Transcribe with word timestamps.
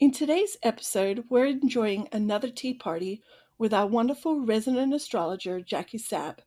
In 0.00 0.12
today's 0.12 0.56
episode, 0.62 1.24
we're 1.28 1.44
enjoying 1.44 2.08
another 2.10 2.48
tea 2.48 2.72
party 2.72 3.22
with 3.58 3.74
our 3.74 3.86
wonderful 3.86 4.40
resident 4.40 4.94
astrologer, 4.94 5.60
Jackie 5.60 5.98
Sab. 5.98 6.40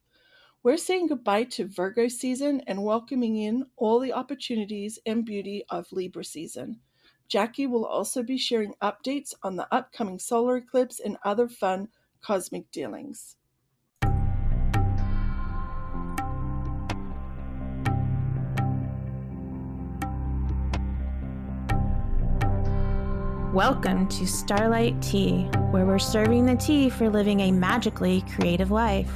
We're 0.64 0.76
saying 0.76 1.06
goodbye 1.06 1.44
to 1.52 1.68
Virgo 1.68 2.08
season 2.08 2.62
and 2.66 2.84
welcoming 2.84 3.38
in 3.38 3.68
all 3.78 4.00
the 4.00 4.12
opportunities 4.12 4.98
and 5.06 5.24
beauty 5.24 5.66
of 5.70 5.92
Libra 5.92 6.26
season. 6.26 6.80
Jackie 7.28 7.68
will 7.68 7.86
also 7.86 8.24
be 8.24 8.40
sharing 8.40 8.74
updates 8.82 9.36
on 9.44 9.56
the 9.56 9.72
upcoming 9.72 10.18
solar 10.18 10.58
eclipse 10.58 11.00
and 11.00 11.18
other 11.24 11.48
fun 11.48 11.90
cosmic 12.22 12.72
dealings. 12.72 13.36
Welcome 23.54 24.08
to 24.08 24.26
Starlight 24.26 25.00
Tea, 25.00 25.44
where 25.70 25.86
we're 25.86 26.00
serving 26.00 26.48
the 26.48 26.56
tea 26.56 26.90
for 26.90 27.08
living 27.08 27.42
a 27.42 27.52
magically 27.52 28.24
creative 28.36 28.72
life. 28.72 29.14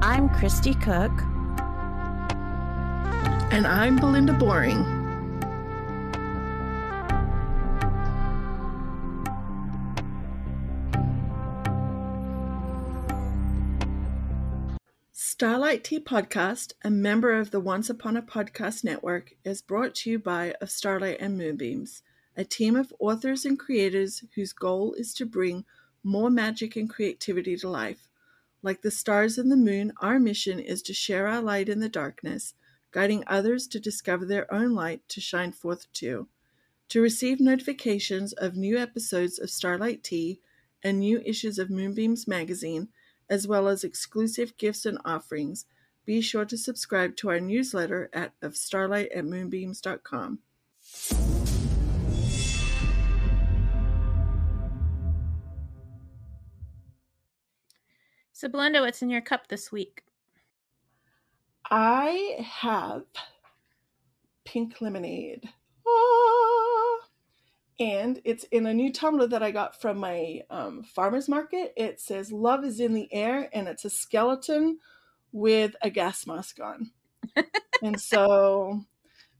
I'm 0.00 0.28
Kristie 0.28 0.80
Cook. 0.80 1.10
And 3.52 3.66
I'm 3.66 3.96
Belinda 3.96 4.34
Boring. 4.34 4.84
Starlight 15.10 15.82
Tea 15.82 15.98
Podcast, 15.98 16.74
a 16.84 16.90
member 16.90 17.36
of 17.36 17.50
the 17.50 17.58
Once 17.58 17.90
Upon 17.90 18.16
a 18.16 18.22
Podcast 18.22 18.84
Network, 18.84 19.32
is 19.44 19.60
brought 19.62 19.96
to 19.96 20.10
you 20.10 20.20
by 20.20 20.54
Of 20.60 20.70
Starlight 20.70 21.16
and 21.18 21.36
Moonbeams 21.36 22.04
a 22.38 22.44
team 22.44 22.76
of 22.76 22.94
authors 23.00 23.44
and 23.44 23.58
creators 23.58 24.22
whose 24.36 24.52
goal 24.52 24.94
is 24.94 25.12
to 25.12 25.26
bring 25.26 25.64
more 26.04 26.30
magic 26.30 26.76
and 26.76 26.88
creativity 26.88 27.56
to 27.56 27.68
life. 27.68 28.08
Like 28.62 28.80
the 28.80 28.92
stars 28.92 29.38
and 29.38 29.50
the 29.50 29.56
moon, 29.56 29.92
our 30.00 30.20
mission 30.20 30.60
is 30.60 30.80
to 30.82 30.94
share 30.94 31.26
our 31.26 31.42
light 31.42 31.68
in 31.68 31.80
the 31.80 31.88
darkness, 31.88 32.54
guiding 32.92 33.24
others 33.26 33.66
to 33.66 33.80
discover 33.80 34.24
their 34.24 34.52
own 34.54 34.72
light 34.72 35.02
to 35.08 35.20
shine 35.20 35.50
forth 35.50 35.92
too. 35.92 36.28
To 36.90 37.00
receive 37.00 37.40
notifications 37.40 38.32
of 38.32 38.56
new 38.56 38.78
episodes 38.78 39.40
of 39.40 39.50
Starlight 39.50 40.04
Tea 40.04 40.40
and 40.82 41.00
new 41.00 41.20
issues 41.26 41.58
of 41.58 41.70
Moonbeams 41.70 42.28
magazine, 42.28 42.88
as 43.28 43.48
well 43.48 43.66
as 43.66 43.82
exclusive 43.82 44.56
gifts 44.56 44.86
and 44.86 44.98
offerings, 45.04 45.66
be 46.06 46.20
sure 46.20 46.44
to 46.44 46.56
subscribe 46.56 47.16
to 47.16 47.30
our 47.30 47.40
newsletter 47.40 48.08
at 48.12 48.32
of 48.40 48.56
starlight 48.56 49.10
at 49.10 49.24
moonbeams.com. 49.24 50.38
So, 58.38 58.46
Belinda, 58.46 58.82
what's 58.82 59.02
in 59.02 59.10
your 59.10 59.20
cup 59.20 59.48
this 59.48 59.72
week? 59.72 60.04
I 61.68 62.36
have 62.38 63.02
pink 64.44 64.80
lemonade. 64.80 65.48
Ah! 65.84 66.98
And 67.80 68.20
it's 68.24 68.44
in 68.44 68.66
a 68.66 68.72
new 68.72 68.92
tumbler 68.92 69.26
that 69.26 69.42
I 69.42 69.50
got 69.50 69.80
from 69.80 69.98
my 69.98 70.42
um, 70.50 70.84
farmer's 70.84 71.28
market. 71.28 71.72
It 71.76 72.00
says 72.00 72.30
Love 72.30 72.64
is 72.64 72.78
in 72.78 72.94
the 72.94 73.12
air, 73.12 73.50
and 73.52 73.66
it's 73.66 73.84
a 73.84 73.90
skeleton 73.90 74.78
with 75.32 75.74
a 75.82 75.90
gas 75.90 76.24
mask 76.24 76.60
on. 76.60 76.92
and 77.82 78.00
so, 78.00 78.84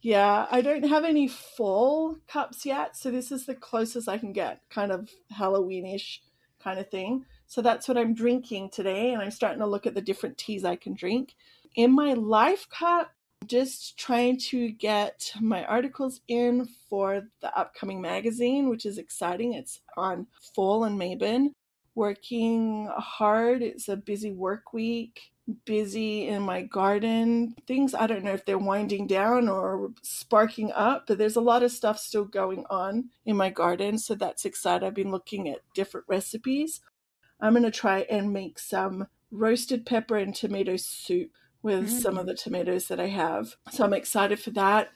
yeah, 0.02 0.48
I 0.50 0.60
don't 0.60 0.88
have 0.88 1.04
any 1.04 1.28
full 1.28 2.18
cups 2.26 2.66
yet. 2.66 2.96
So, 2.96 3.12
this 3.12 3.30
is 3.30 3.46
the 3.46 3.54
closest 3.54 4.08
I 4.08 4.18
can 4.18 4.32
get, 4.32 4.62
kind 4.70 4.90
of 4.90 5.08
Halloweenish 5.32 6.18
kind 6.58 6.80
of 6.80 6.90
thing. 6.90 7.24
So 7.48 7.62
that's 7.62 7.88
what 7.88 7.96
I'm 7.96 8.14
drinking 8.14 8.70
today, 8.70 9.12
and 9.12 9.22
I'm 9.22 9.30
starting 9.30 9.60
to 9.60 9.66
look 9.66 9.86
at 9.86 9.94
the 9.94 10.02
different 10.02 10.36
teas 10.36 10.64
I 10.64 10.76
can 10.76 10.94
drink. 10.94 11.34
In 11.76 11.94
my 11.94 12.12
life 12.12 12.68
cup, 12.68 13.10
just 13.46 13.98
trying 13.98 14.38
to 14.38 14.70
get 14.72 15.32
my 15.40 15.64
articles 15.64 16.20
in 16.28 16.68
for 16.90 17.22
the 17.40 17.58
upcoming 17.58 18.02
magazine, 18.02 18.68
which 18.68 18.84
is 18.84 18.98
exciting. 18.98 19.54
It's 19.54 19.80
on 19.96 20.26
Fall 20.54 20.84
and 20.84 21.00
Mabon. 21.00 21.52
Working 21.94 22.90
hard. 22.96 23.62
It's 23.62 23.88
a 23.88 23.96
busy 23.96 24.32
work 24.32 24.72
week. 24.72 25.32
Busy 25.64 26.28
in 26.28 26.42
my 26.42 26.62
garden. 26.62 27.54
Things 27.66 27.94
I 27.94 28.06
don't 28.06 28.24
know 28.24 28.34
if 28.34 28.44
they're 28.44 28.58
winding 28.58 29.06
down 29.06 29.48
or 29.48 29.92
sparking 30.02 30.70
up, 30.72 31.06
but 31.06 31.16
there's 31.16 31.36
a 31.36 31.40
lot 31.40 31.62
of 31.62 31.72
stuff 31.72 31.98
still 31.98 32.26
going 32.26 32.66
on 32.68 33.08
in 33.24 33.36
my 33.36 33.48
garden. 33.48 33.98
So 33.98 34.14
that's 34.14 34.44
exciting. 34.44 34.86
I've 34.86 34.94
been 34.94 35.10
looking 35.10 35.48
at 35.48 35.62
different 35.74 36.06
recipes. 36.08 36.82
I'm 37.40 37.52
going 37.52 37.62
to 37.64 37.70
try 37.70 38.00
and 38.10 38.32
make 38.32 38.58
some 38.58 39.06
roasted 39.30 39.86
pepper 39.86 40.16
and 40.16 40.34
tomato 40.34 40.76
soup 40.76 41.30
with 41.62 41.88
mm. 41.88 42.00
some 42.00 42.18
of 42.18 42.26
the 42.26 42.34
tomatoes 42.34 42.88
that 42.88 43.00
I 43.00 43.08
have. 43.08 43.56
So 43.70 43.84
I'm 43.84 43.92
excited 43.92 44.40
for 44.40 44.50
that. 44.50 44.90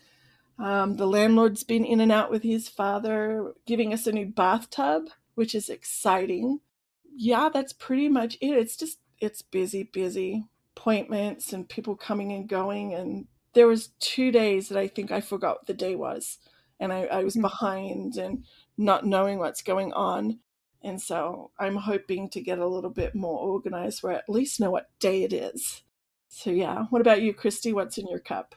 Um, 0.59 0.97
the 0.97 1.07
landlord's 1.07 1.65
been 1.65 1.85
in 1.85 2.01
and 2.01 2.13
out 2.13 2.31
with 2.31 2.43
his 2.43 2.69
father, 2.69 3.53
giving 3.67 3.93
us 3.93 4.07
a 4.07 4.13
new 4.13 4.27
bathtub, 4.27 5.09
which 5.35 5.55
is 5.55 5.69
exciting. 5.69 6.61
Yeah, 7.15 7.49
that's 7.53 7.73
pretty 7.73 8.09
much 8.09 8.37
it. 8.41 8.51
It's 8.51 8.77
just, 8.77 8.99
it's 9.21 9.43
busy, 9.43 9.83
busy 9.83 10.45
appointments 10.77 11.53
and 11.53 11.69
people 11.69 11.97
coming 11.97 12.33
and 12.33 12.49
going. 12.49 12.95
And 12.95 13.27
there 13.55 13.67
was 13.67 13.89
two 13.99 14.31
days 14.31 14.69
that 14.69 14.79
I 14.79 14.89
think 14.89 15.11
I 15.11 15.21
forgot 15.21 15.59
what 15.59 15.67
the 15.67 15.75
day 15.75 15.95
was. 15.95 16.39
And 16.79 16.93
I, 16.93 17.05
I 17.05 17.25
was 17.25 17.37
mm. 17.37 17.43
behind 17.43 18.17
and 18.17 18.45
not 18.77 19.07
knowing 19.07 19.39
what's 19.39 19.63
going 19.63 19.93
on. 19.93 20.39
And 20.85 21.01
so 21.01 21.51
I'm 21.59 21.77
hoping 21.77 22.29
to 22.31 22.41
get 22.41 22.59
a 22.59 22.67
little 22.67 22.91
bit 22.91 23.15
more 23.15 23.39
organized 23.39 24.03
where 24.03 24.15
I 24.15 24.17
at 24.17 24.29
least 24.29 24.61
know 24.61 24.71
what 24.71 24.91
day 24.99 25.23
it 25.23 25.33
is. 25.33 25.83
So, 26.29 26.51
yeah. 26.51 26.87
What 26.91 27.01
about 27.03 27.23
you, 27.23 27.35
Kristie? 27.35 27.75
What's 27.75 27.99
in 27.99 28.09
your 28.09 28.19
cup? 28.19 28.55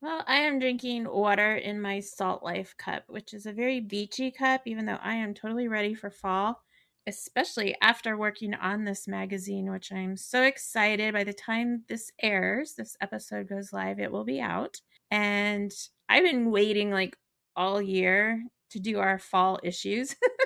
Well, 0.00 0.24
I 0.26 0.36
am 0.36 0.60
drinking 0.60 1.08
water 1.10 1.56
in 1.56 1.80
my 1.80 2.00
Salt 2.00 2.42
Life 2.42 2.76
cup, 2.78 3.04
which 3.08 3.34
is 3.34 3.46
a 3.46 3.52
very 3.52 3.80
beachy 3.80 4.30
cup, 4.30 4.62
even 4.64 4.86
though 4.86 4.98
I 5.02 5.14
am 5.14 5.34
totally 5.34 5.66
ready 5.66 5.92
for 5.92 6.08
fall, 6.08 6.62
especially 7.06 7.74
after 7.82 8.16
working 8.16 8.54
on 8.54 8.84
this 8.84 9.08
magazine, 9.08 9.70
which 9.70 9.92
I'm 9.92 10.16
so 10.16 10.44
excited. 10.44 11.14
By 11.14 11.24
the 11.24 11.32
time 11.32 11.82
this 11.88 12.12
airs, 12.22 12.74
this 12.74 12.96
episode 13.00 13.48
goes 13.48 13.72
live, 13.72 13.98
it 13.98 14.12
will 14.12 14.24
be 14.24 14.40
out. 14.40 14.80
And 15.10 15.72
I've 16.08 16.24
been 16.24 16.52
waiting 16.52 16.90
like 16.90 17.16
all 17.56 17.82
year 17.82 18.44
to 18.70 18.78
do 18.78 19.00
our 19.00 19.18
fall 19.18 19.58
issues 19.64 20.14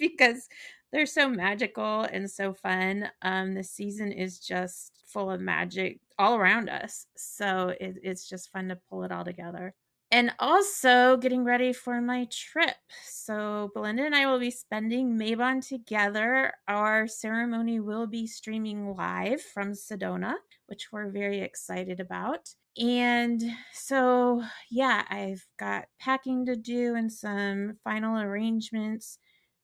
because 0.00 0.48
they're 0.92 1.06
so 1.06 1.28
magical 1.28 2.02
and 2.02 2.28
so 2.28 2.52
fun. 2.52 3.08
Um, 3.22 3.54
the 3.54 3.62
season 3.62 4.10
is 4.10 4.40
just 4.40 5.04
full 5.06 5.30
of 5.30 5.40
magic 5.40 6.00
all 6.18 6.36
around 6.36 6.68
us. 6.68 7.06
So 7.16 7.74
it, 7.80 7.98
it's 8.02 8.28
just 8.28 8.50
fun 8.50 8.68
to 8.68 8.78
pull 8.88 9.04
it 9.04 9.12
all 9.12 9.24
together. 9.24 9.74
And 10.12 10.32
also 10.40 11.16
getting 11.18 11.44
ready 11.44 11.72
for 11.72 12.00
my 12.00 12.26
trip. 12.32 12.74
So 13.04 13.70
Belinda 13.74 14.04
and 14.04 14.14
I 14.14 14.26
will 14.26 14.40
be 14.40 14.50
spending 14.50 15.16
Mabon 15.16 15.64
together. 15.66 16.52
Our 16.66 17.06
ceremony 17.06 17.78
will 17.78 18.08
be 18.08 18.26
streaming 18.26 18.96
live 18.96 19.40
from 19.40 19.70
Sedona, 19.70 20.34
which 20.66 20.88
we're 20.90 21.10
very 21.10 21.40
excited 21.40 22.00
about. 22.00 22.48
And 22.76 23.40
so, 23.72 24.42
yeah, 24.68 25.04
I've 25.08 25.46
got 25.60 25.84
packing 26.00 26.46
to 26.46 26.56
do 26.56 26.96
and 26.96 27.12
some 27.12 27.78
final 27.84 28.18
arrangements, 28.18 29.18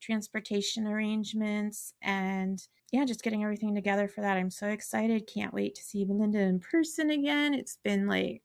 transportation 0.06 0.86
arrangements, 0.86 1.92
and 2.00 2.62
yeah, 2.92 3.04
just 3.04 3.22
getting 3.22 3.42
everything 3.42 3.74
together 3.74 4.08
for 4.08 4.20
that. 4.20 4.36
I'm 4.36 4.50
so 4.50 4.68
excited. 4.68 5.28
Can't 5.32 5.52
wait 5.52 5.74
to 5.74 5.82
see 5.82 6.04
Belinda 6.04 6.38
in 6.38 6.60
person 6.60 7.10
again. 7.10 7.52
It's 7.52 7.78
been 7.82 8.06
like, 8.06 8.42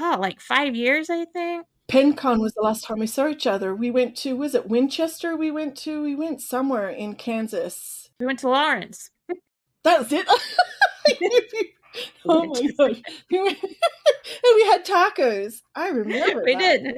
oh, 0.00 0.16
like 0.18 0.40
five 0.40 0.74
years, 0.74 1.10
I 1.10 1.26
think. 1.26 1.66
PenCon 1.88 2.40
was 2.40 2.54
the 2.54 2.62
last 2.62 2.84
time 2.84 3.00
we 3.00 3.06
saw 3.06 3.28
each 3.28 3.46
other. 3.46 3.74
We 3.74 3.90
went 3.90 4.16
to, 4.18 4.34
was 4.34 4.54
it 4.54 4.68
Winchester? 4.68 5.36
We 5.36 5.50
went 5.50 5.76
to, 5.78 6.02
we 6.02 6.14
went 6.14 6.40
somewhere 6.40 6.88
in 6.88 7.16
Kansas. 7.16 8.08
We 8.18 8.24
went 8.24 8.38
to 8.40 8.48
Lawrence. 8.48 9.10
That's 9.84 10.12
it. 10.12 10.26
oh 12.26 12.44
my 12.46 12.68
gosh. 12.78 13.02
and 13.30 14.54
we 14.54 14.62
had 14.64 14.86
tacos. 14.86 15.60
I 15.74 15.88
remember. 15.88 16.42
We 16.44 16.54
that. 16.54 16.82
did. 16.82 16.96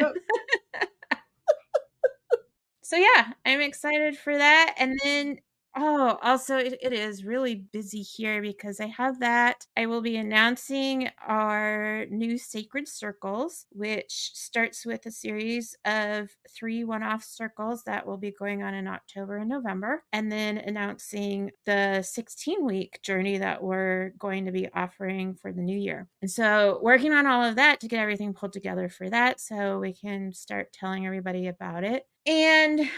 So 2.95 3.01
yeah, 3.01 3.33
I'm 3.45 3.61
excited 3.61 4.17
for 4.17 4.37
that. 4.37 4.75
And 4.79 4.99
then 5.05 5.39
Oh, 5.77 6.19
also, 6.23 6.57
it, 6.57 6.79
it 6.81 6.93
is 6.93 7.25
really 7.25 7.57
busy 7.57 8.01
here 8.01 8.41
because 8.41 8.79
I 8.79 8.87
have 8.87 9.19
that. 9.19 9.67
I 9.77 9.87
will 9.87 10.03
be 10.03 10.17
announcing 10.17 11.09
our 11.27 12.07
new 12.11 12.39
Sacred 12.39 12.87
Circles, 12.87 13.67
which 13.71 14.31
starts 14.35 14.87
with 14.87 15.05
a 15.07 15.11
series 15.11 15.75
of 15.85 16.31
three 16.49 16.85
one 16.85 17.03
off 17.03 17.25
circles 17.25 17.83
that 17.85 18.07
will 18.07 18.19
be 18.19 18.31
going 18.31 18.63
on 18.63 18.73
in 18.73 18.87
October 18.87 19.39
and 19.39 19.49
November, 19.49 20.05
and 20.13 20.31
then 20.31 20.59
announcing 20.59 21.51
the 21.67 22.03
16 22.03 22.65
week 22.65 23.01
journey 23.03 23.39
that 23.39 23.61
we're 23.61 24.11
going 24.17 24.45
to 24.47 24.53
be 24.53 24.69
offering 24.75 25.35
for 25.35 25.51
the 25.53 25.61
new 25.63 25.77
year. 25.77 26.09
And 26.23 26.31
so, 26.31 26.79
working 26.85 27.13
on 27.13 27.27
all 27.27 27.43
of 27.43 27.57
that 27.57 27.81
to 27.81 27.89
get 27.89 27.99
everything 27.99 28.33
pulled 28.33 28.53
together 28.53 28.89
for 28.89 29.11
that 29.11 29.41
so 29.41 29.81
we 29.81 29.93
can 29.93 30.33
start 30.35 30.73
telling 30.73 31.05
everybody 31.05 31.49
about 31.49 31.83
it. 31.83 32.07
and 32.27 32.89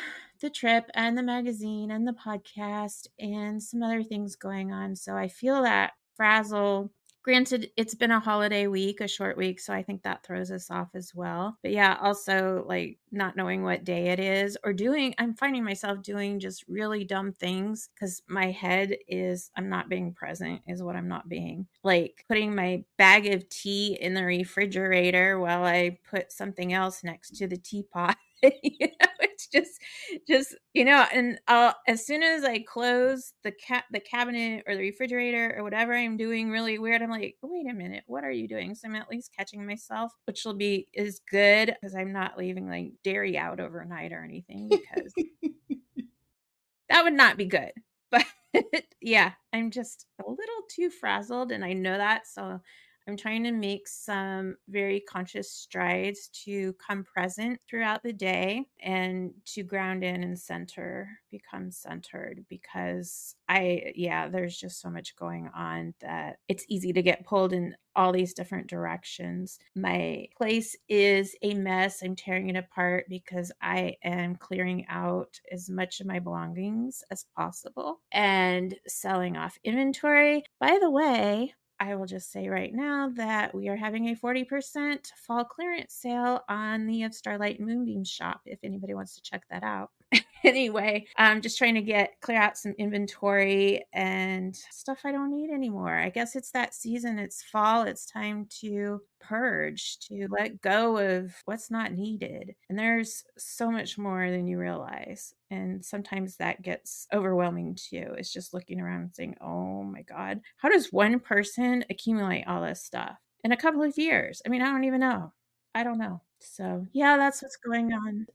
the 0.41 0.50
trip 0.50 0.91
and 0.94 1.17
the 1.17 1.23
magazine 1.23 1.91
and 1.91 2.06
the 2.06 2.12
podcast 2.12 3.06
and 3.19 3.62
some 3.62 3.83
other 3.83 4.03
things 4.03 4.37
going 4.37 4.73
on. 4.73 4.97
So 4.97 5.17
I 5.17 5.29
feel 5.29 5.62
that 5.62 5.93
frazzle 6.17 6.91
Granted, 7.27 7.73
it's 7.77 7.97
been 7.97 8.12
a 8.12 8.21
holiday 8.21 8.69
week, 8.69 9.00
a 9.00 9.09
short 9.09 9.37
week, 9.37 9.59
so 9.59 9.75
I 9.75 9.83
think 9.83 10.05
that 10.05 10.23
throws 10.25 10.53
us 10.53 10.71
off 10.71 10.91
as 10.94 11.12
well. 11.12 11.59
But 11.61 11.73
yeah, 11.73 11.99
also 12.00 12.65
like 12.69 13.00
not 13.11 13.35
knowing 13.35 13.65
what 13.65 13.83
day 13.83 14.11
it 14.11 14.21
is 14.21 14.56
or 14.62 14.73
doing, 14.73 15.12
I'm 15.19 15.35
finding 15.35 15.65
myself 15.65 16.03
doing 16.03 16.38
just 16.38 16.65
really 16.69 17.03
dumb 17.03 17.33
things 17.33 17.88
because 17.93 18.23
my 18.29 18.53
head 18.53 18.97
is, 19.09 19.50
I'm 19.56 19.69
not 19.69 19.88
being 19.88 20.15
present, 20.15 20.61
is 20.69 20.85
what 20.85 20.94
I'm 20.94 21.09
not 21.09 21.29
being. 21.29 21.67
Like 21.83 22.25
putting 22.29 22.55
my 22.55 22.85
bag 22.97 23.27
of 23.27 23.49
tea 23.49 23.99
in 24.00 24.15
the 24.15 24.23
refrigerator 24.23 25.41
while 25.41 25.65
I 25.65 25.99
put 26.09 26.31
something 26.31 26.75
else 26.75 27.03
next 27.03 27.35
to 27.38 27.49
the 27.49 27.56
teapot. 27.56 28.17
you 28.62 28.87
know, 28.87 29.09
it's 29.37 29.49
just, 29.53 29.81
just 30.29 30.56
you 30.75 30.85
know, 30.85 31.05
and 31.12 31.38
I'll, 31.49 31.75
as 31.87 32.06
soon 32.06 32.23
as 32.23 32.44
I 32.44 32.61
close 32.61 33.33
the 33.44 33.53
cat, 33.53 33.85
the 33.93 34.00
cabinet 34.00 34.65
or 34.67 34.75
the 34.75 34.81
refrigerator 34.83 35.55
or 35.56 35.62
whatever 35.62 35.94
I'm 35.94 36.17
doing 36.17 36.50
really 36.50 36.79
weird, 36.79 37.03
I'm 37.03 37.11
like, 37.11 37.37
wait 37.43 37.71
a 37.71 37.75
minute, 37.75 38.05
what 38.06 38.25
are 38.25 38.31
you 38.31 38.49
doing? 38.49 38.75
So 38.75 38.88
I'm 38.88 38.97
at 38.97 39.11
least 39.11 39.31
catching 39.37 39.67
myself, 39.67 40.12
which 40.27 40.44
will 40.44 40.55
be 40.55 40.88
is 40.93 41.21
good 41.31 41.75
because 41.81 41.94
I'm 41.94 42.12
not 42.12 42.38
leaving 42.38 42.69
like 42.69 42.93
dairy 43.05 43.37
out 43.38 43.61
overnight 43.61 44.12
or 44.12 44.25
anything 44.25 44.69
because 44.69 45.12
that 46.88 47.05
would 47.05 47.12
not 47.15 47.37
be 47.37 47.47
good. 47.47 47.73
But 48.12 48.85
yeah, 49.03 49.33
I'm 49.53 49.71
just 49.71 50.06
a 50.21 50.31
little 50.31 50.62
too 50.71 50.88
frazzled, 50.88 51.53
and 51.53 51.65
I 51.65 51.73
know 51.75 51.99
that, 51.99 52.27
so 52.27 52.61
I'm 53.08 53.17
trying 53.17 53.44
to 53.44 53.53
make 53.53 53.87
some 53.87 54.56
very 54.69 55.00
conscious 55.00 55.50
strides 55.50 56.29
to 56.44 56.75
come 56.75 57.05
present 57.05 57.61
throughout 57.69 58.03
the 58.03 58.12
day 58.12 58.67
and 58.82 59.32
to 59.47 59.62
ground 59.62 60.03
in 60.03 60.25
and 60.25 60.38
center, 60.38 61.08
become 61.31 61.70
centered 61.70 62.44
because 62.49 63.37
I, 63.49 63.93
yeah, 63.94 64.29
there's 64.29 64.56
just 64.56 64.81
so 64.81 64.91
much 64.91 65.14
going 65.17 65.49
on 65.55 65.94
that 66.00 66.38
it's 66.49 66.64
easy 66.69 66.93
to 66.93 67.03
get 67.03 67.25
pulled 67.25 67.53
in 67.53 67.76
all 67.94 68.12
these 68.12 68.35
different 68.35 68.67
directions. 68.67 69.59
My 69.75 70.26
place 70.37 70.76
is 70.88 71.35
a 71.43 71.55
mess. 71.55 72.02
I'm 72.02 72.17
tearing 72.17 72.50
it 72.50 72.56
apart 72.56 73.06
because 73.09 73.52
I 73.62 73.97
am 74.05 74.37
clearing 74.37 74.85
out 74.88 75.41
as 75.50 75.70
much 75.70 76.00
of 76.00 76.06
my 76.06 76.19
belongings 76.19 77.02
as 77.11 77.25
possible 77.37 78.00
and 78.12 78.75
selling 78.87 79.37
off 79.37 79.59
inventory. 79.64 80.44
By 80.61 80.79
the 80.81 80.91
way, 80.91 81.55
I 81.78 81.94
will 81.94 82.06
just 82.06 82.32
say 82.32 82.49
right 82.49 82.73
now 82.73 83.11
that 83.17 83.55
we 83.55 83.69
are 83.69 83.76
having 83.76 84.08
a 84.08 84.14
40% 84.14 85.12
fall 85.26 85.44
clearance 85.44 85.94
sale 85.94 86.40
on 86.49 86.87
the 86.87 87.02
Of 87.02 87.14
Starlight 87.14 87.61
Moonbeam 87.61 88.05
shop 88.05 88.40
if 88.46 88.58
anybody 88.62 88.94
wants 88.94 89.14
to 89.17 89.23
check 89.23 89.44
that 89.50 89.62
out. 89.62 89.90
anyway, 90.44 91.06
I'm 91.16 91.40
just 91.40 91.58
trying 91.58 91.74
to 91.74 91.82
get 91.82 92.20
clear 92.20 92.40
out 92.40 92.56
some 92.56 92.74
inventory 92.78 93.84
and 93.92 94.54
stuff 94.70 95.00
I 95.04 95.12
don't 95.12 95.30
need 95.30 95.50
anymore. 95.50 95.92
I 95.94 96.08
guess 96.10 96.36
it's 96.36 96.50
that 96.52 96.74
season, 96.74 97.18
it's 97.18 97.42
fall, 97.42 97.82
it's 97.82 98.06
time 98.06 98.46
to 98.60 99.00
purge, 99.20 99.98
to 100.08 100.28
let 100.30 100.60
go 100.60 100.98
of 100.98 101.34
what's 101.46 101.70
not 101.70 101.92
needed. 101.92 102.54
And 102.68 102.78
there's 102.78 103.24
so 103.36 103.70
much 103.70 103.98
more 103.98 104.30
than 104.30 104.46
you 104.46 104.58
realize. 104.58 105.34
And 105.50 105.84
sometimes 105.84 106.36
that 106.36 106.62
gets 106.62 107.06
overwhelming 107.12 107.74
too. 107.76 108.14
It's 108.16 108.32
just 108.32 108.54
looking 108.54 108.80
around 108.80 109.00
and 109.02 109.14
saying, 109.14 109.36
oh 109.40 109.82
my 109.82 110.02
God, 110.02 110.40
how 110.56 110.68
does 110.68 110.92
one 110.92 111.18
person 111.20 111.84
accumulate 111.90 112.44
all 112.46 112.62
this 112.62 112.82
stuff 112.82 113.18
in 113.44 113.52
a 113.52 113.56
couple 113.56 113.82
of 113.82 113.98
years? 113.98 114.42
I 114.46 114.48
mean, 114.48 114.62
I 114.62 114.66
don't 114.70 114.84
even 114.84 115.00
know. 115.00 115.32
I 115.74 115.82
don't 115.84 115.98
know. 115.98 116.22
So, 116.38 116.86
yeah, 116.92 117.16
that's 117.16 117.42
what's 117.42 117.56
going 117.56 117.92
on 117.92 118.26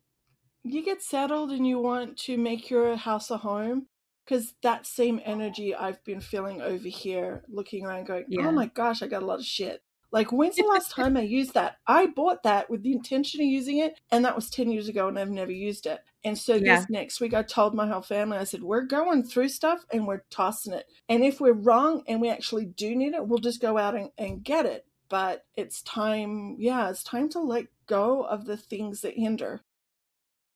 you 0.63 0.83
get 0.83 1.01
settled 1.01 1.51
and 1.51 1.65
you 1.65 1.79
want 1.79 2.17
to 2.17 2.37
make 2.37 2.69
your 2.69 2.95
house 2.95 3.31
a 3.31 3.37
home 3.37 3.87
because 4.23 4.53
that 4.61 4.85
same 4.85 5.19
energy 5.25 5.75
I've 5.75 6.03
been 6.03 6.21
feeling 6.21 6.61
over 6.61 6.87
here, 6.87 7.43
looking 7.49 7.85
around, 7.85 8.05
going, 8.05 8.23
oh 8.23 8.27
yeah. 8.29 8.47
"Oh 8.47 8.51
my 8.51 8.67
gosh, 8.67 9.01
I 9.01 9.07
got 9.07 9.23
a 9.23 9.25
lot 9.25 9.39
of 9.39 9.45
shit." 9.45 9.81
Like, 10.11 10.31
when's 10.31 10.57
the 10.57 10.63
last 10.63 10.91
time 10.95 11.17
I 11.17 11.21
used 11.21 11.53
that? 11.53 11.77
I 11.87 12.07
bought 12.07 12.43
that 12.43 12.69
with 12.69 12.83
the 12.83 12.91
intention 12.91 13.41
of 13.41 13.47
using 13.47 13.79
it, 13.79 13.99
and 14.11 14.23
that 14.25 14.35
was 14.35 14.49
10 14.49 14.69
years 14.69 14.87
ago, 14.89 15.07
and 15.07 15.17
I've 15.17 15.29
never 15.29 15.51
used 15.51 15.85
it. 15.85 16.01
And 16.23 16.37
so, 16.37 16.55
yeah. 16.55 16.77
this 16.77 16.89
next 16.89 17.19
week, 17.21 17.33
I 17.33 17.43
told 17.43 17.73
my 17.73 17.87
whole 17.87 18.01
family, 18.01 18.37
I 18.37 18.43
said, 18.43 18.61
We're 18.61 18.81
going 18.81 19.23
through 19.23 19.49
stuff 19.49 19.85
and 19.91 20.05
we're 20.05 20.23
tossing 20.29 20.73
it. 20.73 20.85
And 21.09 21.23
if 21.23 21.41
we're 21.41 21.53
wrong 21.53 22.03
and 22.07 22.21
we 22.21 22.29
actually 22.29 22.65
do 22.65 22.95
need 22.95 23.13
it, 23.13 23.25
we'll 23.25 23.39
just 23.39 23.61
go 23.61 23.77
out 23.77 23.95
and, 23.95 24.11
and 24.17 24.43
get 24.43 24.65
it. 24.65 24.85
But 25.09 25.45
it's 25.55 25.81
time, 25.81 26.55
yeah, 26.59 26.89
it's 26.89 27.03
time 27.03 27.27
to 27.29 27.39
let 27.39 27.65
go 27.87 28.21
of 28.21 28.45
the 28.45 28.55
things 28.55 29.01
that 29.01 29.15
hinder 29.15 29.61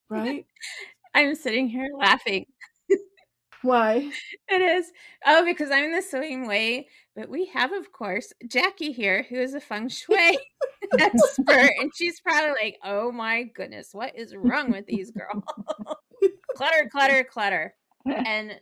right? 0.10 0.46
I'm 1.13 1.36
sitting 1.36 1.69
here 1.69 1.90
laughing. 1.98 2.46
Why? 3.66 4.12
It 4.48 4.62
is. 4.62 4.92
Oh, 5.25 5.44
because 5.44 5.72
I'm 5.72 5.86
in 5.86 5.92
the 5.92 6.02
same 6.02 6.46
way. 6.46 6.88
But 7.16 7.30
we 7.30 7.48
have, 7.48 7.74
of 7.74 7.92
course, 7.92 8.31
Jackie 8.48 8.92
here, 8.92 9.25
who 9.28 9.38
is 9.38 9.56
a 9.56 9.60
feng 9.60 9.90
shui 9.90 10.38
expert. 11.00 11.72
And 11.80 11.92
she's 11.96 12.19
probably 12.19 12.54
like, 12.62 12.78
oh 12.84 13.12
my 13.12 13.44
goodness, 13.56 13.90
what 13.92 14.16
is 14.16 14.36
wrong 14.36 14.72
with 14.72 14.86
these 14.86 15.12
girls? 15.12 15.44
clutter, 16.56 16.90
clutter, 16.92 17.24
clutter. 17.24 17.74
And 18.06 18.54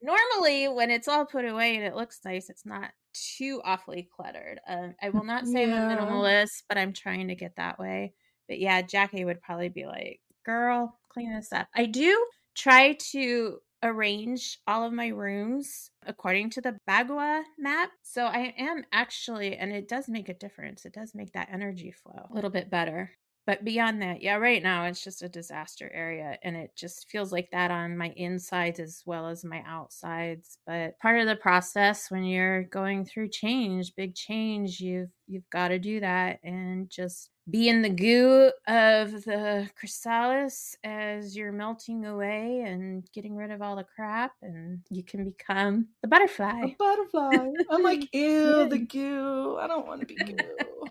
normally, 0.00 0.68
when 0.68 0.90
it's 0.90 1.08
all 1.08 1.26
put 1.26 1.44
away 1.44 1.74
and 1.74 1.84
it 1.84 1.96
looks 1.96 2.20
nice, 2.24 2.48
it's 2.48 2.64
not 2.64 2.92
too 3.12 3.60
awfully 3.64 4.08
cluttered. 4.14 4.60
Um, 4.68 4.94
I 5.02 5.10
will 5.10 5.24
not 5.24 5.46
say 5.46 5.66
yeah. 5.66 5.88
I'm 5.88 5.98
a 5.98 6.02
minimalist, 6.02 6.62
but 6.68 6.78
I'm 6.78 6.92
trying 6.92 7.28
to 7.28 7.34
get 7.34 7.56
that 7.56 7.80
way. 7.80 8.14
But 8.48 8.60
yeah, 8.60 8.80
Jackie 8.82 9.24
would 9.24 9.42
probably 9.42 9.70
be 9.70 9.86
like, 9.86 10.20
girl, 10.44 10.98
clean 11.08 11.34
this 11.34 11.52
up. 11.52 11.68
I 11.74 11.86
do 11.86 12.26
try 12.54 12.96
to 13.12 13.58
arrange 13.82 14.58
all 14.66 14.84
of 14.84 14.92
my 14.92 15.08
rooms 15.08 15.90
according 16.06 16.50
to 16.50 16.60
the 16.60 16.76
Bagua 16.88 17.42
map. 17.58 17.90
So 18.02 18.24
I 18.24 18.54
am 18.56 18.84
actually, 18.92 19.56
and 19.56 19.72
it 19.72 19.88
does 19.88 20.08
make 20.08 20.28
a 20.28 20.34
difference. 20.34 20.84
It 20.84 20.94
does 20.94 21.14
make 21.14 21.32
that 21.32 21.48
energy 21.52 21.90
flow 21.90 22.28
a 22.30 22.34
little 22.34 22.50
bit 22.50 22.70
better. 22.70 23.12
But 23.44 23.64
beyond 23.64 24.00
that, 24.02 24.22
yeah, 24.22 24.36
right 24.36 24.62
now 24.62 24.84
it's 24.84 25.02
just 25.02 25.22
a 25.22 25.28
disaster 25.28 25.90
area 25.92 26.38
and 26.44 26.54
it 26.54 26.76
just 26.76 27.10
feels 27.10 27.32
like 27.32 27.48
that 27.50 27.72
on 27.72 27.96
my 27.96 28.12
insides 28.16 28.78
as 28.78 29.02
well 29.04 29.26
as 29.26 29.44
my 29.44 29.64
outsides. 29.66 30.58
But 30.64 30.96
part 31.00 31.18
of 31.18 31.26
the 31.26 31.34
process 31.34 32.08
when 32.08 32.22
you're 32.22 32.62
going 32.62 33.04
through 33.04 33.30
change, 33.30 33.96
big 33.96 34.14
change, 34.14 34.78
you've 34.78 35.10
you've 35.26 35.50
got 35.50 35.68
to 35.68 35.80
do 35.80 35.98
that 36.00 36.38
and 36.44 36.88
just 36.88 37.30
be 37.50 37.68
in 37.68 37.82
the 37.82 37.88
goo 37.88 38.52
of 38.68 39.24
the 39.24 39.68
chrysalis 39.76 40.76
as 40.84 41.36
you're 41.36 41.52
melting 41.52 42.06
away 42.06 42.62
and 42.66 43.08
getting 43.12 43.34
rid 43.34 43.50
of 43.50 43.60
all 43.60 43.76
the 43.76 43.84
crap 43.84 44.32
and 44.42 44.80
you 44.90 45.02
can 45.02 45.24
become 45.24 45.88
the 46.02 46.08
butterfly. 46.08 46.60
A 46.62 46.76
butterfly. 46.78 47.48
I'm 47.70 47.82
like, 47.82 48.08
ew, 48.14 48.68
the 48.68 48.78
goo. 48.78 49.58
I 49.60 49.66
don't 49.66 49.86
want 49.86 50.00
to 50.00 50.06
be 50.06 50.14
goo. 50.14 50.86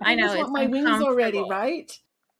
I 0.00 0.14
know. 0.14 0.32
I 0.32 0.38
want 0.38 0.52
my 0.52 0.66
wings 0.66 1.02
already, 1.02 1.42
right? 1.48 1.92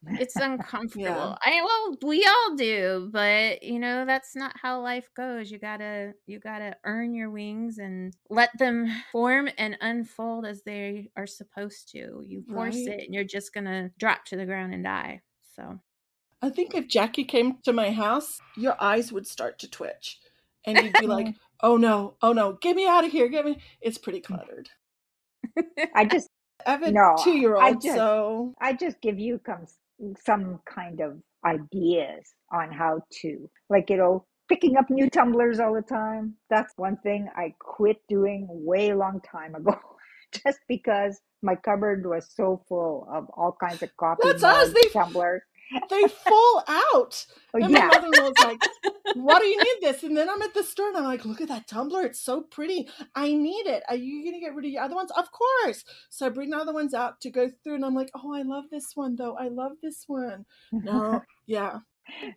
It's 0.07 0.35
uncomfortable. 0.35 1.05
yeah. 1.05 1.35
I 1.41 1.61
well, 1.63 1.97
we 2.03 2.25
all 2.25 2.55
do, 2.55 3.09
but 3.11 3.63
you 3.63 3.79
know 3.79 4.05
that's 4.05 4.35
not 4.35 4.53
how 4.61 4.81
life 4.81 5.09
goes. 5.15 5.51
You 5.51 5.59
gotta 5.59 6.13
you 6.25 6.39
gotta 6.39 6.75
earn 6.83 7.13
your 7.13 7.29
wings 7.29 7.77
and 7.77 8.13
let 8.29 8.57
them 8.57 8.87
form 9.11 9.49
and 9.57 9.77
unfold 9.81 10.45
as 10.45 10.63
they 10.63 11.09
are 11.15 11.27
supposed 11.27 11.91
to. 11.91 12.23
You 12.25 12.43
force 12.43 12.75
right. 12.75 12.99
it, 12.99 13.05
and 13.05 13.13
you're 13.13 13.23
just 13.23 13.53
gonna 13.53 13.91
drop 13.97 14.25
to 14.25 14.35
the 14.35 14.45
ground 14.45 14.73
and 14.73 14.83
die. 14.83 15.21
So, 15.55 15.79
I 16.41 16.49
think 16.49 16.75
if 16.75 16.87
Jackie 16.87 17.23
came 17.23 17.57
to 17.63 17.73
my 17.73 17.91
house, 17.91 18.39
your 18.57 18.75
eyes 18.81 19.11
would 19.11 19.27
start 19.27 19.59
to 19.59 19.69
twitch, 19.69 20.19
and 20.65 20.77
you'd 20.77 20.93
be 20.99 21.07
like, 21.07 21.35
"Oh 21.61 21.77
no, 21.77 22.15
oh 22.21 22.33
no, 22.33 22.53
get 22.53 22.75
me 22.75 22.87
out 22.87 23.05
of 23.05 23.11
here, 23.11 23.29
get 23.29 23.45
me!" 23.45 23.59
It's 23.81 23.97
pretty 23.97 24.19
mm. 24.19 24.25
cluttered. 24.25 24.69
I 25.95 26.05
just 26.05 26.29
I 26.65 26.71
have 26.71 26.83
a 26.83 26.91
no, 26.91 27.15
two 27.23 27.37
year 27.37 27.55
old, 27.55 27.83
so 27.83 28.55
I 28.59 28.73
just 28.73 29.01
give 29.01 29.19
you 29.19 29.39
some 29.45 29.67
some 30.25 30.59
kind 30.65 31.01
of 31.01 31.17
ideas 31.45 32.33
on 32.51 32.71
how 32.71 33.01
to 33.21 33.49
like 33.69 33.89
you 33.89 33.97
know 33.97 34.25
picking 34.49 34.77
up 34.77 34.89
new 34.89 35.09
tumblers 35.09 35.59
all 35.59 35.73
the 35.73 35.81
time. 35.81 36.35
That's 36.49 36.73
one 36.77 36.97
thing 36.97 37.27
I 37.35 37.53
quit 37.59 37.97
doing 38.07 38.47
way 38.49 38.93
long 38.93 39.21
time 39.21 39.55
ago, 39.55 39.77
just 40.43 40.59
because 40.67 41.19
my 41.41 41.55
cupboard 41.55 42.05
was 42.05 42.29
so 42.33 42.63
full 42.67 43.07
of 43.11 43.27
all 43.35 43.55
kinds 43.59 43.83
of 43.83 43.95
coffee 43.97 44.21
That's 44.23 44.41
mugs. 44.41 44.73
They, 44.73 44.89
tumblers 44.89 45.41
they 45.89 46.07
fall 46.07 46.63
out. 46.67 47.25
Oh, 47.53 47.59
and 47.59 47.69
yeah. 47.71 47.87
my 47.87 47.95
mother-in-law's 47.95 48.39
like, 48.43 48.61
"Why 49.15 49.39
do 49.39 49.45
you 49.45 49.57
need 49.57 49.77
this?" 49.81 50.03
And 50.03 50.15
then 50.15 50.29
I'm 50.29 50.41
at 50.41 50.53
the 50.53 50.63
store 50.63 50.89
and 50.89 50.97
I'm 50.97 51.03
like, 51.03 51.25
"Look 51.25 51.41
at 51.41 51.47
that 51.49 51.67
tumbler! 51.67 52.03
It's 52.03 52.19
so 52.19 52.41
pretty. 52.41 52.87
I 53.15 53.33
need 53.33 53.67
it. 53.67 53.83
Are 53.89 53.95
you 53.95 54.23
gonna 54.25 54.39
get 54.39 54.55
rid 54.55 54.65
of 54.65 54.71
your 54.71 54.83
other 54.83 54.95
ones?" 54.95 55.11
Of 55.15 55.31
course. 55.31 55.83
So 56.09 56.25
I 56.25 56.29
bring 56.29 56.49
the 56.51 56.57
other 56.57 56.73
ones 56.73 56.93
out 56.93 57.21
to 57.21 57.29
go 57.29 57.49
through, 57.63 57.75
and 57.75 57.85
I'm 57.85 57.95
like, 57.95 58.09
"Oh, 58.15 58.33
I 58.33 58.41
love 58.43 58.65
this 58.71 58.95
one 58.95 59.15
though. 59.15 59.37
I 59.37 59.47
love 59.49 59.73
this 59.81 60.05
one." 60.07 60.45
No, 60.71 61.21
yeah, 61.45 61.79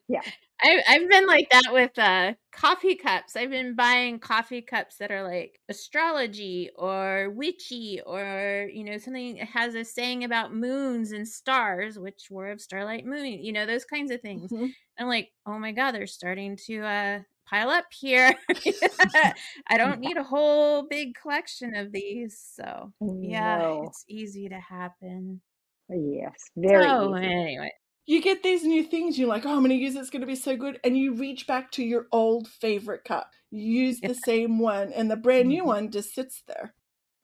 yeah. 0.09 0.23
I, 0.67 0.83
I've 0.89 1.09
been 1.09 1.27
like 1.27 1.49
that 1.51 1.73
with 1.73 1.97
uh, 1.99 2.35
coffee 2.53 2.97
cups. 2.97 3.37
I've 3.37 3.51
been 3.51 3.75
buying 3.77 4.19
coffee 4.19 4.63
cups 4.63 4.97
that 4.99 5.13
are 5.13 5.23
like 5.23 5.61
astrology 5.69 6.71
or 6.77 7.31
witchy 7.31 8.01
or, 8.05 8.69
you 8.73 8.83
know, 8.85 8.99
something 8.99 9.37
that 9.37 9.49
has 9.49 9.75
a 9.77 9.85
saying 9.85 10.25
about 10.25 10.55
moons 10.55 11.13
and 11.13 11.29
stars, 11.29 11.99
which 11.99 12.29
were 12.31 12.51
of 12.51 12.61
Starlight 12.61 13.07
Moon, 13.07 13.27
you 13.45 13.53
know, 13.53 13.67
those 13.67 13.85
kinds 13.85 14.11
of 14.11 14.21
things. 14.23 14.53
Mhm. 14.53 14.75
I'm 14.99 15.07
like, 15.09 15.31
oh 15.47 15.59
my 15.59 15.73
God, 15.73 15.93
they're 15.93 16.07
starting 16.09 16.57
to 16.67 16.81
uh, 16.83 17.21
pile 17.49 17.71
up 17.71 17.87
here. 17.93 18.35
I 19.69 19.77
don't 19.79 20.01
need 20.01 20.17
a 20.17 20.25
whole 20.25 20.89
big 20.89 21.15
collection 21.15 21.75
of 21.77 21.93
these. 21.93 22.39
So, 22.57 22.93
yeah, 23.21 23.61
No. 23.61 23.81
it's 23.81 24.05
easy 24.09 24.49
to 24.49 24.59
happen. 24.61 25.43
Yes, 25.89 26.51
very 26.57 26.91
so, 26.91 27.15
easy. 27.15 27.37
anyway. 27.41 27.71
You 28.07 28.23
get 28.23 28.43
these 28.43 28.65
new 28.65 28.85
things, 28.85 29.19
you're 29.19 29.29
like, 29.29 29.45
oh, 29.45 29.51
I'm 29.51 29.59
going 29.59 29.71
to 29.71 29.75
use 29.75 29.97
it, 29.97 30.01
it's 30.01 30.11
going 30.11 30.21
to 30.21 30.27
be 30.27 30.37
so 30.37 30.57
good. 30.57 30.79
And 30.85 30.97
you 30.97 31.15
reach 31.15 31.47
back 31.47 31.73
to 31.73 31.85
your 31.85 32.07
old 32.13 32.49
favorite 32.49 33.05
cup. 33.05 33.33
You 33.51 33.61
use 33.87 34.03
the 34.03 34.15
same 34.15 34.59
one, 34.61 34.93
and 34.93 35.11
the 35.11 35.17
brand 35.17 35.49
new 35.49 35.65
Mhm. 35.65 35.67
one 35.67 35.91
just 35.91 36.15
sits 36.15 36.43
there. 36.47 36.75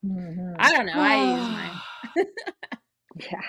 Mhm. 0.03 0.55
I 0.59 0.71
don't 0.73 0.87
know. 0.87 1.01
I 1.01 1.17
use 1.17 1.49
mine. 1.51 1.83
Yeah. 3.15 3.43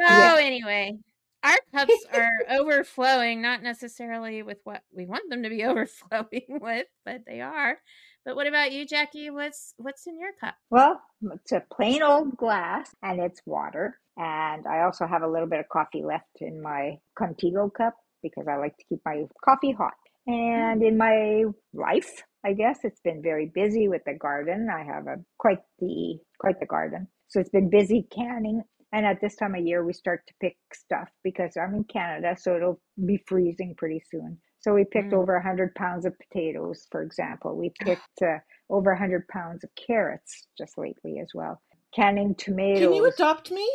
So 0.00 0.06
Yeah. 0.06 0.30
anyway, 0.36 0.98
our 1.42 1.58
cups 1.72 2.04
are 2.12 2.30
overflowing, 2.48 3.40
not 3.42 3.62
necessarily 3.62 4.42
with 4.42 4.58
what 4.64 4.82
we 4.92 5.06
want 5.06 5.30
them 5.30 5.42
to 5.44 5.50
be 5.50 5.64
overflowing 5.66 6.46
with, 6.60 6.86
but 7.04 7.24
they 7.26 7.40
are. 7.40 7.78
But 8.24 8.36
what 8.36 8.46
about 8.46 8.72
you, 8.72 8.86
Jackie? 8.86 9.30
What's 9.30 9.74
what's 9.76 10.06
in 10.06 10.18
your 10.18 10.32
cup? 10.40 10.54
Well, 10.70 11.00
it's 11.34 11.52
a 11.52 11.62
plain 11.74 12.02
old 12.02 12.36
glass 12.36 12.90
and 13.02 13.20
it's 13.20 13.40
water. 13.44 13.98
And 14.16 14.66
I 14.66 14.82
also 14.82 15.06
have 15.06 15.22
a 15.22 15.28
little 15.28 15.48
bit 15.48 15.60
of 15.60 15.68
coffee 15.68 16.02
left 16.02 16.40
in 16.40 16.62
my 16.62 16.98
Contigo 17.18 17.72
cup 17.72 17.94
because 18.22 18.46
I 18.48 18.56
like 18.56 18.76
to 18.78 18.84
keep 18.88 19.00
my 19.04 19.24
coffee 19.44 19.72
hot. 19.72 19.92
And 20.26 20.80
mm. 20.80 20.88
in 20.88 20.96
my 20.96 21.44
life, 21.74 22.22
I 22.46 22.54
guess 22.54 22.78
it's 22.84 23.00
been 23.00 23.22
very 23.22 23.50
busy 23.54 23.88
with 23.88 24.02
the 24.06 24.14
garden. 24.14 24.68
I 24.72 24.84
have 24.84 25.06
a 25.06 25.16
quite 25.38 25.60
the 25.78 26.18
quite 26.38 26.60
the 26.60 26.66
garden. 26.66 27.08
So 27.28 27.40
it's 27.40 27.50
been 27.50 27.68
busy 27.68 28.06
canning. 28.14 28.62
And 28.92 29.04
at 29.04 29.20
this 29.20 29.34
time 29.34 29.56
of 29.56 29.66
year, 29.66 29.84
we 29.84 29.92
start 29.92 30.20
to 30.28 30.34
pick 30.40 30.56
stuff 30.72 31.08
because 31.24 31.56
I'm 31.56 31.74
in 31.74 31.84
Canada, 31.84 32.36
so 32.38 32.54
it'll 32.54 32.80
be 33.04 33.18
freezing 33.26 33.74
pretty 33.76 34.00
soon. 34.08 34.38
So 34.64 34.74
we 34.74 34.86
picked 34.86 35.12
Mm. 35.12 35.14
over 35.14 35.34
100 35.34 35.76
pounds 35.76 36.06
of 36.06 36.18
potatoes, 36.18 36.88
for 36.90 37.02
example. 37.02 37.56
We 37.56 37.70
picked 37.80 38.22
uh, 38.22 38.40
over 38.70 38.92
100 38.92 39.28
pounds 39.28 39.64
of 39.64 39.70
carrots 39.76 40.48
just 40.58 40.78
lately 40.78 41.20
as 41.20 41.34
well. 41.34 41.62
Canning 41.94 42.36
tomatoes. 42.36 42.78
Can 42.78 42.92
you 42.92 43.06
adopt 43.06 43.52
me? 43.52 43.70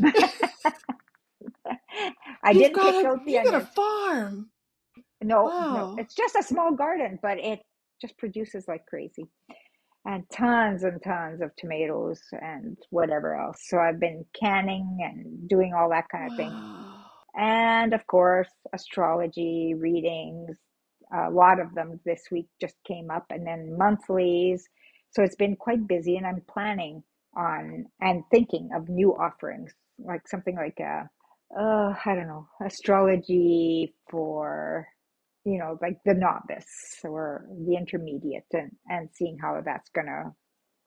I 2.44 2.52
You've 2.52 2.54
didn't 2.54 2.80
pick 2.80 3.02
a, 3.02 3.04
out 3.04 3.24
the 3.26 3.32
you 3.32 3.42
got 3.42 3.54
a 3.56 3.60
farm. 3.60 4.50
No, 5.24 5.50
Wow. 5.50 5.54
no, 5.58 5.96
it's 5.98 6.14
just 6.14 6.36
a 6.36 6.44
small 6.44 6.72
garden, 6.74 7.18
but 7.22 7.40
it 7.40 7.62
just 8.00 8.18
produces 8.18 8.68
like 8.68 8.86
crazy. 8.86 9.26
And 10.06 10.24
tons 10.30 10.84
and 10.84 11.02
tons 11.02 11.42
of 11.42 11.54
tomatoes 11.56 12.22
and 12.32 12.78
whatever 12.90 13.36
else. 13.36 13.60
So 13.68 13.78
I've 13.78 14.00
been 14.00 14.24
canning 14.40 14.98
and 15.02 15.48
doing 15.48 15.74
all 15.74 15.90
that 15.90 16.08
kind 16.10 16.26
of 16.26 16.32
thing. 16.36 16.56
And 17.36 17.94
of 17.94 18.06
course, 18.06 18.48
astrology 18.74 19.74
readings, 19.76 20.56
a 21.14 21.30
lot 21.30 21.60
of 21.60 21.74
them 21.74 22.00
this 22.04 22.24
week 22.32 22.48
just 22.60 22.76
came 22.86 23.10
up, 23.10 23.26
and 23.30 23.46
then 23.46 23.76
monthlies. 23.78 24.68
So 25.12 25.22
it's 25.22 25.36
been 25.36 25.56
quite 25.56 25.86
busy, 25.88 26.16
and 26.16 26.26
I'm 26.26 26.42
planning 26.52 27.02
on 27.36 27.86
and 28.00 28.24
thinking 28.32 28.70
of 28.76 28.88
new 28.88 29.12
offerings, 29.16 29.72
like 29.98 30.28
something 30.28 30.56
like 30.56 30.78
a, 30.80 31.08
uh, 31.58 31.94
I 32.04 32.14
don't 32.16 32.28
know, 32.28 32.48
astrology 32.64 33.94
for, 34.10 34.88
you 35.44 35.58
know, 35.58 35.78
like 35.82 35.98
the 36.06 36.14
novice 36.14 37.00
or 37.04 37.46
the 37.66 37.76
intermediate, 37.76 38.46
and 38.52 38.72
and 38.88 39.10
seeing 39.14 39.38
how 39.40 39.60
that's 39.64 39.90
gonna 39.90 40.32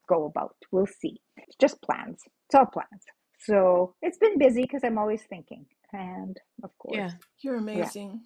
go 0.10 0.25
about. 0.25 0.56
We'll 0.72 0.88
see. 0.88 1.22
It's 1.38 1.56
just 1.60 1.82
plans. 1.82 2.22
It's 2.48 2.56
all 2.56 2.66
plans. 2.68 3.04
So 3.39 3.96
it's 4.01 4.18
been 4.18 4.38
busy 4.39 4.63
because 4.63 4.84
I'm 4.84 4.98
always 4.98 5.24
thinking. 5.30 5.66
And 5.94 6.38
of 6.63 6.72
course, 6.79 6.96
Yeah. 6.98 7.12
You're 7.41 7.58
amazing. 7.58 8.22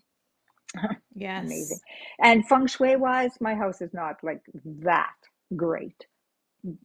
Yes. 1.15 1.43
amazing. 1.45 1.79
And 2.21 2.47
feng 2.47 2.67
shui 2.67 2.95
wise, 2.97 3.33
my 3.41 3.55
house 3.55 3.81
is 3.81 3.93
not 3.93 4.17
like 4.23 4.41
that 4.83 5.15
great. 5.55 5.97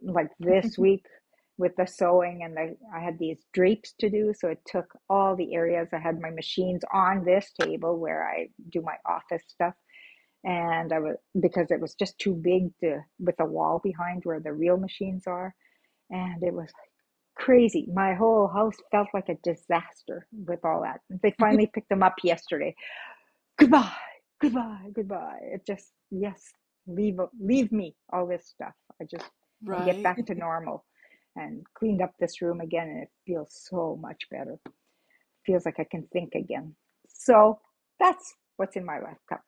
Like 0.03 0.31
this 0.41 0.79
week 0.79 1.05
with 1.59 1.73
the 1.77 1.87
sewing 1.87 2.43
and 2.45 2.57
the, 2.57 2.77
I 2.95 3.01
had 3.01 3.19
these 3.19 3.39
drapes 3.55 3.95
to 4.01 4.11
do. 4.11 4.33
So 4.39 4.49
it 4.49 4.61
took 4.67 4.87
all 5.11 5.37
the 5.37 5.55
areas. 5.55 5.89
I 5.93 5.99
had 5.99 6.21
my 6.21 6.31
machines 6.31 6.83
on 6.93 7.25
this 7.25 7.53
table 7.61 7.99
where 7.99 8.29
I 8.29 8.49
do 8.71 8.83
my 8.83 8.97
office 9.07 9.43
stuff. 9.49 9.75
And 10.45 10.93
I 10.93 11.01
was, 11.01 11.17
because 11.41 11.71
it 11.71 11.81
was 11.81 11.95
just 11.95 12.19
too 12.19 12.35
big 12.35 12.71
to, 12.81 13.01
with 13.19 13.37
a 13.41 13.47
wall 13.47 13.81
behind 13.83 14.23
where 14.25 14.41
the 14.41 14.53
real 14.53 14.77
machines 14.79 15.25
are. 15.27 15.55
And 16.11 16.43
it 16.43 16.55
was 16.55 16.71
crazy. 17.37 17.89
My 17.93 18.15
whole 18.15 18.49
house 18.49 18.77
felt 18.91 19.09
like 19.15 19.29
a 19.29 19.37
disaster 19.45 20.27
with 20.33 20.65
all 20.65 20.83
that. 20.83 21.01
They 21.11 21.31
mm-hmm. 21.31 21.43
finally 21.43 21.71
picked 21.73 21.89
them 21.89 22.03
up 22.03 22.15
yesterday. 22.23 22.75
Goodbye, 23.59 23.91
goodbye, 24.41 24.91
goodbye. 24.95 25.39
It 25.43 25.67
just 25.67 25.93
yes, 26.11 26.53
leave 26.87 27.19
leave 27.41 27.73
me 27.73 27.95
all 28.13 28.27
this 28.27 28.47
stuff. 28.47 28.75
I 29.01 29.05
just 29.05 29.31
I 29.73 29.85
get 29.85 30.03
back 30.03 30.25
to 30.27 30.35
normal 30.35 30.85
and 31.37 31.65
cleaned 31.75 32.03
up 32.03 32.13
this 32.19 32.43
room 32.43 32.61
again, 32.61 32.89
and 32.89 33.03
it 33.03 33.11
feels 33.27 33.49
so 33.69 33.99
much 34.01 34.25
better. 34.31 34.59
Feels 35.45 35.65
like 35.65 35.79
I 35.79 35.87
can 35.91 36.07
think 36.13 36.35
again. 36.35 36.75
So 37.09 37.61
that's 38.01 38.35
what's 38.57 38.77
in 38.77 38.85
my 38.85 38.99
life 38.99 39.19
cup. 39.29 39.43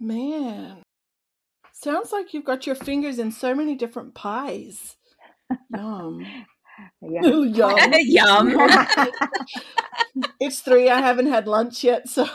Man. 0.00 0.82
Sounds 1.72 2.10
like 2.10 2.34
you've 2.34 2.44
got 2.44 2.66
your 2.66 2.74
fingers 2.74 3.20
in 3.20 3.30
so 3.30 3.54
many 3.54 3.76
different 3.76 4.14
pies. 4.14 4.96
Yum. 5.74 6.26
Yeah. 7.02 7.22
Yum. 7.44 7.92
Yum. 7.92 8.56
It's 10.40 10.60
three. 10.60 10.88
I 10.90 11.00
haven't 11.00 11.28
had 11.28 11.46
lunch 11.48 11.84
yet, 11.84 12.08
so 12.08 12.26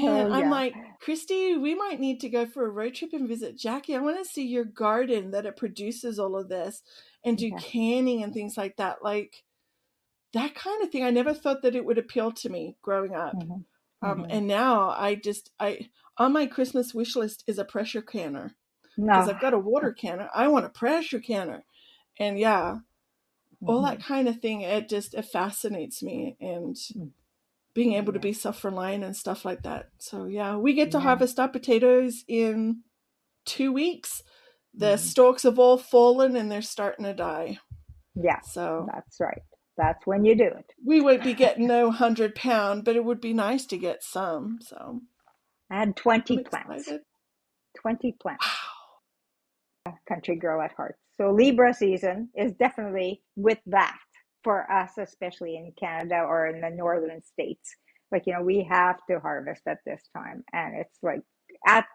Man, 0.00 0.26
Oh, 0.26 0.26
I'm 0.30 0.42
yeah. 0.42 0.50
like, 0.50 0.74
Kristie, 1.06 1.60
we 1.60 1.74
might 1.74 2.00
need 2.00 2.20
to 2.20 2.28
go 2.28 2.46
for 2.46 2.66
a 2.66 2.70
road 2.70 2.94
trip 2.94 3.12
and 3.12 3.28
visit 3.28 3.56
Jackie. 3.58 3.94
I 3.96 4.00
want 4.00 4.18
to 4.18 4.24
see 4.30 4.46
your 4.46 4.64
garden 4.64 5.30
that 5.32 5.46
it 5.46 5.56
produces 5.56 6.18
all 6.18 6.36
of 6.36 6.48
this 6.48 6.82
and 7.24 7.38
do 7.38 7.48
Yeah. 7.48 7.58
canning 7.58 8.22
and 8.22 8.32
things 8.34 8.56
like 8.56 8.76
that. 8.76 9.02
Like 9.02 9.44
that 10.34 10.54
kind 10.54 10.82
of 10.82 10.90
thing. 10.90 11.04
I 11.04 11.10
never 11.10 11.34
thought 11.34 11.62
that 11.62 11.74
it 11.76 11.84
would 11.84 11.98
appeal 11.98 12.32
to 12.32 12.48
me 12.50 12.76
growing 12.82 13.14
up. 13.14 13.34
Mhm, 13.36 13.64
Um, 14.02 14.18
mhm. 14.20 14.26
and 14.30 14.46
now 14.46 14.90
I 14.90 15.14
just, 15.16 15.50
I, 15.60 15.90
on 16.18 16.32
my 16.32 16.46
Christmas 16.46 16.94
wish 16.94 17.16
list 17.16 17.44
is 17.46 17.58
a 17.58 17.64
pressure 17.64 18.02
canner 18.02 18.54
because 19.12 19.28
No. 19.28 19.34
I've 19.34 19.40
got 19.40 19.54
a 19.54 19.58
water 19.58 19.92
canner. 19.92 20.28
I 20.34 20.48
want 20.48 20.66
a 20.66 20.70
pressure 20.70 21.20
canner. 21.20 21.64
And 22.18 22.38
yeah, 22.38 22.78
all 23.66 23.82
Mhm. 23.82 23.86
that 23.86 24.02
kind 24.02 24.28
of 24.28 24.40
thing, 24.40 24.62
it 24.62 24.88
just, 24.88 25.14
it 25.14 25.26
fascinates 25.26 26.02
me. 26.02 26.36
And, 26.40 26.76
Mm. 26.76 27.12
being 27.74 27.94
able 27.94 28.12
to 28.12 28.18
be 28.18 28.32
self-reliant 28.34 29.02
and 29.04 29.16
stuff 29.16 29.44
like 29.44 29.62
that. 29.62 29.90
So 29.98 30.26
yeah, 30.26 30.56
we 30.56 30.74
get 30.74 30.90
to 30.92 30.98
Yeah. 30.98 31.04
harvest 31.04 31.40
our 31.40 31.48
potatoes 31.48 32.24
in 32.28 32.82
two 33.46 33.72
weeks. 33.72 34.22
The 34.74 34.96
Mhm. 34.96 34.98
stalks 34.98 35.42
have 35.44 35.58
all 35.58 35.78
fallen 35.78 36.36
and 36.36 36.50
they're 36.52 36.62
starting 36.62 37.04
to 37.06 37.14
die. 37.14 37.58
Yeah, 38.14 38.40
So 38.40 38.86
that's 38.92 39.20
right. 39.20 39.42
That's 39.78 40.06
when 40.06 40.24
you 40.24 40.34
do 40.36 40.44
it. 40.44 40.66
we 40.84 41.00
won't 41.00 41.24
be 41.24 41.32
getting 41.34 41.66
no 41.66 41.90
hundred 41.90 42.34
pound, 42.34 42.84
but 42.84 42.96
it 42.96 43.04
would 43.04 43.20
be 43.20 43.32
nice 43.32 43.64
to 43.66 43.78
get 43.78 44.02
some. 44.02 44.58
So 44.60 45.00
I 45.70 45.78
had 45.80 45.96
20 45.96 46.44
plants. 46.44 46.90
20 47.80 48.12
plants. 48.20 48.46
Wow. 48.46 48.71
Country 50.12 50.36
girl 50.36 50.60
at 50.62 50.72
heart. 50.72 50.96
So 51.18 51.32
Libra 51.32 51.74
season 51.74 52.30
is 52.36 52.52
definitely 52.54 53.22
with 53.36 53.58
that 53.66 53.98
for 54.44 54.70
us, 54.70 54.92
especially 54.98 55.56
in 55.56 55.72
Canada 55.78 56.20
or 56.28 56.46
in 56.46 56.60
the 56.60 56.70
northern 56.70 57.22
states. 57.22 57.76
Like, 58.10 58.24
you 58.26 58.34
know, 58.34 58.42
we 58.42 58.64
have 58.70 58.98
to 59.10 59.20
harvest 59.20 59.62
at 59.66 59.78
this 59.86 60.02
time. 60.16 60.44
And 60.52 60.74
it's 60.76 60.98
like 61.02 61.22
at 61.66 61.86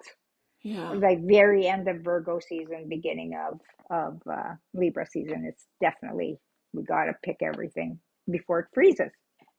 Yeah. 0.63 0.93
the 0.93 1.21
very 1.25 1.67
end 1.67 1.87
of 1.87 2.01
Virgo 2.03 2.39
season, 2.39 2.87
beginning 2.89 3.33
of, 3.35 3.59
of 3.91 4.21
uh, 4.31 4.55
Libra 4.73 5.05
season, 5.05 5.45
it's 5.47 5.65
definitely, 5.81 6.39
we 6.73 6.83
got 6.83 7.05
to 7.05 7.15
pick 7.23 7.37
everything 7.41 7.99
before 8.31 8.59
it 8.61 8.67
freezes. 8.73 9.11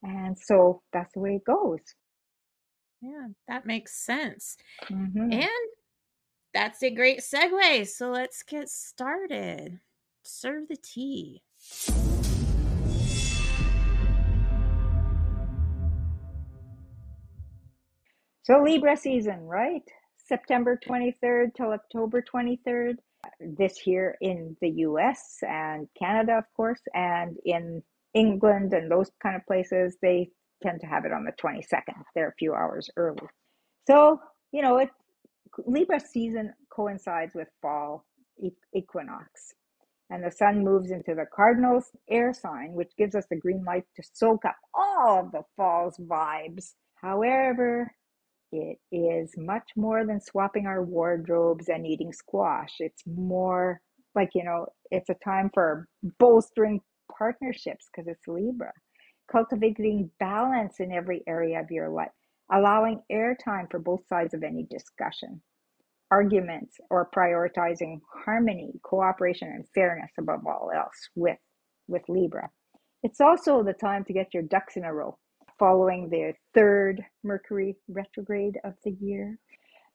And 0.02 0.36
so 0.38 0.82
that's 0.92 1.12
the 1.14 1.20
way 1.20 1.36
it 1.36 1.44
goes. 1.44 1.80
Yeah, 3.00 3.28
that 3.48 3.66
makes 3.66 4.04
sense. 4.04 4.56
Mhm. 4.90 5.32
And 5.32 5.68
that's 6.58 6.82
a 6.82 6.90
great 6.90 7.20
segue. 7.20 7.86
So 7.86 8.10
let's 8.10 8.42
get 8.42 8.68
started. 8.68 9.78
Serve 10.24 10.66
the 10.66 10.76
tea. 10.76 11.40
So 18.42 18.60
Libra 18.60 18.96
season, 18.96 19.46
right? 19.46 19.82
September 20.16 20.76
23rd 20.84 21.54
till 21.54 21.70
October 21.70 22.22
23rd. 22.22 22.96
This 23.38 23.78
here 23.78 24.16
in 24.20 24.56
the 24.60 24.70
US 24.88 25.38
and 25.42 25.86
Canada, 25.96 26.38
of 26.38 26.44
course, 26.56 26.80
and 26.92 27.36
in 27.44 27.84
England 28.14 28.72
and 28.72 28.90
those 28.90 29.12
kind 29.22 29.36
of 29.36 29.46
places, 29.46 29.96
they 30.02 30.30
tend 30.60 30.80
to 30.80 30.88
have 30.88 31.04
it 31.04 31.12
on 31.12 31.24
the 31.24 31.32
22nd. 31.40 32.02
They're 32.16 32.30
a 32.30 32.34
few 32.36 32.52
hours 32.52 32.90
early. 32.96 33.28
So, 33.86 34.20
you 34.50 34.62
know, 34.62 34.78
it 34.78 34.90
Libra 35.66 36.00
season 36.00 36.52
coincides 36.70 37.34
with 37.34 37.48
fall 37.60 38.04
equinox. 38.74 39.54
And 40.10 40.24
the 40.24 40.30
sun 40.30 40.64
moves 40.64 40.90
into 40.90 41.14
the 41.14 41.26
cardinal 41.34 41.82
air 42.08 42.32
sign, 42.32 42.72
which 42.72 42.96
gives 42.96 43.14
us 43.14 43.26
the 43.30 43.36
green 43.36 43.62
light 43.64 43.84
to 43.96 44.02
soak 44.14 44.44
up 44.44 44.56
all 44.74 45.20
of 45.26 45.32
the 45.32 45.42
fall's 45.56 45.98
vibes. 45.98 46.74
However, 46.94 47.92
it 48.52 48.78
is 48.90 49.34
much 49.36 49.70
more 49.76 50.06
than 50.06 50.20
swapping 50.20 50.66
our 50.66 50.82
wardrobes 50.82 51.68
and 51.68 51.86
eating 51.86 52.12
squash. 52.12 52.76
It's 52.80 53.02
more 53.06 53.82
like, 54.14 54.30
you 54.34 54.44
know, 54.44 54.66
it's 54.90 55.10
a 55.10 55.16
time 55.22 55.50
for 55.52 55.86
bolstering 56.18 56.80
partnerships 57.16 57.86
because 57.92 58.08
it's 58.08 58.26
Libra, 58.26 58.72
cultivating 59.30 60.10
balance 60.18 60.80
in 60.80 60.92
every 60.92 61.22
area 61.26 61.60
of 61.60 61.70
your 61.70 61.90
life, 61.90 62.08
allowing 62.52 63.02
airtime 63.12 63.70
for 63.70 63.78
both 63.78 64.06
sides 64.08 64.34
of 64.34 64.42
any 64.42 64.64
discussion, 64.70 65.40
arguments, 66.10 66.76
or 66.90 67.08
prioritizing 67.14 68.00
harmony, 68.24 68.72
cooperation, 68.82 69.48
and 69.48 69.66
fairness 69.74 70.10
above 70.18 70.46
all 70.46 70.70
else 70.74 71.08
with, 71.14 71.38
with 71.86 72.02
Libra. 72.08 72.50
It's 73.02 73.20
also 73.20 73.62
the 73.62 73.74
time 73.74 74.04
to 74.04 74.12
get 74.12 74.34
your 74.34 74.42
ducks 74.42 74.76
in 74.76 74.84
a 74.84 74.92
row 74.92 75.16
following 75.58 76.08
the 76.08 76.32
third 76.54 77.04
Mercury 77.24 77.76
retrograde 77.88 78.58
of 78.64 78.74
the 78.84 78.92
year, 79.00 79.38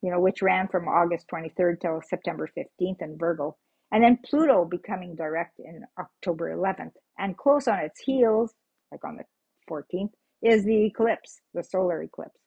you 0.01 0.11
know, 0.11 0.19
which 0.19 0.41
ran 0.41 0.67
from 0.67 0.87
August 0.87 1.27
23rd 1.33 1.79
till 1.81 2.01
September 2.07 2.49
15th 2.57 3.01
in 3.01 3.17
Virgo. 3.17 3.55
And 3.91 4.03
then 4.03 4.19
Pluto 4.25 4.65
becoming 4.65 5.15
direct 5.15 5.59
in 5.59 5.83
October 5.99 6.55
11th. 6.55 6.93
And 7.17 7.37
close 7.37 7.67
on 7.67 7.79
its 7.79 7.99
heels, 8.01 8.53
like 8.91 9.03
on 9.05 9.17
the 9.17 9.23
14th, 9.69 10.11
is 10.41 10.65
the 10.65 10.85
eclipse, 10.85 11.39
the 11.53 11.63
solar 11.63 12.01
eclipse. 12.01 12.39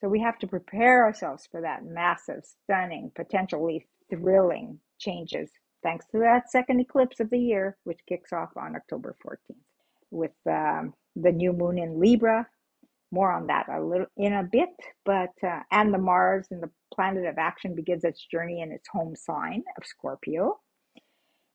So 0.00 0.08
we 0.08 0.20
have 0.20 0.38
to 0.40 0.46
prepare 0.46 1.04
ourselves 1.04 1.48
for 1.50 1.60
that 1.62 1.84
massive, 1.84 2.44
stunning, 2.44 3.10
potentially 3.14 3.86
thrilling 4.10 4.78
changes, 4.98 5.50
thanks 5.82 6.06
to 6.12 6.18
that 6.18 6.50
second 6.50 6.80
eclipse 6.80 7.20
of 7.20 7.30
the 7.30 7.38
year, 7.38 7.76
which 7.84 7.98
kicks 8.08 8.32
off 8.32 8.50
on 8.56 8.76
October 8.76 9.16
14th 9.24 9.56
with 10.10 10.32
um, 10.46 10.94
the 11.16 11.32
new 11.32 11.52
moon 11.52 11.78
in 11.78 12.00
Libra. 12.00 12.46
More 13.10 13.32
on 13.32 13.46
that 13.46 13.68
a 13.70 13.80
little 13.80 14.06
in 14.18 14.34
a 14.34 14.42
bit, 14.42 14.68
but 15.06 15.32
uh, 15.42 15.60
and 15.72 15.94
the 15.94 15.98
Mars 15.98 16.46
and 16.50 16.62
the 16.62 16.70
planet 16.94 17.24
of 17.24 17.38
action 17.38 17.74
begins 17.74 18.04
its 18.04 18.24
journey 18.26 18.60
in 18.60 18.70
its 18.70 18.86
home 18.92 19.16
sign 19.16 19.64
of 19.78 19.86
Scorpio. 19.86 20.58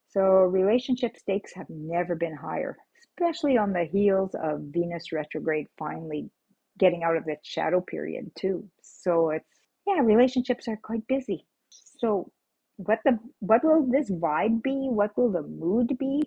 So 0.10 0.22
relationship 0.22 1.16
stakes 1.16 1.54
have 1.54 1.70
never 1.70 2.16
been 2.16 2.36
higher, 2.36 2.76
especially 3.04 3.58
on 3.58 3.72
the 3.72 3.86
heels 3.86 4.32
of 4.34 4.62
Venus 4.62 5.12
retrograde 5.12 5.68
finally 5.78 6.32
getting 6.80 7.04
out 7.04 7.18
of 7.18 7.26
that 7.26 7.46
shadow 7.46 7.82
period 7.82 8.32
too. 8.38 8.70
So 8.82 9.30
it's 9.32 9.46
yeah, 9.88 10.02
relationships 10.02 10.68
are 10.68 10.80
quite 10.82 11.06
busy. 11.08 11.46
So 11.70 12.32
what 12.78 13.00
the 13.06 13.20
what 13.40 13.64
will 13.64 13.88
this 13.90 14.10
vibe 14.10 14.64
be? 14.64 14.88
What 14.90 15.18
will 15.18 15.32
the 15.32 15.44
mood 15.44 15.98
be? 15.98 16.24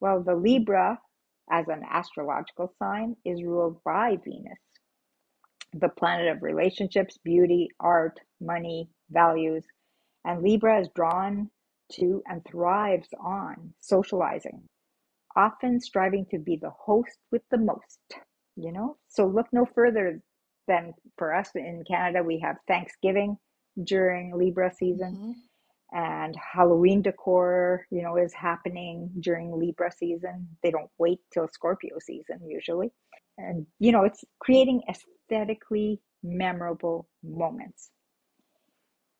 Well, 0.00 0.22
the 0.22 0.34
Libra 0.34 0.98
as 1.50 1.68
an 1.68 1.82
astrological 1.88 2.72
sign 2.78 3.16
is 3.24 3.42
ruled 3.42 3.82
by 3.84 4.16
Venus, 4.24 4.58
the 5.72 5.88
planet 5.88 6.28
of 6.28 6.42
relationships, 6.42 7.18
beauty, 7.24 7.68
art, 7.80 8.20
money, 8.40 8.90
values, 9.10 9.64
and 10.24 10.42
Libra 10.42 10.80
is 10.80 10.88
drawn 10.94 11.50
to 11.92 12.22
and 12.26 12.44
thrives 12.44 13.08
on 13.20 13.72
socializing, 13.80 14.68
often 15.36 15.80
striving 15.80 16.26
to 16.30 16.38
be 16.38 16.56
the 16.56 16.70
host 16.70 17.18
with 17.30 17.42
the 17.50 17.58
most, 17.58 18.00
you 18.56 18.72
know? 18.72 18.96
So 19.08 19.26
look 19.26 19.46
no 19.52 19.66
further 19.66 20.20
than 20.68 20.94
for 21.16 21.34
us 21.34 21.50
in 21.54 21.84
Canada, 21.88 22.22
we 22.22 22.40
have 22.40 22.56
Thanksgiving 22.66 23.36
during 23.84 24.36
Libra 24.36 24.72
season. 24.74 25.14
Mm-hmm. 25.14 25.32
And 25.92 26.34
Halloween 26.36 27.00
decor, 27.00 27.86
you 27.90 28.02
know, 28.02 28.16
is 28.16 28.34
happening 28.34 29.08
during 29.20 29.56
Libra 29.56 29.92
season. 29.92 30.48
They 30.62 30.72
don't 30.72 30.90
wait 30.98 31.20
till 31.32 31.46
Scorpio 31.46 31.98
season 32.00 32.40
usually. 32.44 32.90
And, 33.38 33.66
you 33.78 33.92
know, 33.92 34.02
it's 34.02 34.24
creating 34.40 34.82
aesthetically 34.90 36.00
memorable 36.24 37.08
moments 37.22 37.90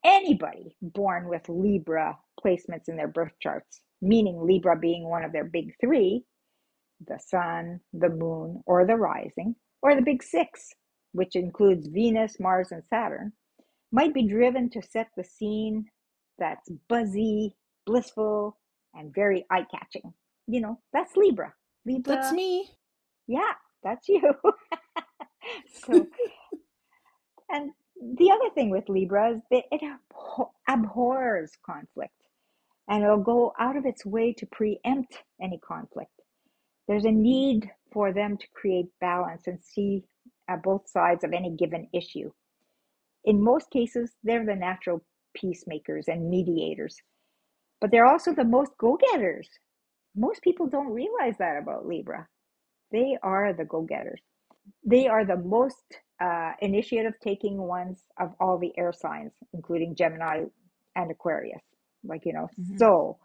anybody 0.06 0.76
born 0.80 1.28
with 1.28 1.48
Libra 1.48 2.16
placements 2.42 2.88
in 2.88 2.96
their 2.96 3.08
birth 3.08 3.32
charts, 3.42 3.80
meaning 4.00 4.40
Libra 4.40 4.76
being 4.78 5.08
one 5.08 5.24
of 5.24 5.32
their 5.32 5.44
big 5.44 5.74
three 5.80 6.22
the 7.06 7.18
sun, 7.18 7.80
the 7.92 8.08
moon, 8.08 8.62
or 8.66 8.86
the 8.86 8.96
rising, 8.96 9.54
or 9.82 9.94
the 9.94 10.02
big 10.02 10.22
six, 10.22 10.72
which 11.12 11.36
includes 11.36 11.88
Venus, 11.88 12.36
Mars, 12.40 12.72
and 12.72 12.82
Saturn, 12.88 13.32
might 13.92 14.14
be 14.14 14.26
driven 14.26 14.70
to 14.70 14.82
set 14.82 15.08
the 15.16 15.24
scene 15.24 15.86
that's 16.38 16.68
buzzy, 16.88 17.54
blissful, 17.86 18.58
and 18.94 19.14
very 19.14 19.44
eye 19.50 19.66
catching. 19.70 20.12
You 20.46 20.60
know, 20.60 20.80
that's 20.92 21.16
Libra. 21.16 21.52
Libra. 21.84 22.14
That's 22.14 22.32
me. 22.32 22.68
Yeah, 23.26 23.52
that's 23.82 24.08
you. 24.08 24.20
so, 25.84 25.92
and 27.50 27.70
the 28.18 28.30
other 28.30 28.50
thing 28.54 28.70
with 28.70 28.88
Libra 28.88 29.32
is 29.32 29.40
that 29.50 29.64
it 29.70 29.80
abhors 30.68 31.52
conflict 31.64 32.12
and 32.88 33.02
it'll 33.02 33.18
go 33.18 33.52
out 33.58 33.76
of 33.76 33.86
its 33.86 34.04
way 34.04 34.32
to 34.34 34.46
preempt 34.46 35.18
any 35.40 35.58
conflict. 35.66 36.10
There's 36.88 37.04
a 37.04 37.10
need 37.10 37.70
for 37.92 38.12
them 38.12 38.36
to 38.36 38.46
create 38.54 38.86
balance 39.00 39.46
and 39.46 39.58
see 39.62 40.04
uh, 40.48 40.56
both 40.56 40.88
sides 40.88 41.24
of 41.24 41.32
any 41.32 41.50
given 41.56 41.88
issue. 41.92 42.30
In 43.24 43.42
most 43.42 43.70
cases, 43.70 44.12
they're 44.22 44.46
the 44.46 44.54
natural 44.54 45.02
peacemakers 45.34 46.06
and 46.08 46.30
mediators, 46.30 46.96
but 47.80 47.90
they're 47.90 48.06
also 48.06 48.32
the 48.32 48.44
most 48.44 48.72
go 48.78 48.98
getters. 49.12 49.48
Most 50.14 50.42
people 50.42 50.66
don't 50.66 50.92
realize 50.92 51.36
that 51.38 51.58
about 51.60 51.86
Libra. 51.86 52.26
They 52.92 53.18
are 53.22 53.52
the 53.52 53.64
go 53.64 53.82
getters. 53.82 54.20
They 54.84 55.08
are 55.08 55.24
the 55.24 55.36
most 55.36 55.84
uh, 56.22 56.52
initiative 56.60 57.14
taking 57.22 57.58
ones 57.58 58.04
of 58.18 58.32
all 58.40 58.58
the 58.58 58.72
air 58.78 58.92
signs, 58.92 59.32
including 59.52 59.96
Gemini 59.96 60.44
and 60.94 61.10
Aquarius. 61.10 61.62
Like, 62.04 62.22
you 62.24 62.32
know, 62.32 62.48
mm-hmm. 62.58 62.76
so 62.78 63.18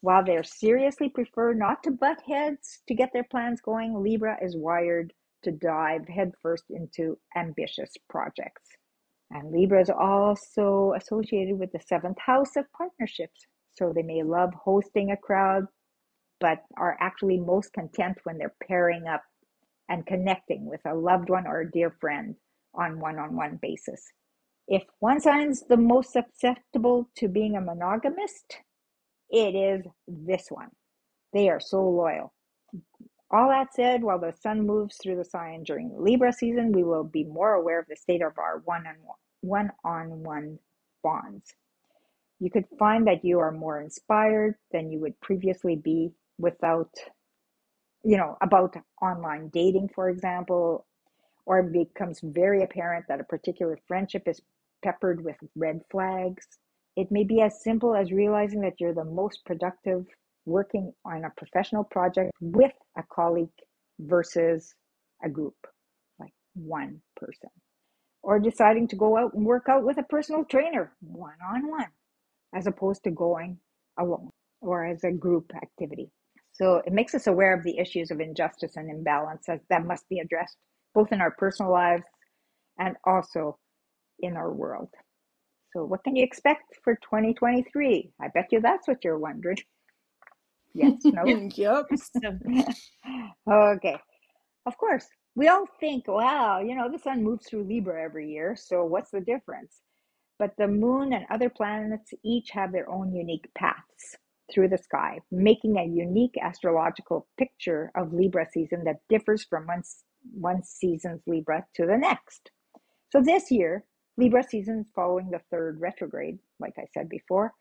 while 0.00 0.24
they 0.24 0.40
seriously 0.42 1.08
prefer 1.08 1.52
not 1.52 1.82
to 1.82 1.90
butt 1.90 2.20
heads 2.26 2.82
to 2.88 2.94
get 2.94 3.12
their 3.12 3.24
plans 3.24 3.60
going, 3.60 4.02
Libra 4.02 4.36
is 4.42 4.56
wired 4.56 5.12
to 5.42 5.52
dive 5.52 6.06
headfirst 6.08 6.64
into 6.70 7.18
ambitious 7.36 7.90
projects. 8.08 8.70
And 9.30 9.50
Libra 9.50 9.80
is 9.80 9.90
also 9.90 10.94
associated 10.96 11.58
with 11.58 11.72
the 11.72 11.80
seventh 11.80 12.18
house 12.18 12.56
of 12.56 12.70
partnerships. 12.76 13.46
So 13.74 13.92
they 13.92 14.02
may 14.02 14.22
love 14.22 14.54
hosting 14.54 15.10
a 15.10 15.16
crowd, 15.16 15.66
but 16.40 16.62
are 16.76 16.96
actually 17.00 17.38
most 17.38 17.72
content 17.72 18.18
when 18.24 18.38
they're 18.38 18.54
pairing 18.66 19.06
up 19.06 19.22
and 19.88 20.06
connecting 20.06 20.66
with 20.66 20.80
a 20.86 20.94
loved 20.94 21.30
one 21.30 21.46
or 21.46 21.60
a 21.60 21.70
dear 21.70 21.90
friend 22.00 22.36
on 22.74 23.00
one 23.00 23.18
on 23.18 23.36
one 23.36 23.58
basis. 23.60 24.12
If 24.68 24.82
one 24.98 25.20
sign's 25.20 25.62
the 25.68 25.76
most 25.76 26.12
susceptible 26.12 27.08
to 27.16 27.28
being 27.28 27.56
a 27.56 27.60
monogamist, 27.60 28.58
it 29.30 29.54
is 29.54 29.84
this 30.06 30.46
one. 30.50 30.70
They 31.32 31.48
are 31.48 31.60
so 31.60 31.88
loyal. 31.88 32.32
All 33.30 33.48
that 33.48 33.74
said, 33.74 34.02
while 34.02 34.20
the 34.20 34.32
sun 34.40 34.66
moves 34.66 34.96
through 34.96 35.16
the 35.16 35.24
sign 35.24 35.64
during 35.64 35.92
Libra 35.98 36.32
season, 36.32 36.72
we 36.72 36.84
will 36.84 37.04
be 37.04 37.24
more 37.24 37.54
aware 37.54 37.80
of 37.80 37.86
the 37.88 37.96
state 37.96 38.22
of 38.22 38.38
our 38.38 38.62
one 38.64 38.86
on 38.86 38.96
one 39.40 39.70
on 39.84 40.22
one 40.22 40.58
bonds. 41.02 41.52
You 42.38 42.50
could 42.50 42.66
find 42.78 43.06
that 43.06 43.24
you 43.24 43.40
are 43.40 43.50
more 43.50 43.80
inspired 43.80 44.54
than 44.70 44.90
you 44.90 45.00
would 45.00 45.18
previously 45.20 45.74
be 45.74 46.12
without 46.38 46.90
you 48.06 48.16
know, 48.16 48.36
about 48.40 48.76
online 49.02 49.48
dating, 49.48 49.90
for 49.92 50.08
example, 50.08 50.86
or 51.44 51.58
it 51.58 51.72
becomes 51.72 52.20
very 52.22 52.62
apparent 52.62 53.04
that 53.08 53.20
a 53.20 53.24
particular 53.24 53.76
friendship 53.88 54.28
is 54.28 54.40
peppered 54.84 55.24
with 55.24 55.36
red 55.56 55.80
flags. 55.90 56.46
It 56.96 57.08
may 57.10 57.24
be 57.24 57.42
as 57.42 57.62
simple 57.62 57.94
as 57.94 58.10
realizing 58.10 58.62
that 58.62 58.80
you're 58.80 58.94
the 58.94 59.04
most 59.04 59.44
productive 59.44 60.06
working 60.46 60.92
on 61.04 61.24
a 61.24 61.32
professional 61.36 61.84
project 61.84 62.32
with 62.40 62.72
a 62.96 63.02
colleague 63.12 63.50
versus 63.98 64.74
a 65.22 65.28
group, 65.28 65.56
like 66.18 66.32
one 66.54 67.02
person. 67.16 67.50
Or 68.22 68.38
deciding 68.40 68.88
to 68.88 68.96
go 68.96 69.18
out 69.18 69.34
and 69.34 69.44
work 69.44 69.68
out 69.68 69.84
with 69.84 69.98
a 69.98 70.02
personal 70.04 70.44
trainer 70.44 70.92
one 71.00 71.36
on 71.52 71.68
one, 71.68 71.88
as 72.54 72.66
opposed 72.66 73.04
to 73.04 73.10
going 73.10 73.58
alone 73.98 74.30
or 74.60 74.86
as 74.86 75.04
a 75.04 75.12
group 75.12 75.52
activity. 75.54 76.10
So 76.52 76.82
it 76.86 76.92
makes 76.92 77.14
us 77.14 77.26
aware 77.26 77.54
of 77.54 77.62
the 77.62 77.78
issues 77.78 78.10
of 78.10 78.20
injustice 78.20 78.76
and 78.76 78.90
imbalance 78.90 79.46
that 79.46 79.84
must 79.84 80.08
be 80.08 80.20
addressed 80.20 80.56
both 80.94 81.12
in 81.12 81.20
our 81.20 81.32
personal 81.32 81.70
lives 81.70 82.04
and 82.78 82.96
also 83.04 83.58
in 84.20 84.36
our 84.36 84.50
world. 84.50 84.88
So, 85.76 85.84
what 85.84 86.04
can 86.04 86.16
you 86.16 86.24
expect 86.24 86.78
for 86.82 86.94
2023? 86.94 88.10
I 88.18 88.28
bet 88.28 88.46
you 88.50 88.62
that's 88.62 88.88
what 88.88 89.04
you're 89.04 89.18
wondering. 89.18 89.58
Yes, 90.74 91.10
no? 91.10 91.24
yep. 91.56 91.86
okay. 93.50 93.96
Of 94.66 94.76
course, 94.76 95.06
we 95.34 95.48
all 95.48 95.66
think, 95.80 96.06
wow, 96.06 96.60
you 96.60 96.74
know, 96.74 96.90
the 96.90 96.98
sun 96.98 97.24
moves 97.24 97.46
through 97.46 97.64
Libra 97.64 98.02
every 98.02 98.30
year, 98.30 98.54
so 98.58 98.84
what's 98.84 99.10
the 99.10 99.22
difference? 99.22 99.80
But 100.38 100.52
the 100.58 100.68
moon 100.68 101.14
and 101.14 101.24
other 101.30 101.48
planets 101.48 102.12
each 102.22 102.50
have 102.50 102.72
their 102.72 102.90
own 102.90 103.14
unique 103.14 103.48
paths 103.54 104.16
through 104.52 104.68
the 104.68 104.76
sky, 104.76 105.20
making 105.30 105.78
a 105.78 105.84
unique 105.84 106.36
astrological 106.42 107.26
picture 107.38 107.90
of 107.94 108.12
Libra 108.12 108.46
season 108.52 108.84
that 108.84 109.00
differs 109.08 109.44
from 109.44 109.66
one, 109.66 109.82
one 110.38 110.62
season's 110.62 111.22
Libra 111.26 111.64
to 111.76 111.86
the 111.86 111.96
next. 111.96 112.50
So 113.12 113.22
this 113.22 113.50
year, 113.50 113.84
Libra 114.16 114.42
season 114.42 114.80
is 114.80 114.86
following 114.94 115.30
the 115.30 115.40
third 115.50 115.80
retrograde, 115.80 116.38
like 116.58 116.74
I 116.78 116.86
said 116.94 117.08
before, 117.08 117.52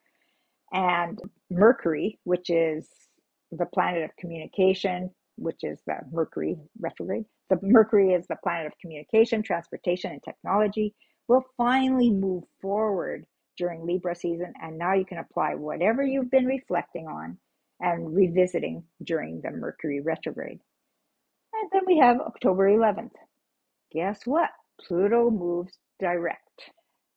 and 0.72 1.20
Mercury, 1.50 2.20
which 2.24 2.50
is 2.50 2.88
the 3.52 3.66
planet 3.66 4.04
of 4.04 4.16
communication, 4.18 5.12
which 5.38 5.64
is 5.64 5.80
the 5.86 5.98
Mercury 6.12 6.58
retrograde. 6.80 7.26
The 7.50 7.60
Mercury 7.62 8.14
is 8.14 8.26
the 8.28 8.38
planet 8.42 8.68
of 8.68 8.74
communication, 8.80 9.44
transportation, 9.44 10.12
and 10.12 10.24
technology. 10.24 10.94
Will 11.28 11.44
finally 11.58 12.12
move 12.12 12.44
forward 12.62 13.26
during 13.58 13.86
Libra 13.86 14.16
season, 14.16 14.54
and 14.62 14.78
now 14.78 14.94
you 14.94 15.06
can 15.06 15.18
apply 15.18 15.56
whatever 15.56 16.04
you've 16.04 16.32
been 16.32 16.46
reflecting 16.46 17.08
on 17.08 17.38
and 17.80 18.16
revisiting 18.16 18.84
during 19.04 19.42
the 19.42 19.52
Mercury 19.52 20.02
retrograde. 20.02 20.60
And 21.54 21.70
then 21.72 21.82
we 21.86 21.98
have 21.98 22.20
October 22.20 22.70
11th. 22.70 23.16
Guess 23.92 24.22
what? 24.26 24.50
Pluto 24.80 25.30
moves 25.30 25.78
direct, 26.00 26.72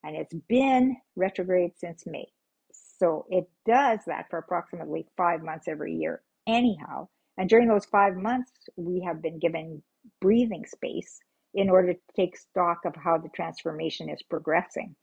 and 0.04 0.16
it's 0.16 0.34
been 0.48 0.96
retrograde 1.16 1.72
since 1.76 2.04
May. 2.06 2.26
So 2.72 3.26
it 3.28 3.48
does 3.66 4.00
that 4.06 4.26
for 4.28 4.38
approximately 4.38 5.06
five 5.16 5.42
months 5.42 5.68
every 5.68 5.94
year, 5.94 6.22
anyhow. 6.46 7.08
And 7.36 7.48
during 7.48 7.68
those 7.68 7.84
five 7.86 8.16
months, 8.16 8.50
we 8.76 9.00
have 9.06 9.22
been 9.22 9.38
given 9.38 9.82
breathing 10.20 10.64
space 10.66 11.20
in 11.54 11.70
order 11.70 11.94
to 11.94 12.00
take 12.16 12.36
stock 12.36 12.84
of 12.84 12.94
how 12.96 13.18
the 13.18 13.28
transformation 13.30 14.08
is 14.08 14.22
progressing. 14.22 14.94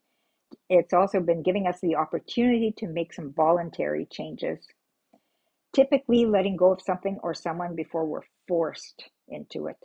It's 0.68 0.92
also 0.92 1.20
been 1.20 1.42
giving 1.42 1.66
us 1.66 1.80
the 1.80 1.96
opportunity 1.96 2.72
to 2.78 2.86
make 2.86 3.12
some 3.12 3.32
voluntary 3.32 4.06
changes, 4.10 4.58
typically 5.74 6.24
letting 6.24 6.56
go 6.56 6.72
of 6.72 6.82
something 6.82 7.18
or 7.22 7.34
someone 7.34 7.74
before 7.74 8.04
we're 8.06 8.20
forced 8.46 9.10
into 9.28 9.66
it. 9.66 9.78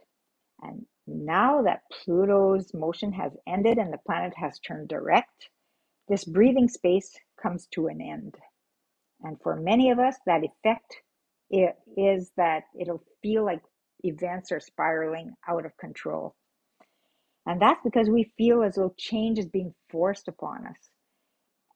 And 0.62 0.86
now 1.08 1.62
that 1.64 1.82
Pluto's 1.92 2.74
motion 2.74 3.12
has 3.14 3.36
ended 3.48 3.78
and 3.78 3.92
the 3.92 3.98
planet 4.06 4.34
has 4.36 4.60
turned 4.60 4.88
direct, 4.88 5.50
this 6.08 6.24
breathing 6.24 6.68
space 6.68 7.18
comes 7.42 7.68
to 7.72 7.88
an 7.88 8.02
end. 8.02 8.36
And 9.22 9.38
for 9.42 9.56
many 9.56 9.92
of 9.92 10.00
us, 10.00 10.16
that 10.26 10.44
effect 10.44 10.96
is 11.98 12.32
that 12.38 12.64
it'll 12.80 13.04
feel 13.22 13.46
like 13.46 13.62
events 14.04 14.52
are 14.52 14.60
spiraling 14.60 15.34
out 15.48 15.66
of 15.66 15.78
control. 15.78 16.36
And 17.46 17.62
that's 17.62 17.82
because 17.84 18.10
we 18.10 18.32
feel 18.38 18.64
as 18.64 18.76
though 18.76 18.94
change 18.98 19.40
is 19.40 19.48
being 19.48 19.74
forced 19.90 20.28
upon 20.28 20.66
us. 20.68 20.90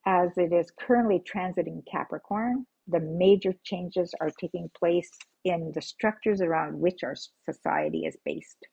As 0.06 0.38
it 0.38 0.54
is 0.54 0.72
currently 0.80 1.20
transiting 1.20 1.84
Capricorn, 1.92 2.68
the 2.88 3.00
major 3.00 3.54
changes 3.64 4.14
are 4.22 4.30
taking 4.40 4.70
place 4.78 5.10
in 5.44 5.72
the 5.74 5.82
structures 5.82 6.42
around 6.42 6.80
which 6.80 7.04
our 7.04 7.16
society 7.44 8.06
is 8.06 8.16
based 8.24 8.68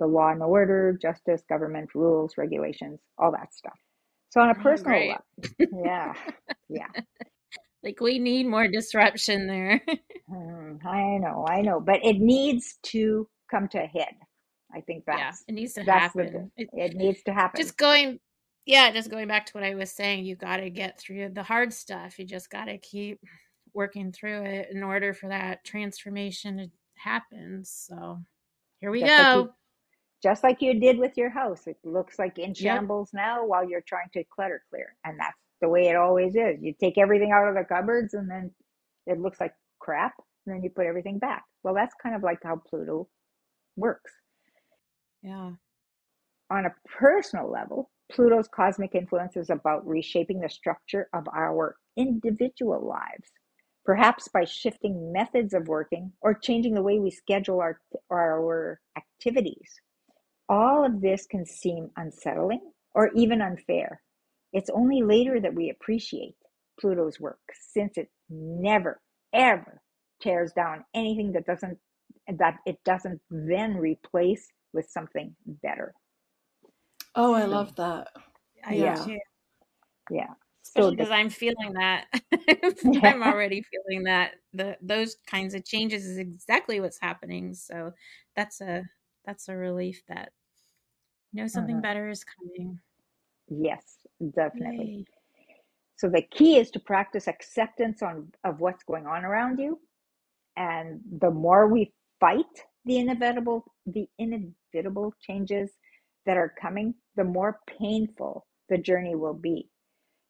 the 0.00 0.06
law 0.06 0.30
and 0.30 0.40
the 0.40 0.46
order, 0.46 0.98
justice, 1.00 1.42
government, 1.48 1.94
rules, 1.94 2.34
regulations, 2.36 2.98
all 3.18 3.30
that 3.30 3.54
stuff. 3.54 3.78
So, 4.30 4.40
on 4.40 4.50
a 4.50 4.54
personal 4.54 4.92
right. 4.92 5.10
level, 5.10 5.84
yeah, 5.84 6.14
yeah. 6.68 7.02
Like 7.82 8.00
we 8.00 8.18
need 8.18 8.46
more 8.46 8.68
disruption 8.68 9.46
there. 9.46 9.80
mm, 10.30 10.84
I 10.84 11.18
know, 11.18 11.46
I 11.48 11.62
know, 11.62 11.80
but 11.80 12.04
it 12.04 12.18
needs 12.18 12.78
to 12.84 13.28
come 13.50 13.68
to 13.68 13.82
a 13.82 13.86
head. 13.86 14.14
I 14.74 14.80
think 14.80 15.04
that's 15.06 15.18
yeah, 15.18 15.32
it 15.48 15.52
needs 15.52 15.72
to 15.74 15.82
happen. 15.82 16.50
The, 16.56 16.66
it, 16.72 16.94
needs 16.94 17.22
to 17.24 17.32
happen. 17.32 17.60
Just 17.60 17.76
going, 17.76 18.20
yeah, 18.66 18.92
just 18.92 19.10
going 19.10 19.26
back 19.26 19.46
to 19.46 19.52
what 19.52 19.64
I 19.64 19.74
was 19.74 19.90
saying. 19.90 20.24
You 20.24 20.36
got 20.36 20.58
to 20.58 20.70
get 20.70 21.00
through 21.00 21.30
the 21.30 21.42
hard 21.42 21.72
stuff. 21.72 22.18
You 22.18 22.24
just 22.24 22.50
got 22.50 22.66
to 22.66 22.78
keep 22.78 23.18
working 23.74 24.12
through 24.12 24.44
it 24.44 24.68
in 24.70 24.82
order 24.82 25.12
for 25.12 25.28
that 25.28 25.64
transformation 25.64 26.58
to 26.58 26.70
happen. 26.94 27.62
So 27.64 28.20
here 28.80 28.90
we 28.90 29.00
just 29.00 29.10
go. 29.10 29.38
Like 29.38 29.46
you, 29.46 29.52
just 30.22 30.42
like 30.42 30.60
you 30.60 30.78
did 30.78 30.98
with 30.98 31.16
your 31.16 31.30
house. 31.30 31.66
It 31.66 31.78
looks 31.84 32.18
like 32.18 32.38
in 32.38 32.54
shambles 32.54 33.10
yep. 33.12 33.22
now 33.22 33.46
while 33.46 33.68
you're 33.68 33.82
trying 33.86 34.10
to 34.14 34.24
clutter 34.24 34.62
clear, 34.70 34.96
and 35.04 35.18
that's 35.18 35.36
the 35.60 35.68
way 35.68 35.88
it 35.88 35.96
always 35.96 36.34
is. 36.34 36.60
You 36.60 36.74
take 36.78 36.98
everything 36.98 37.32
out 37.32 37.48
of 37.48 37.54
the 37.54 37.64
cupboards 37.64 38.14
and 38.14 38.30
then 38.30 38.50
it 39.06 39.20
looks 39.20 39.40
like 39.40 39.54
crap, 39.78 40.14
and 40.46 40.54
then 40.54 40.62
you 40.62 40.70
put 40.70 40.86
everything 40.86 41.18
back. 41.18 41.44
Well, 41.62 41.74
that's 41.74 41.94
kind 42.02 42.14
of 42.14 42.22
like 42.22 42.38
how 42.42 42.60
Pluto 42.68 43.08
works. 43.76 44.12
Yeah. 45.22 45.52
On 46.50 46.66
a 46.66 46.74
personal 46.98 47.50
level, 47.50 47.90
Pluto's 48.10 48.48
cosmic 48.48 48.94
influence 48.94 49.36
is 49.36 49.50
about 49.50 49.86
reshaping 49.86 50.40
the 50.40 50.48
structure 50.48 51.08
of 51.12 51.28
our 51.34 51.76
individual 51.96 52.86
lives, 52.86 53.30
perhaps 53.84 54.28
by 54.28 54.44
shifting 54.44 55.12
methods 55.12 55.54
of 55.54 55.68
working 55.68 56.12
or 56.20 56.34
changing 56.34 56.74
the 56.74 56.82
way 56.82 56.98
we 56.98 57.10
schedule 57.10 57.60
our, 57.60 57.80
our 58.10 58.80
activities. 58.96 59.80
All 60.50 60.84
of 60.84 61.00
this 61.00 61.26
can 61.26 61.46
seem 61.46 61.90
unsettling 61.96 62.72
or 62.92 63.10
even 63.14 63.40
unfair, 63.40 64.02
it's 64.52 64.68
only 64.68 65.00
later 65.00 65.40
that 65.40 65.54
we 65.54 65.70
appreciate 65.70 66.34
Pluto's 66.80 67.20
work, 67.20 67.38
since 67.72 67.96
it 67.96 68.10
never, 68.28 69.00
ever 69.32 69.80
tears 70.20 70.52
down 70.52 70.84
anything 70.92 71.30
that 71.32 71.46
doesn't 71.46 71.78
that 72.38 72.56
it 72.66 72.78
doesn't 72.84 73.20
then 73.30 73.76
replace 73.76 74.48
with 74.72 74.90
something 74.90 75.34
better. 75.62 75.94
Oh, 77.14 77.32
I 77.32 77.44
love 77.44 77.76
that. 77.76 78.08
I 78.64 78.74
yeah. 78.74 79.06
Yeah. 80.10 80.30
Especially 80.64 80.96
because 80.96 81.10
I'm 81.10 81.30
feeling 81.30 81.74
that. 81.74 82.06
I'm 83.04 83.22
already 83.22 83.62
feeling 83.62 84.04
that. 84.04 84.32
The 84.52 84.76
those 84.82 85.16
kinds 85.28 85.54
of 85.54 85.64
changes 85.64 86.04
is 86.06 86.18
exactly 86.18 86.80
what's 86.80 87.00
happening. 87.00 87.54
So 87.54 87.92
that's 88.34 88.60
a 88.60 88.82
that's 89.24 89.48
a 89.48 89.56
relief 89.56 90.02
that 90.08 90.30
you 90.30 90.39
know 91.32 91.46
something 91.46 91.76
uh-huh. 91.76 91.82
better 91.82 92.08
is 92.08 92.24
coming. 92.24 92.78
Yes, 93.48 94.06
definitely. 94.34 94.98
Yay. 94.98 95.04
So 95.96 96.08
the 96.08 96.22
key 96.22 96.56
is 96.58 96.70
to 96.70 96.80
practice 96.80 97.28
acceptance 97.28 98.02
on 98.02 98.32
of 98.44 98.60
what's 98.60 98.84
going 98.84 99.06
on 99.06 99.24
around 99.24 99.58
you. 99.58 99.78
And 100.56 101.00
the 101.18 101.30
more 101.30 101.68
we 101.68 101.92
fight 102.20 102.64
the 102.84 102.98
inevitable 102.98 103.64
the 103.86 104.08
inevitable 104.18 105.12
changes 105.20 105.70
that 106.26 106.36
are 106.36 106.54
coming, 106.60 106.94
the 107.16 107.24
more 107.24 107.60
painful 107.66 108.46
the 108.68 108.78
journey 108.78 109.14
will 109.14 109.34
be. 109.34 109.68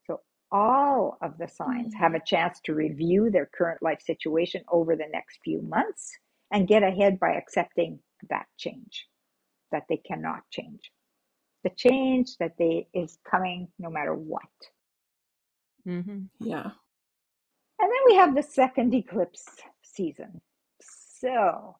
So 0.07 0.21
all 0.51 1.19
of 1.23 1.39
the 1.39 1.49
signs 1.49 1.95
have 1.95 2.15
a 2.15 2.25
chance 2.25 2.61
to 2.65 2.75
review 2.75 3.31
their 3.31 3.47
current 3.47 3.83
life 3.83 4.01
situation 4.03 4.63
over 4.73 4.97
the 4.97 5.09
next 5.13 5.39
few 5.45 5.63
months 5.63 6.11
and 6.53 6.67
get 6.67 6.83
ahead 6.83 7.21
by 7.21 7.35
accepting 7.35 8.01
that 8.29 8.47
change 8.57 9.07
that 9.73 9.85
they 9.89 9.99
cannot 9.99 10.43
change 10.51 10.91
the 11.63 11.71
change 11.71 12.37
that 12.39 12.57
they 12.59 12.87
is 12.95 13.19
coming 13.29 13.69
no 13.79 13.91
matter 13.91 14.15
what. 14.15 14.43
Mm-hmm. 15.87 16.23
Yeah. 16.41 16.71
And 17.79 17.91
then 17.91 18.03
we 18.07 18.15
have 18.17 18.35
the 18.35 18.43
second 18.43 18.95
eclipse 18.95 19.45
season. 19.83 20.41
So 20.81 21.77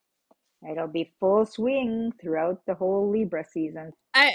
it'll 0.69 0.89
be 0.89 1.13
full 1.19 1.47
swing 1.47 2.13
throughout 2.21 2.61
the 2.67 2.75
whole 2.75 3.11
Libra 3.11 3.45
season. 3.45 3.93
I 4.15 4.33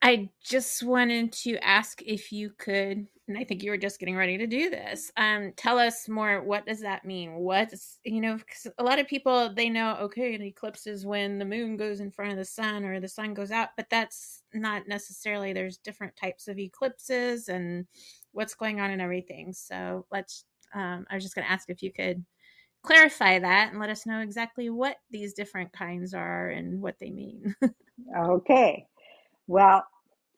I 0.00 0.30
just 0.42 0.82
wanted 0.84 1.32
to 1.32 1.56
ask 1.56 2.00
if 2.02 2.30
you 2.30 2.50
could, 2.56 3.08
and 3.26 3.36
I 3.36 3.42
think 3.42 3.62
you 3.62 3.70
were 3.70 3.76
just 3.76 3.98
getting 3.98 4.16
ready 4.16 4.38
to 4.38 4.46
do 4.46 4.70
this. 4.70 5.10
Um, 5.16 5.52
tell 5.56 5.78
us 5.78 6.08
more. 6.08 6.40
What 6.40 6.66
does 6.66 6.80
that 6.82 7.04
mean? 7.04 7.34
What's 7.34 7.98
you 8.04 8.20
know? 8.20 8.36
Because 8.36 8.68
a 8.78 8.84
lot 8.84 9.00
of 9.00 9.08
people 9.08 9.52
they 9.52 9.68
know, 9.68 9.96
okay, 10.02 10.34
an 10.34 10.42
eclipse 10.42 10.86
is 10.86 11.04
when 11.04 11.38
the 11.38 11.44
moon 11.44 11.76
goes 11.76 11.98
in 11.98 12.12
front 12.12 12.30
of 12.30 12.38
the 12.38 12.44
sun 12.44 12.84
or 12.84 13.00
the 13.00 13.08
sun 13.08 13.34
goes 13.34 13.50
out, 13.50 13.70
but 13.76 13.90
that's 13.90 14.42
not 14.54 14.86
necessarily. 14.86 15.52
There's 15.52 15.78
different 15.78 16.14
types 16.16 16.46
of 16.46 16.58
eclipses 16.58 17.48
and 17.48 17.86
what's 18.32 18.54
going 18.54 18.80
on 18.80 18.90
and 18.90 19.02
everything. 19.02 19.52
So 19.52 20.06
let's. 20.12 20.44
Um, 20.74 21.06
I 21.10 21.14
was 21.14 21.24
just 21.24 21.34
going 21.34 21.46
to 21.46 21.50
ask 21.52 21.70
if 21.70 21.82
you 21.82 21.92
could 21.92 22.24
clarify 22.82 23.38
that 23.38 23.70
and 23.70 23.80
let 23.80 23.90
us 23.90 24.06
know 24.06 24.20
exactly 24.20 24.70
what 24.70 24.96
these 25.10 25.34
different 25.34 25.72
kinds 25.72 26.14
are 26.14 26.48
and 26.50 26.80
what 26.80 26.98
they 27.00 27.10
mean. 27.10 27.54
okay. 28.18 28.86
Well, 29.48 29.86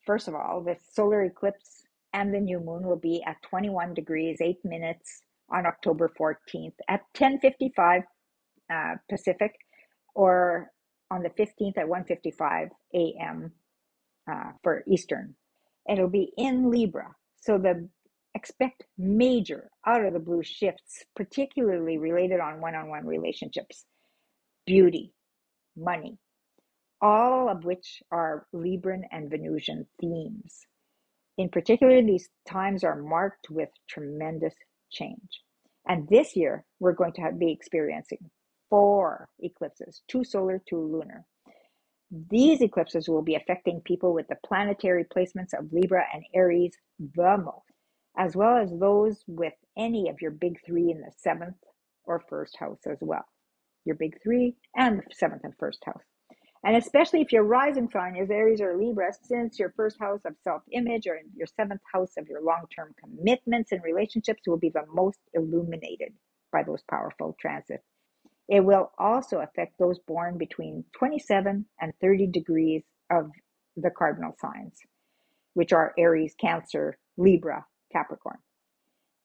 first 0.07 0.29
of 0.29 0.37
all, 0.37 0.62
the 0.62 0.77
solar 0.92 1.25
eclipse 1.25 1.83
and 2.14 2.33
the 2.33 2.38
new 2.38 2.61
moon 2.61 2.85
will 2.87 2.96
be 2.96 3.23
at 3.27 3.42
21 3.42 3.92
degrees 3.92 4.38
8 4.40 4.64
minutes 4.64 5.23
on 5.51 5.66
October 5.66 6.09
14th 6.18 6.75
at 6.88 7.03
10:55 7.14 8.05
uh, 8.73 8.94
Pacific, 9.09 9.53
or 10.14 10.70
on 11.11 11.23
the 11.25 11.31
15th 11.31 11.77
at 11.77 11.88
1:55 11.88 12.70
a.m. 12.94 13.53
Uh, 14.31 14.53
for 14.62 14.85
Eastern. 14.87 15.35
It'll 15.88 16.09
be 16.09 16.33
in 16.37 16.70
Libra, 16.70 17.16
so 17.40 17.59
the 17.59 17.88
expect 18.37 18.85
major 18.96 19.70
out 19.85 20.05
of 20.05 20.12
the 20.12 20.20
blue 20.20 20.44
shifts, 20.44 21.05
particularly 21.16 21.99
related 21.99 22.38
on 22.38 22.61
one-on-one 22.61 23.05
relationships, 23.07 23.87
beauty, 24.66 25.12
money, 25.77 26.16
all 27.02 27.48
of 27.48 27.64
which 27.64 28.02
are 28.10 28.46
Libran 28.54 29.02
and 29.10 29.30
Venusian 29.30 29.86
themes. 30.00 30.66
In 31.38 31.48
particular, 31.48 32.02
these 32.02 32.28
times 32.46 32.84
are 32.84 33.00
marked 33.00 33.48
with 33.50 33.70
tremendous 33.88 34.54
change. 34.90 35.42
And 35.88 36.08
this 36.08 36.36
year, 36.36 36.64
we're 36.78 36.92
going 36.92 37.12
to 37.14 37.22
have, 37.22 37.38
be 37.38 37.50
experiencing 37.52 38.30
four 38.68 39.28
eclipses 39.40 40.02
two 40.08 40.24
solar, 40.24 40.62
two 40.68 40.80
lunar. 40.80 41.24
These 42.10 42.60
eclipses 42.60 43.08
will 43.08 43.22
be 43.22 43.36
affecting 43.36 43.80
people 43.82 44.12
with 44.12 44.28
the 44.28 44.36
planetary 44.46 45.04
placements 45.04 45.58
of 45.58 45.72
Libra 45.72 46.04
and 46.12 46.24
Aries 46.34 46.76
the 46.98 47.36
most, 47.38 47.72
as 48.18 48.36
well 48.36 48.56
as 48.56 48.70
those 48.78 49.22
with 49.26 49.54
any 49.78 50.08
of 50.10 50.20
your 50.20 50.32
big 50.32 50.58
three 50.66 50.90
in 50.90 51.00
the 51.00 51.12
seventh 51.16 51.56
or 52.04 52.22
first 52.28 52.56
house 52.58 52.80
as 52.86 52.98
well. 53.00 53.24
Your 53.84 53.96
big 53.96 54.20
three 54.22 54.56
and 54.76 54.98
the 54.98 55.02
seventh 55.12 55.44
and 55.44 55.54
first 55.58 55.84
house. 55.84 56.02
And 56.64 56.77
especially 56.77 57.23
if 57.23 57.33
your 57.33 57.44
rising 57.44 57.88
sign 57.90 58.16
is 58.16 58.31
Aries 58.31 58.61
or 58.61 58.77
Libra, 58.77 59.12
since 59.23 59.59
your 59.59 59.73
first 59.77 59.99
house 59.99 60.20
of 60.27 60.37
self 60.44 60.62
image 60.73 61.07
or 61.07 61.18
your 61.35 61.46
seventh 61.46 61.81
house 61.92 62.12
of 62.18 62.29
your 62.29 62.42
long 62.42 62.64
term 62.75 62.94
commitments 63.03 63.73
and 63.73 63.83
relationships 63.83 64.42
will 64.46 64.59
be 64.59 64.68
the 64.68 64.85
most 64.92 65.20
illuminated 65.33 66.12
by 66.53 66.62
those 66.62 66.83
powerful 66.90 67.35
transits. 67.40 67.85
It 68.49 68.61
will 68.61 68.90
also 68.99 69.38
affect 69.38 69.79
those 69.79 69.99
born 70.01 70.37
between 70.37 70.85
27 70.99 71.64
and 71.81 71.92
30 72.01 72.27
degrees 72.27 72.83
of 73.11 73.31
the 73.77 73.90
cardinal 73.90 74.35
signs, 74.40 74.75
which 75.55 75.73
are 75.73 75.94
Aries, 75.96 76.35
Cancer, 76.38 76.99
Libra, 77.16 77.64
Capricorn. 77.92 78.38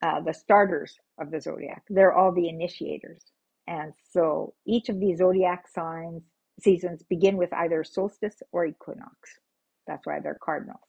Uh, 0.01 0.21
the 0.21 0.33
starters 0.33 0.99
of 1.19 1.31
the 1.31 1.41
zodiac. 1.41 1.83
They're 1.89 2.13
all 2.13 2.31
the 2.31 2.47
initiators. 2.47 3.21
And 3.67 3.93
so 4.11 4.53
each 4.67 4.89
of 4.89 4.99
these 4.99 5.17
zodiac 5.17 5.67
signs 5.67 6.21
seasons 6.59 7.03
begin 7.09 7.37
with 7.37 7.53
either 7.53 7.83
solstice 7.83 8.41
or 8.51 8.65
equinox. 8.65 9.39
That's 9.87 10.05
why 10.05 10.19
they're 10.19 10.39
cardinals. 10.41 10.79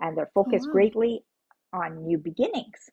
And 0.00 0.16
they're 0.16 0.30
oh, 0.36 0.44
focused 0.44 0.66
wow. 0.68 0.72
greatly 0.72 1.24
on 1.72 2.06
new 2.06 2.18
beginnings, 2.18 2.90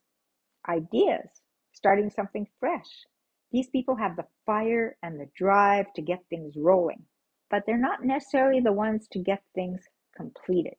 ideas, 0.67 1.27
starting 1.73 2.09
something 2.09 2.47
fresh. 2.59 3.05
These 3.51 3.69
people 3.69 3.95
have 3.95 4.15
the 4.15 4.25
fire 4.45 4.97
and 5.03 5.19
the 5.19 5.29
drive 5.38 5.85
to 5.95 6.01
get 6.01 6.19
things 6.29 6.55
rolling, 6.57 7.03
but 7.49 7.63
they're 7.65 7.77
not 7.77 8.03
necessarily 8.03 8.59
the 8.59 8.73
ones 8.73 9.07
to 9.11 9.19
get 9.19 9.43
things 9.53 9.81
completed. 10.15 10.75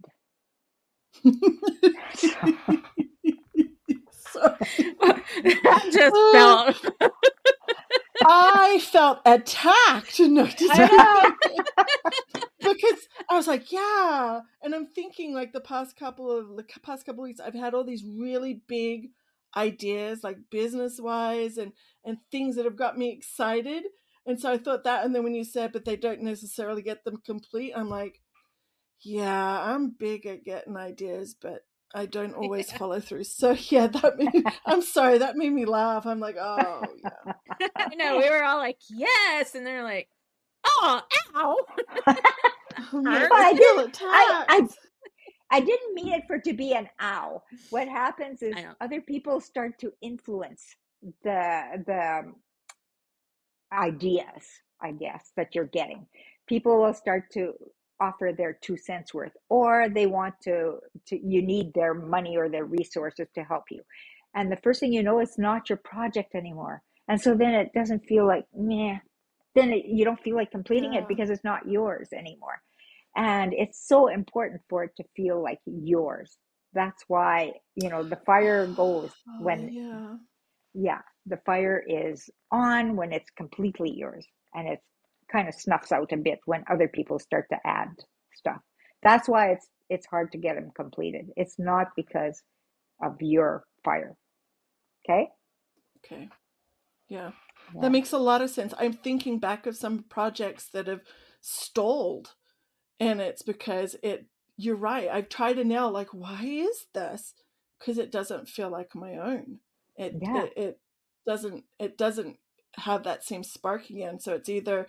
that 5.44 5.82
just 5.92 6.16
felt 6.32 6.92
oh. 7.00 7.10
I 8.24 8.80
felt 8.82 9.20
attacked. 9.24 10.20
No, 10.20 10.48
I 10.60 11.32
because 12.60 13.08
I 13.30 13.36
was 13.36 13.46
like, 13.46 13.70
yeah, 13.72 14.40
and 14.62 14.74
I'm 14.74 14.86
thinking 14.86 15.34
like 15.34 15.52
the 15.52 15.60
past 15.60 15.96
couple 15.96 16.30
of 16.30 16.56
the 16.56 16.64
past 16.82 17.06
couple 17.06 17.22
of 17.22 17.28
weeks, 17.28 17.40
I've 17.40 17.54
had 17.54 17.74
all 17.74 17.84
these 17.84 18.04
really 18.04 18.62
big 18.66 19.10
ideas, 19.56 20.22
like 20.22 20.38
business 20.50 20.98
wise, 21.00 21.58
and 21.58 21.72
and 22.04 22.18
things 22.30 22.56
that 22.56 22.64
have 22.64 22.76
got 22.76 22.98
me 22.98 23.12
excited. 23.12 23.84
And 24.26 24.40
so 24.40 24.50
I 24.50 24.58
thought 24.58 24.84
that, 24.84 25.04
and 25.04 25.14
then 25.14 25.22
when 25.22 25.34
you 25.34 25.44
said, 25.44 25.72
but 25.72 25.84
they 25.84 25.96
don't 25.96 26.22
necessarily 26.22 26.82
get 26.82 27.04
them 27.04 27.18
complete, 27.24 27.72
I'm 27.76 27.88
like, 27.88 28.20
yeah, 29.00 29.62
I'm 29.62 29.90
big 29.90 30.26
at 30.26 30.44
getting 30.44 30.76
ideas, 30.76 31.36
but 31.40 31.60
I 31.94 32.06
don't 32.06 32.34
always 32.36 32.70
yeah. 32.70 32.78
follow 32.78 33.00
through. 33.00 33.24
So 33.24 33.56
yeah, 33.68 33.86
that 33.88 34.18
made, 34.18 34.44
I'm 34.66 34.82
sorry, 34.82 35.18
that 35.18 35.36
made 35.36 35.52
me 35.52 35.64
laugh. 35.64 36.06
I'm 36.06 36.20
like, 36.20 36.36
oh 36.38 36.82
yeah. 37.02 37.32
I 37.76 37.94
know 37.94 38.18
we 38.18 38.28
were 38.28 38.44
all 38.44 38.58
like, 38.58 38.78
yes, 38.88 39.54
and 39.54 39.66
they're 39.66 39.82
like, 39.84 40.08
oh, 40.66 41.00
ow. 41.34 41.56
but 42.04 43.06
I 43.06 43.52
didn't. 43.54 44.00
I, 44.02 44.44
I, 44.48 44.68
I 45.50 45.60
didn't 45.60 45.94
mean 45.94 46.12
it 46.12 46.24
for 46.26 46.38
to 46.40 46.52
be 46.52 46.74
an 46.74 46.88
ow. 47.00 47.42
What 47.70 47.88
happens 47.88 48.42
is 48.42 48.54
other 48.80 49.00
people 49.00 49.40
start 49.40 49.78
to 49.80 49.92
influence 50.02 50.64
the 51.22 51.82
the 51.86 52.20
um, 52.24 52.36
ideas, 53.72 54.44
I 54.80 54.92
guess, 54.92 55.32
that 55.36 55.54
you're 55.54 55.66
getting. 55.66 56.06
People 56.48 56.78
will 56.80 56.94
start 56.94 57.30
to 57.32 57.54
offer 58.00 58.32
their 58.36 58.58
two 58.60 58.76
cents 58.76 59.14
worth 59.14 59.32
or 59.48 59.88
they 59.88 60.06
want 60.06 60.34
to 60.42 60.78
to 61.06 61.16
you 61.16 61.42
need 61.42 61.72
their 61.74 61.94
money 61.94 62.36
or 62.36 62.48
their 62.48 62.64
resources 62.64 63.28
to 63.34 63.42
help 63.42 63.64
you. 63.70 63.82
And 64.34 64.50
the 64.50 64.58
first 64.62 64.80
thing 64.80 64.92
you 64.92 65.02
know 65.02 65.18
it's 65.18 65.38
not 65.38 65.68
your 65.68 65.78
project 65.78 66.34
anymore. 66.34 66.82
And 67.08 67.20
so 67.20 67.34
then 67.34 67.54
it 67.54 67.72
doesn't 67.74 68.06
feel 68.06 68.26
like 68.26 68.44
meh. 68.54 68.98
Then 69.54 69.72
it, 69.72 69.86
you 69.86 70.04
don't 70.04 70.20
feel 70.20 70.36
like 70.36 70.50
completing 70.50 70.94
it 70.94 71.08
because 71.08 71.30
it's 71.30 71.44
not 71.44 71.68
yours 71.68 72.08
anymore. 72.12 72.60
And 73.16 73.54
it's 73.54 73.88
so 73.88 74.08
important 74.08 74.60
for 74.68 74.84
it 74.84 74.90
to 74.98 75.04
feel 75.16 75.42
like 75.42 75.60
yours. 75.64 76.36
That's 76.74 77.02
why 77.08 77.52
you 77.74 77.88
know 77.88 78.02
the 78.02 78.20
fire 78.26 78.66
goes 78.66 79.10
oh, 79.28 79.42
when 79.42 79.72
yeah. 79.72 80.16
Yeah 80.74 81.00
the 81.26 81.38
fire 81.44 81.82
is 81.86 82.30
on 82.50 82.96
when 82.96 83.12
it's 83.12 83.30
completely 83.36 83.90
yours 83.90 84.26
and 84.54 84.68
it's 84.68 84.86
kind 85.30 85.48
of 85.48 85.54
snuffs 85.54 85.92
out 85.92 86.12
a 86.12 86.16
bit 86.16 86.40
when 86.46 86.64
other 86.70 86.88
people 86.88 87.18
start 87.18 87.46
to 87.50 87.58
add 87.64 87.88
stuff. 88.34 88.60
That's 89.02 89.28
why 89.28 89.50
it's 89.52 89.68
it's 89.88 90.06
hard 90.06 90.32
to 90.32 90.38
get 90.38 90.56
them 90.56 90.70
completed. 90.74 91.30
It's 91.36 91.58
not 91.58 91.88
because 91.96 92.42
of 93.02 93.16
your 93.20 93.64
fire. 93.84 94.16
Okay? 95.04 95.28
Okay. 96.04 96.28
Yeah. 97.08 97.30
yeah. 97.74 97.80
That 97.80 97.92
makes 97.92 98.12
a 98.12 98.18
lot 98.18 98.42
of 98.42 98.50
sense. 98.50 98.74
I'm 98.78 98.92
thinking 98.92 99.38
back 99.38 99.66
of 99.66 99.76
some 99.76 100.04
projects 100.08 100.68
that 100.70 100.88
have 100.88 101.02
stalled 101.40 102.34
and 102.98 103.20
it's 103.20 103.42
because 103.42 103.94
it 104.02 104.26
you're 104.56 104.74
right. 104.76 105.08
I've 105.08 105.28
tried 105.28 105.54
to 105.54 105.64
now 105.64 105.88
like 105.88 106.08
why 106.12 106.42
is 106.42 106.86
this? 106.94 107.34
Cuz 107.78 107.98
it 107.98 108.10
doesn't 108.10 108.48
feel 108.48 108.70
like 108.70 108.94
my 108.94 109.16
own. 109.16 109.60
It, 109.96 110.14
yeah. 110.20 110.44
it 110.44 110.52
it 110.56 110.80
doesn't 111.26 111.64
it 111.78 111.96
doesn't 111.98 112.38
have 112.78 113.04
that 113.04 113.24
same 113.24 113.44
spark 113.44 113.88
again. 113.90 114.18
So 114.18 114.34
it's 114.34 114.48
either 114.48 114.86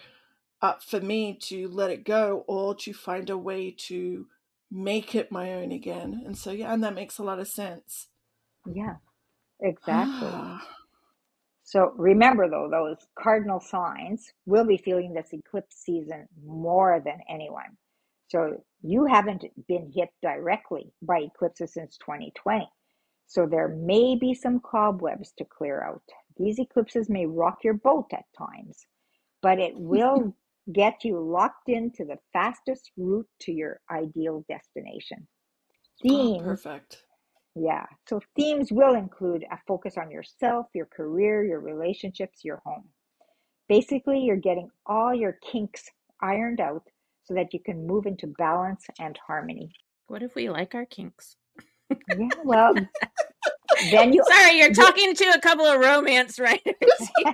up 0.62 0.84
for 0.84 1.00
me 1.00 1.38
to 1.44 1.68
let 1.70 1.92
it 1.92 2.04
go 2.06 2.44
or 2.48 2.76
to 2.76 2.94
find 2.94 3.30
a 3.30 3.38
way 3.38 3.72
to 3.72 4.28
make 4.72 5.16
it 5.16 5.32
my 5.32 5.54
own 5.54 5.72
again. 5.72 6.24
And 6.26 6.38
so, 6.38 6.52
yeah, 6.52 6.74
and 6.74 6.84
that 6.84 6.96
makes 6.96 7.18
a 7.18 7.24
lot 7.24 7.40
of 7.40 7.48
sense. 7.48 8.08
Yeah, 8.66 8.96
exactly. 9.62 10.30
Ah. 10.32 10.68
so 11.64 11.94
remember, 11.98 12.50
though, 12.50 12.70
those 12.70 13.08
cardinal 13.18 13.60
signs 13.60 14.34
will 14.46 14.66
be 14.66 14.78
feeling 14.78 15.14
this 15.14 15.34
eclipse 15.34 15.76
season 15.78 16.28
more 16.46 17.02
than 17.04 17.20
anyone. 17.30 17.78
So 18.28 18.62
you 18.82 19.06
haven't 19.06 19.46
been 19.68 19.92
hit 19.94 20.10
directly 20.22 20.92
by 21.02 21.20
eclipses 21.20 21.74
since 21.74 21.98
2020. 21.98 22.68
So 23.28 23.46
there 23.46 23.70
may 23.70 24.16
be 24.16 24.34
some 24.34 24.60
cobwebs 24.60 25.34
to 25.38 25.46
clear 25.46 25.84
out. 25.84 26.04
These 26.38 26.60
eclipses 26.60 27.10
may 27.10 27.26
rock 27.26 27.60
your 27.64 27.74
boat 27.76 28.08
at 28.14 28.26
times, 28.38 28.86
but 29.42 29.60
it 29.60 29.74
will 29.78 30.34
get 30.74 31.04
you 31.04 31.20
locked 31.20 31.70
into 31.70 32.06
the 32.06 32.18
fastest 32.34 32.92
route 32.98 33.28
to 33.42 33.52
your 33.52 33.80
ideal 33.92 34.44
destination. 34.50 35.28
Oh, 36.06 36.08
themes, 36.10 36.42
oh, 36.42 36.46
perfect. 36.46 37.04
Yeah. 37.56 37.86
So 38.08 38.22
themes 38.36 38.72
will 38.72 38.96
include 38.96 39.44
a 39.52 39.58
focus 39.68 39.98
on 39.98 40.12
yourself, 40.12 40.68
your 40.74 40.86
career, 40.86 41.44
your 41.44 41.60
relationships, 41.60 42.44
your 42.44 42.62
home. 42.66 42.86
Basically, 43.68 44.20
you're 44.20 44.36
getting 44.38 44.70
all 44.86 45.14
your 45.14 45.38
kinks 45.52 45.90
ironed 46.22 46.62
out 46.62 46.84
so 47.24 47.34
that 47.34 47.54
you 47.54 47.60
can 47.60 47.86
move 47.86 48.06
into 48.06 48.28
balance 48.38 48.86
and 49.00 49.18
harmony. 49.26 49.72
What 50.08 50.24
if 50.24 50.36
we 50.36 50.50
like 50.50 50.76
our 50.76 50.86
kinks? 50.86 51.36
yeah, 51.90 52.30
well, 52.44 52.74
then 53.92 54.14
you. 54.14 54.24
Sorry, 54.30 54.60
you're 54.60 54.74
talking 54.74 55.14
to 55.16 55.26
a 55.36 55.40
couple 55.42 55.66
of 55.66 55.80
romance 55.80 56.40
writers. 56.40 56.64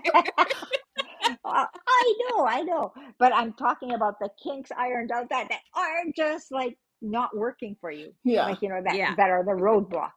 I 1.46 2.14
know, 2.30 2.46
I 2.46 2.62
know. 2.62 2.94
But 3.20 3.34
I'm 3.34 3.54
talking 3.54 3.92
about 3.94 4.20
the 4.20 4.30
kinks 4.42 4.72
ironed 4.78 5.12
out 5.12 5.30
that, 5.30 5.50
that 5.50 5.62
are 5.76 6.06
just 6.16 6.52
like 6.52 6.78
not 7.02 7.36
working 7.36 7.76
for 7.80 7.92
you. 7.92 8.14
Yeah. 8.24 8.46
Like, 8.46 8.62
you 8.62 8.70
know, 8.70 8.82
that, 8.84 8.96
yeah. 8.96 9.16
that 9.16 9.30
are 9.30 9.44
the 9.44 9.52
roadblocks. 9.52 10.10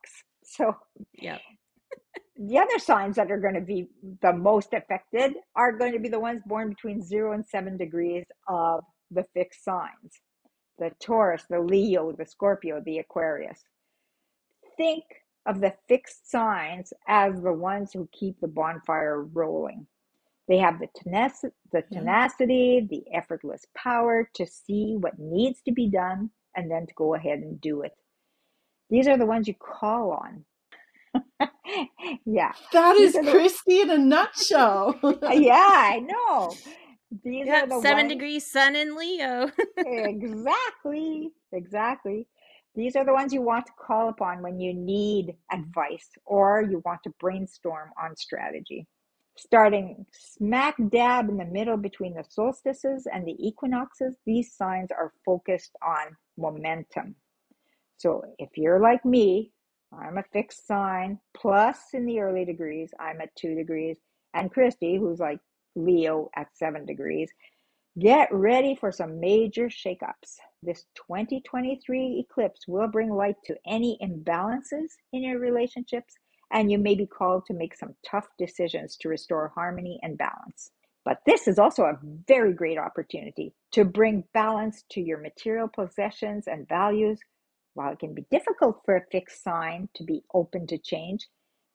So, 0.48 0.76
yeah. 1.18 1.38
The 2.36 2.58
other 2.58 2.78
signs 2.78 3.16
that 3.16 3.32
are 3.32 3.40
going 3.40 3.54
to 3.54 3.60
be 3.60 3.88
the 4.22 4.32
most 4.32 4.74
affected 4.74 5.32
are 5.56 5.72
going 5.72 5.92
to 5.92 5.98
be 5.98 6.08
the 6.08 6.20
ones 6.20 6.40
born 6.46 6.68
between 6.68 7.02
zero 7.02 7.32
and 7.32 7.44
seven 7.44 7.76
degrees 7.76 8.26
of 8.46 8.84
the 9.10 9.24
fixed 9.34 9.64
signs 9.64 10.20
the 10.78 10.92
Taurus, 11.00 11.44
the 11.48 11.58
Leo, 11.60 12.12
the 12.12 12.26
Scorpio, 12.26 12.80
the 12.84 12.98
Aquarius. 12.98 13.64
Think 14.76 15.04
of 15.46 15.60
the 15.60 15.72
fixed 15.88 16.30
signs 16.30 16.92
as 17.08 17.40
the 17.40 17.52
ones 17.52 17.92
who 17.92 18.08
keep 18.12 18.40
the 18.40 18.48
bonfire 18.48 19.22
rolling. 19.22 19.86
They 20.48 20.58
have 20.58 20.80
the, 20.80 20.88
tenac- 20.88 21.52
the 21.72 21.84
tenacity, 21.92 22.86
the 22.90 23.04
effortless 23.14 23.66
power 23.76 24.28
to 24.34 24.46
see 24.46 24.96
what 25.00 25.18
needs 25.18 25.62
to 25.66 25.72
be 25.72 25.88
done 25.90 26.30
and 26.56 26.70
then 26.70 26.86
to 26.86 26.94
go 26.94 27.14
ahead 27.14 27.40
and 27.40 27.60
do 27.60 27.82
it. 27.82 27.92
These 28.90 29.08
are 29.08 29.18
the 29.18 29.26
ones 29.26 29.48
you 29.48 29.54
call 29.54 30.12
on. 30.12 30.44
yeah. 32.26 32.52
That 32.72 32.96
is 32.96 33.18
Kristie 33.18 33.82
in 33.82 33.90
a 33.90 33.98
nutshell. 33.98 34.98
yeah, 35.30 35.54
I 35.56 36.00
know. 36.00 36.58
These 37.24 37.48
Yep, 37.48 37.52
are 37.52 37.68
the 37.68 37.80
seven 37.80 37.80
ones 37.80 38.08
degrees 38.08 38.50
sun 38.50 38.76
in 38.76 38.96
Leo. 38.96 39.50
exactly, 39.84 41.30
exactly. 41.52 42.26
These 42.74 42.96
are 42.96 43.04
the 43.04 43.14
ones 43.14 43.32
you 43.32 43.42
want 43.42 43.66
to 43.66 43.72
call 43.80 44.08
upon 44.10 44.42
when 44.42 44.60
you 44.60 44.74
need 44.74 45.34
advice 45.52 46.08
or 46.26 46.62
you 46.62 46.82
want 46.84 47.02
to 47.04 47.12
brainstorm 47.20 47.90
on 48.02 48.16
strategy. 48.16 48.86
Starting 49.38 50.06
smack 50.12 50.76
dab 50.88 51.28
in 51.28 51.36
the 51.36 51.44
middle 51.44 51.76
between 51.76 52.14
the 52.14 52.24
solstices 52.28 53.06
and 53.12 53.26
the 53.26 53.36
equinoxes, 53.38 54.16
these 54.24 54.54
signs 54.54 54.90
are 54.90 55.12
focused 55.24 55.72
on 55.82 56.16
momentum. 56.38 57.14
So 57.98 58.22
if 58.38 58.50
you're 58.56 58.80
like 58.80 59.04
me, 59.04 59.52
I'm 59.92 60.18
a 60.18 60.24
fixed 60.32 60.66
sign, 60.66 61.20
plus 61.34 61.78
in 61.92 62.06
the 62.06 62.20
early 62.20 62.44
degrees, 62.44 62.92
I'm 62.98 63.20
at 63.20 63.34
two 63.36 63.54
degrees, 63.54 63.98
and 64.34 64.52
Kristie, 64.52 64.98
who's 64.98 65.20
like 65.20 65.40
Leo 65.74 66.30
at 66.34 66.48
seven 66.54 66.84
degrees, 66.84 67.30
Get 67.98 68.28
ready 68.30 68.76
for 68.76 68.92
some 68.92 69.18
major 69.20 69.68
shakeups. 69.68 70.36
This 70.62 70.84
2023 70.96 72.26
eclipse 72.28 72.68
will 72.68 72.88
bring 72.88 73.10
light 73.10 73.36
to 73.46 73.56
any 73.66 73.98
imbalances 74.02 74.90
in 75.14 75.22
your 75.22 75.38
relationships, 75.38 76.14
and 76.52 76.70
you 76.70 76.78
may 76.78 76.94
be 76.94 77.06
called 77.06 77.46
to 77.46 77.54
make 77.54 77.74
some 77.74 77.94
tough 78.08 78.26
decisions 78.38 78.96
to 78.96 79.08
restore 79.08 79.52
harmony 79.54 79.98
and 80.02 80.18
balance. 80.18 80.70
But 81.04 81.20
this 81.24 81.46
is 81.46 81.58
also 81.58 81.84
a 81.84 81.98
very 82.26 82.52
great 82.52 82.78
opportunity 82.78 83.54
to 83.72 83.84
bring 83.84 84.24
balance 84.34 84.84
to 84.90 85.00
your 85.00 85.18
material 85.18 85.68
possessions 85.68 86.46
and 86.48 86.68
values. 86.68 87.20
While 87.74 87.92
it 87.92 87.98
can 87.98 88.14
be 88.14 88.26
difficult 88.30 88.82
for 88.84 88.96
a 88.96 89.06
fixed 89.12 89.42
sign 89.42 89.88
to 89.94 90.04
be 90.04 90.24
open 90.34 90.66
to 90.68 90.78
change, 90.78 91.28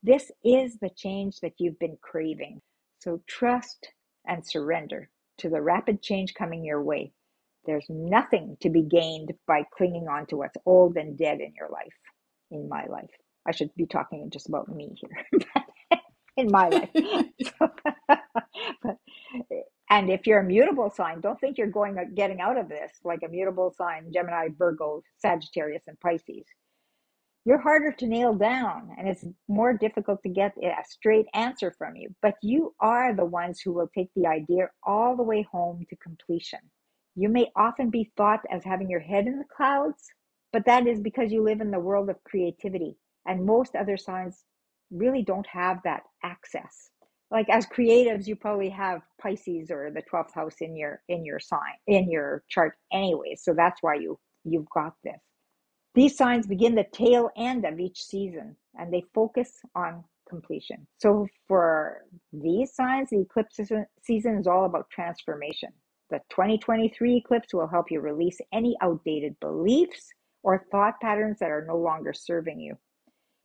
this 0.04 0.32
is 0.44 0.78
the 0.80 0.90
change 0.90 1.40
that 1.42 1.54
you've 1.60 1.80
been 1.80 1.98
craving. 2.02 2.62
So 3.00 3.22
trust 3.28 3.90
and 4.26 4.46
surrender 4.46 5.10
to 5.38 5.50
the 5.50 5.62
rapid 5.62 6.02
change 6.02 6.34
coming 6.34 6.66
your 6.66 6.82
way. 6.82 7.14
There's 7.66 7.86
nothing 7.90 8.58
to 8.62 8.70
be 8.70 8.82
gained 8.82 9.34
by 9.48 9.64
clinging 9.76 10.08
on 10.08 10.26
to 10.28 10.38
what's 10.38 10.58
old 10.66 10.98
and 10.98 11.18
dead 11.18 11.40
in 11.40 11.54
your 11.56 11.70
life, 11.70 11.94
in 12.50 12.68
my 12.68 12.86
life. 12.88 13.12
I 13.48 13.52
should 13.52 13.74
be 13.76 13.86
talking 13.86 14.30
just 14.30 14.48
about 14.48 14.70
me 14.70 14.96
here, 14.96 15.42
in 16.38 16.52
my 16.52 16.70
life. 16.70 16.90
but, 18.84 18.98
and 19.90 20.10
if 20.10 20.28
you're 20.28 20.40
a 20.40 20.44
mutable 20.44 20.90
sign, 20.90 21.22
don't 21.22 21.40
think 21.40 21.58
you're 21.58 21.68
going 21.68 21.98
uh, 21.98 22.04
getting 22.14 22.40
out 22.42 22.58
of 22.58 22.70
this 22.70 22.92
like 23.04 23.20
a 23.26 23.30
mutable 23.30 23.74
sign, 23.78 24.12
Gemini, 24.14 24.50
Virgo, 24.58 25.02
Sagittarius, 25.18 25.84
and 25.88 26.00
Pisces 26.00 26.46
you're 27.46 27.60
harder 27.60 27.92
to 27.92 28.08
nail 28.08 28.34
down 28.34 28.90
and 28.98 29.08
it's 29.08 29.26
more 29.48 29.74
difficult 29.74 30.22
to 30.22 30.30
get 30.30 30.54
a 30.64 30.74
straight 30.88 31.26
answer 31.34 31.74
from 31.78 31.96
you. 31.96 32.10
But 32.22 32.36
you 32.44 32.76
are 32.80 33.16
the 33.16 33.26
ones 33.26 33.60
who 33.62 33.74
will 33.74 33.90
take 33.96 34.10
the 34.16 34.28
idea 34.28 34.70
all 34.84 35.16
the 35.16 35.24
way 35.24 35.48
home 35.52 35.86
to 35.90 35.96
completion. 35.98 36.60
You 37.16 37.30
may 37.30 37.52
often 37.56 37.90
be 37.90 38.12
thought 38.16 38.42
as 38.52 38.64
having 38.64 38.90
your 38.90 39.00
head 39.00 39.26
in 39.26 39.40
the 39.40 39.46
clouds, 39.56 40.08
but 40.54 40.66
that 40.66 40.86
is 40.88 41.02
because 41.02 41.32
you 41.32 41.44
live 41.44 41.62
in 41.62 41.72
the 41.72 41.80
world 41.80 42.10
of 42.10 42.24
creativity 42.24 42.96
and 43.26 43.46
most 43.46 43.76
other 43.76 43.98
signs 43.98 44.44
really 44.92 45.24
don't 45.24 45.48
have 45.48 45.80
that 45.84 46.04
access. 46.24 46.90
Like 47.30 47.50
as 47.50 47.66
creatives, 47.66 48.28
you 48.28 48.36
probably 48.36 48.70
have 48.70 49.02
Pisces 49.22 49.72
or 49.72 49.90
the 49.90 50.04
12th 50.12 50.34
house 50.34 50.56
in 50.60 50.76
your 50.76 51.02
in 51.08 51.24
your 51.24 51.40
sign 51.40 51.76
in 51.88 52.12
your 52.12 52.44
chart 52.50 52.74
anyway. 52.92 53.36
So 53.38 53.54
that's 53.54 53.82
why 53.82 53.96
you 53.96 54.20
you've 54.44 54.70
got 54.70 54.94
this. 55.04 55.20
These 55.96 56.18
signs 56.18 56.48
begin 56.48 56.76
the 56.76 56.86
tail 56.94 57.30
end 57.38 57.66
of 57.66 57.80
each 57.80 58.02
season 58.04 58.56
and 58.78 58.94
they 58.94 59.04
focus 59.14 59.52
on 59.76 60.04
completion. 60.30 60.88
So 60.98 61.28
for 61.48 62.06
these 62.32 62.74
signs, 62.74 63.10
the 63.10 63.22
eclipse 63.22 63.60
season 64.02 64.38
is 64.38 64.48
all 64.48 64.66
about 64.66 64.90
transformation. 64.90 65.70
The 66.10 66.20
2023 66.30 67.18
eclipse 67.18 67.54
will 67.54 67.68
help 67.68 67.92
you 67.92 68.02
release 68.02 68.40
any 68.54 68.76
outdated 68.82 69.40
beliefs 69.40 70.10
or 70.44 70.66
thought 70.72 71.00
patterns 71.02 71.40
that 71.40 71.52
are 71.52 71.66
no 71.68 71.78
longer 71.78 72.14
serving 72.14 72.60
you. 72.60 72.78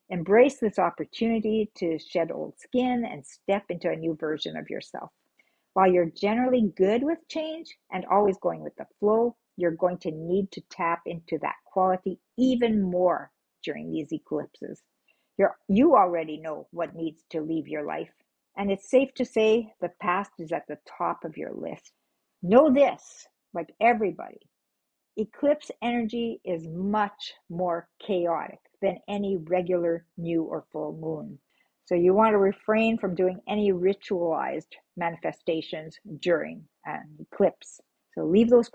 Embrace 0.09 0.61
this 0.61 0.79
opportunity 0.79 1.71
to 1.75 1.99
shed 1.99 2.31
old 2.31 2.59
skin 2.59 3.05
and 3.05 3.27
step 3.27 3.64
into 3.71 3.90
a 3.90 3.97
new 3.97 4.14
version 4.14 4.57
of 4.57 4.71
yourself. 4.71 5.11
While 5.73 5.92
you're 5.92 6.11
generally 6.11 6.73
good 6.77 7.03
with 7.03 7.27
change 7.29 7.77
and 7.90 8.07
always 8.07 8.38
going 8.38 8.62
with 8.62 8.77
the 8.77 8.87
flow, 9.01 9.37
you're 9.57 9.73
going 9.73 9.99
to 9.99 10.12
need 10.12 10.53
to 10.53 10.61
tap 10.71 11.03
into 11.07 11.38
that 11.40 11.57
quality 11.64 12.21
even 12.38 12.83
more 12.83 13.33
during 13.64 13.90
these 13.90 14.12
eclipses. 14.12 14.83
You're, 15.38 15.57
you 15.69 15.97
already 15.97 16.38
know 16.38 16.69
what 16.71 16.95
needs 16.95 17.25
to 17.31 17.40
leave 17.40 17.66
your 17.66 17.85
life, 17.85 18.12
and 18.57 18.71
it's 18.71 18.88
safe 18.88 19.12
to 19.14 19.25
say 19.25 19.75
the 19.81 19.90
past 20.01 20.31
is 20.38 20.53
at 20.53 20.66
the 20.69 20.79
top 20.87 21.25
of 21.25 21.37
your 21.37 21.53
list. 21.53 21.92
Know 22.42 22.73
this, 22.73 23.27
like 23.53 23.75
everybody, 23.81 24.40
eclipse 25.16 25.71
energy 25.83 26.40
is 26.45 26.66
much 26.69 27.35
more 27.51 27.88
chaotic 27.99 28.61
than 28.83 28.99
any 29.09 29.37
regular 29.37 30.05
new 30.17 30.43
or 30.43 30.65
full 30.73 30.93
moon. 31.01 31.39
So 31.87 31.95
you 31.95 32.15
want 32.15 32.33
to 32.33 32.39
refrain 32.39 32.99
from 32.99 33.15
doing 33.15 33.41
any 33.49 33.73
ritualized 33.73 34.73
manifestations 34.97 35.99
during 36.21 36.65
an 36.85 37.05
eclipse. 37.21 37.81
So 38.15 38.25
leave 38.25 38.51
those 38.51 38.71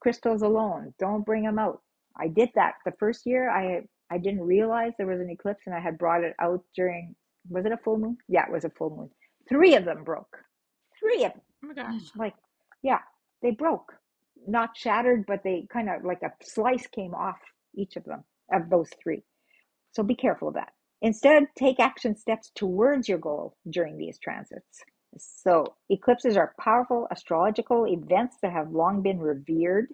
crystals 0.00 0.42
alone. 0.42 0.94
Don't 0.98 1.26
bring 1.26 1.42
them 1.42 1.58
out. 1.58 1.82
I 2.16 2.28
did 2.28 2.50
that 2.54 2.74
the 2.84 2.92
first 2.98 3.26
year. 3.26 3.50
I 3.50 3.82
I 4.10 4.18
didn't 4.18 4.40
realize 4.40 4.92
there 4.96 5.06
was 5.06 5.20
an 5.20 5.30
eclipse, 5.30 5.64
and 5.66 5.74
I 5.74 5.80
had 5.80 5.98
brought 5.98 6.24
it 6.24 6.34
out 6.40 6.62
during. 6.74 7.14
Was 7.50 7.66
it 7.66 7.72
a 7.72 7.76
full 7.78 7.98
moon? 7.98 8.16
Yeah, 8.28 8.46
it 8.46 8.52
was 8.52 8.64
a 8.64 8.70
full 8.70 8.96
moon. 8.96 9.10
Three 9.48 9.74
of 9.74 9.84
them 9.84 10.04
broke. 10.04 10.36
Three 10.98 11.24
of 11.24 11.32
them. 11.32 11.42
Oh 11.64 11.68
my 11.68 11.74
gosh! 11.74 12.02
Mm. 12.02 12.16
Like, 12.16 12.34
yeah, 12.82 13.00
they 13.42 13.50
broke. 13.50 13.92
Not 14.46 14.76
shattered, 14.76 15.24
but 15.26 15.42
they 15.42 15.66
kind 15.72 15.88
of 15.90 16.04
like 16.04 16.22
a 16.22 16.32
slice 16.42 16.86
came 16.86 17.14
off 17.14 17.38
each 17.74 17.96
of 17.96 18.04
them 18.04 18.24
of 18.52 18.70
those 18.70 18.90
three. 19.02 19.22
So 19.92 20.02
be 20.02 20.14
careful 20.14 20.48
of 20.48 20.54
that. 20.54 20.72
Instead, 21.00 21.44
take 21.56 21.80
action 21.80 22.16
steps 22.16 22.50
towards 22.54 23.08
your 23.08 23.18
goal 23.18 23.56
during 23.70 23.96
these 23.96 24.18
transits. 24.18 24.82
So, 25.16 25.74
eclipses 25.88 26.36
are 26.36 26.54
powerful 26.60 27.08
astrological 27.10 27.86
events 27.86 28.36
that 28.42 28.52
have 28.52 28.72
long 28.72 29.02
been 29.02 29.20
revered 29.20 29.88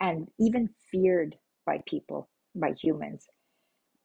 and 0.00 0.28
even 0.38 0.68
feared 0.90 1.36
by 1.64 1.80
people, 1.86 2.28
by 2.54 2.72
humans. 2.72 3.26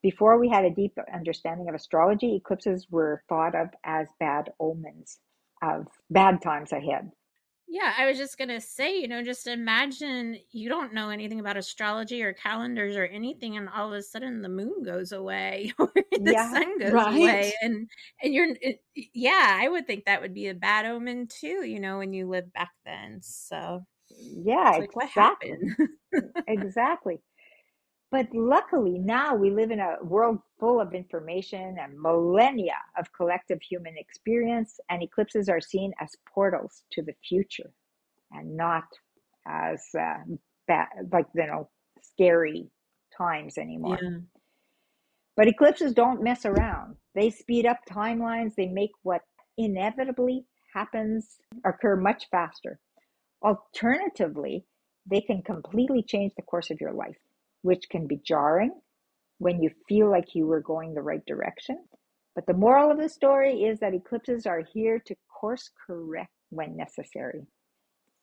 Before 0.02 0.40
we 0.40 0.50
had 0.50 0.66
a 0.66 0.72
deep 0.72 0.98
understanding 1.14 1.70
of 1.70 1.76
astrology, 1.76 2.36
eclipses 2.36 2.88
were 2.90 3.24
thought 3.30 3.56
of 3.56 3.70
as 3.84 4.08
bad 4.20 4.52
omens 4.60 5.20
of 5.62 5.88
bad 6.10 6.42
times 6.42 6.72
ahead. 6.72 7.12
Yeah, 7.74 7.94
I 7.98 8.06
was 8.06 8.18
just 8.18 8.38
going 8.38 8.50
to 8.50 8.60
say, 8.60 9.00
you 9.00 9.08
know, 9.08 9.24
just 9.24 9.48
imagine 9.48 10.38
you 10.52 10.68
don't 10.68 10.94
know 10.94 11.10
anything 11.10 11.40
about 11.40 11.56
astrology 11.56 12.22
or 12.22 12.34
calendars 12.34 12.98
or 12.98 13.06
anything 13.06 13.56
and 13.56 13.70
all 13.70 13.88
of 13.88 13.94
a 13.94 14.04
sudden 14.04 14.42
the 14.42 14.50
moon 14.50 14.84
goes 14.84 15.14
away 15.14 15.72
or 15.80 15.94
the 16.26 16.36
Yeah, 16.36 16.52
sun 16.52 16.78
goes 16.80 17.06
Right. 17.06 17.16
away 17.16 17.54
and 17.62 17.90
and 18.22 18.34
you're 18.34 18.48
it, 18.60 18.84
yeah, 18.94 19.58
I 19.62 19.70
would 19.70 19.88
think 19.88 20.04
that 20.06 20.22
would 20.22 20.34
be 20.34 20.48
a 20.48 20.54
bad 20.54 20.86
omen 20.86 21.28
too, 21.28 21.66
you 21.66 21.80
know, 21.80 22.00
when 22.00 22.12
you 22.12 22.28
lived 22.28 22.52
back 22.52 22.72
then. 22.84 23.22
So, 23.22 23.86
yeah, 24.10 24.76
like 24.78 24.92
exactly. 24.96 25.58
happened? 25.58 25.76
Exactly. 26.48 27.22
But 28.12 28.28
luckily, 28.34 29.00
now 29.00 29.36
we 29.36 29.52
live 29.52 29.72
in 29.72 29.80
a 29.80 29.96
world 30.04 30.40
full 30.60 30.82
of 30.82 30.94
information 30.94 31.78
and 31.80 31.98
millennia 31.98 32.76
of 32.98 33.12
collective 33.14 33.62
human 33.62 33.96
experience, 33.98 34.80
and 34.90 35.02
eclipses 35.02 35.48
are 35.48 35.62
seen 35.62 35.94
as 36.00 36.10
portals 36.34 36.84
to 36.92 37.02
the 37.02 37.14
future 37.28 37.72
and 38.32 38.58
not 38.58 38.84
as 39.48 39.82
uh, 39.98 40.18
bad, 40.68 40.88
like, 41.12 41.28
you 41.34 41.48
know, 41.48 41.70
scary 42.02 42.70
times 43.18 43.58
anymore. 43.58 43.98
yeah. 44.02 44.18
But 45.38 45.48
eclipses 45.48 45.94
don't 45.94 46.22
mess 46.22 46.46
around. 46.46 46.98
They 47.16 47.30
speed 47.30 47.66
up 47.66 47.80
timelines, 47.90 48.56
they 48.56 48.68
make 48.68 48.92
what 49.04 49.22
inevitably 49.58 50.46
happens 50.74 51.38
occur 51.66 51.96
much 51.96 52.28
faster. 52.30 52.80
Alternatively, 53.42 54.66
they 55.10 55.22
can 55.22 55.42
completely 55.42 56.04
change 56.04 56.34
the 56.36 56.44
course 56.44 56.70
of 56.70 56.80
your 56.80 56.94
life, 56.94 57.18
which 57.62 57.90
can 57.90 58.08
be 58.08 58.18
jarring 58.26 58.72
when 59.38 59.62
you 59.62 59.72
feel 59.88 60.10
like 60.10 60.36
you 60.36 60.46
were 60.46 60.62
going 60.62 60.94
the 60.94 61.02
right 61.02 61.26
direction. 61.26 61.78
But 62.36 62.46
the 62.46 62.54
moral 62.54 62.92
of 62.92 62.98
the 62.98 63.10
story 63.10 63.64
is 63.64 63.80
that 63.80 63.94
eclipses 63.94 64.46
are 64.46 64.64
here 64.74 65.00
to 65.06 65.16
course 65.28 65.70
correct 65.86 66.32
when 66.50 66.78
necessary. 66.78 67.48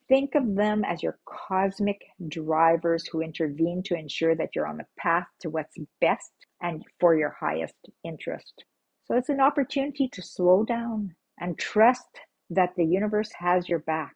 Think 0.09 0.34
of 0.34 0.55
them 0.55 0.84
as 0.84 1.03
your 1.03 1.18
cosmic 1.26 2.01
drivers 2.28 3.07
who 3.07 3.20
intervene 3.20 3.82
to 3.84 3.95
ensure 3.95 4.34
that 4.36 4.51
you're 4.55 4.66
on 4.66 4.78
the 4.78 4.86
path 4.99 5.26
to 5.41 5.51
what's 5.51 5.76
best 6.01 6.32
and 6.62 6.82
for 6.99 7.14
your 7.14 7.36
highest 7.39 7.74
interest. 8.05 8.64
So 9.05 9.16
it's 9.16 9.28
an 9.28 9.41
opportunity 9.41 10.09
to 10.12 10.22
slow 10.22 10.64
down 10.64 11.14
and 11.39 11.59
trust 11.59 12.09
that 12.51 12.74
the 12.76 12.86
universe 12.86 13.30
has 13.39 13.68
your 13.68 13.80
back. 13.80 14.14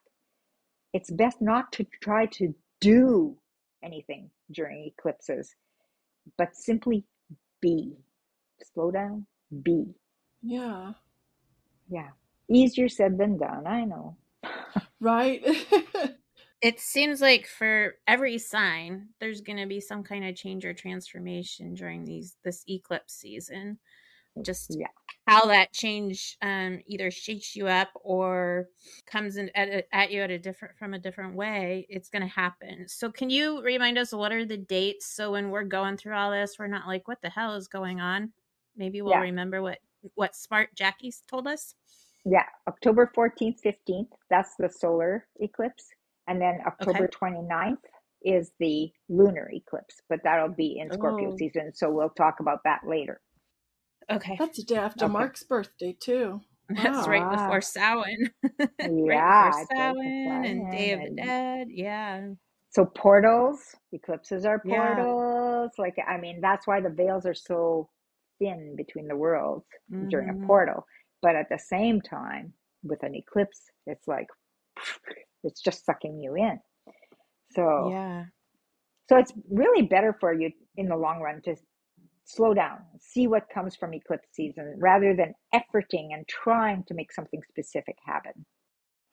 It's 0.94 1.10
best 1.10 1.42
not 1.42 1.72
to 1.72 1.86
try 2.02 2.26
to 2.26 2.54
do 2.80 3.36
anything 3.82 4.30
during 4.52 4.84
eclipses, 4.86 5.54
but 6.38 6.54
simply 6.54 7.04
be. 7.60 7.96
Slow 8.74 8.90
down, 8.90 9.26
be. 9.62 9.94
Yeah. 10.42 10.92
Yeah. 11.88 12.10
Easier 12.48 12.88
said 12.88 13.18
than 13.18 13.38
done, 13.38 13.66
I 13.66 13.84
know. 13.84 14.16
right? 15.00 15.42
it 16.62 16.80
seems 16.80 17.20
like 17.20 17.46
for 17.46 17.94
every 18.06 18.38
sign 18.38 19.08
there's 19.20 19.40
going 19.40 19.58
to 19.58 19.66
be 19.66 19.80
some 19.80 20.02
kind 20.02 20.24
of 20.24 20.36
change 20.36 20.64
or 20.64 20.72
transformation 20.72 21.74
during 21.74 22.04
these 22.04 22.36
this 22.44 22.64
eclipse 22.68 23.14
season 23.14 23.78
just 24.40 24.74
Yeah. 24.78 24.86
how 25.26 25.46
that 25.46 25.72
change 25.72 26.36
um, 26.42 26.80
either 26.86 27.10
shakes 27.10 27.54
you 27.54 27.66
up 27.68 27.88
or 28.02 28.68
comes 29.06 29.36
in 29.36 29.50
at, 29.54 29.68
a- 29.68 29.94
at 29.94 30.10
you 30.10 30.22
at 30.22 30.30
a 30.30 30.38
different 30.38 30.76
from 30.78 30.94
a 30.94 30.98
different 30.98 31.34
way 31.34 31.86
it's 31.90 32.08
going 32.08 32.22
to 32.22 32.28
happen 32.28 32.88
so 32.88 33.10
can 33.10 33.28
you 33.28 33.62
remind 33.62 33.98
us 33.98 34.12
what 34.12 34.32
are 34.32 34.44
the 34.46 34.56
dates 34.56 35.06
so 35.14 35.32
when 35.32 35.50
we're 35.50 35.64
going 35.64 35.96
through 35.96 36.14
all 36.14 36.30
this 36.30 36.56
we're 36.58 36.66
not 36.66 36.86
like 36.86 37.06
what 37.06 37.20
the 37.22 37.28
hell 37.30 37.54
is 37.54 37.68
going 37.68 38.00
on 38.00 38.32
maybe 38.76 39.02
we'll 39.02 39.12
Yeah. 39.12 39.20
remember 39.20 39.60
what 39.60 39.78
what 40.14 40.34
smart 40.34 40.70
jackie's 40.74 41.22
told 41.28 41.46
us 41.46 41.74
Yeah, 42.24 42.44
October 42.68 43.10
14th, 43.16 43.58
15th, 43.64 44.08
that's 44.30 44.54
the 44.56 44.68
solar 44.68 45.26
eclipse. 45.40 45.86
And 46.28 46.40
then 46.40 46.60
October 46.66 47.08
29th 47.08 47.78
is 48.24 48.52
the 48.60 48.92
lunar 49.08 49.50
eclipse, 49.52 50.00
but 50.08 50.20
that'll 50.22 50.48
be 50.54 50.78
in 50.78 50.90
Scorpio 50.92 51.32
Oh. 51.32 51.36
season. 51.36 51.72
So 51.74 51.90
we'll 51.90 52.10
talk 52.10 52.38
about 52.38 52.60
that 52.64 52.80
later. 52.86 53.20
Okay 54.10 54.36
That's 54.38 54.56
the 54.58 54.64
day 54.64 54.76
after 54.76 55.04
Okay. 55.06 55.12
Mark's 55.12 55.42
birthday 55.42 55.96
too. 56.00 56.40
that's 56.68 57.06
Wow. 57.06 57.06
right 57.08 57.22
Ah. 57.22 57.36
before 57.36 57.60
Samhain. 57.60 58.30
Yeah, 58.80 59.50
right 59.50 59.66
before 59.68 59.94
Samhain 59.94 60.44
and 60.44 60.70
Day 60.72 60.92
of 60.92 61.00
the 61.00 61.10
Dead. 61.10 61.68
Yeah. 61.70 62.28
So 62.70 62.86
portals, 62.86 63.76
eclipses 63.92 64.44
are 64.46 64.60
Yeah. 64.64 64.94
portals. 64.94 65.72
Like, 65.78 65.96
I 66.08 66.16
mean, 66.18 66.40
that's 66.40 66.66
why 66.66 66.80
the 66.80 66.88
veils 66.90 67.26
are 67.26 67.34
so 67.34 67.90
thin 68.38 68.74
between 68.76 69.08
the 69.08 69.16
worlds 69.16 69.66
during 70.08 70.28
Mhm. 70.28 70.42
a 70.42 70.46
portal. 70.46 70.86
But 71.20 71.36
at 71.36 71.48
the 71.50 71.58
same 71.58 72.00
time, 72.00 72.54
with 72.82 73.02
an 73.02 73.14
eclipse, 73.14 73.70
it's 73.86 74.08
like, 74.08 74.26
it's 75.44 75.60
just 75.60 75.84
sucking 75.84 76.20
you 76.22 76.34
in. 76.36 76.58
So, 77.52 77.90
Yeah. 77.90 78.24
So 79.08 79.18
it's 79.18 79.32
really 79.50 79.82
better 79.82 80.16
for 80.20 80.32
you 80.32 80.50
in 80.76 80.88
the 80.88 80.96
long 80.96 81.20
run 81.20 81.42
to 81.42 81.54
slow 82.34 82.54
down, 82.54 82.78
see 83.00 83.26
what 83.26 83.48
comes 83.52 83.76
from 83.76 83.94
eclipse 83.94 84.28
season 84.32 84.74
rather 84.78 85.14
than 85.14 85.34
efforting 85.54 86.08
and 86.12 86.26
trying 86.28 86.84
to 86.84 86.94
make 86.94 87.12
something 87.12 87.42
specific 87.48 87.96
happen. 88.04 88.44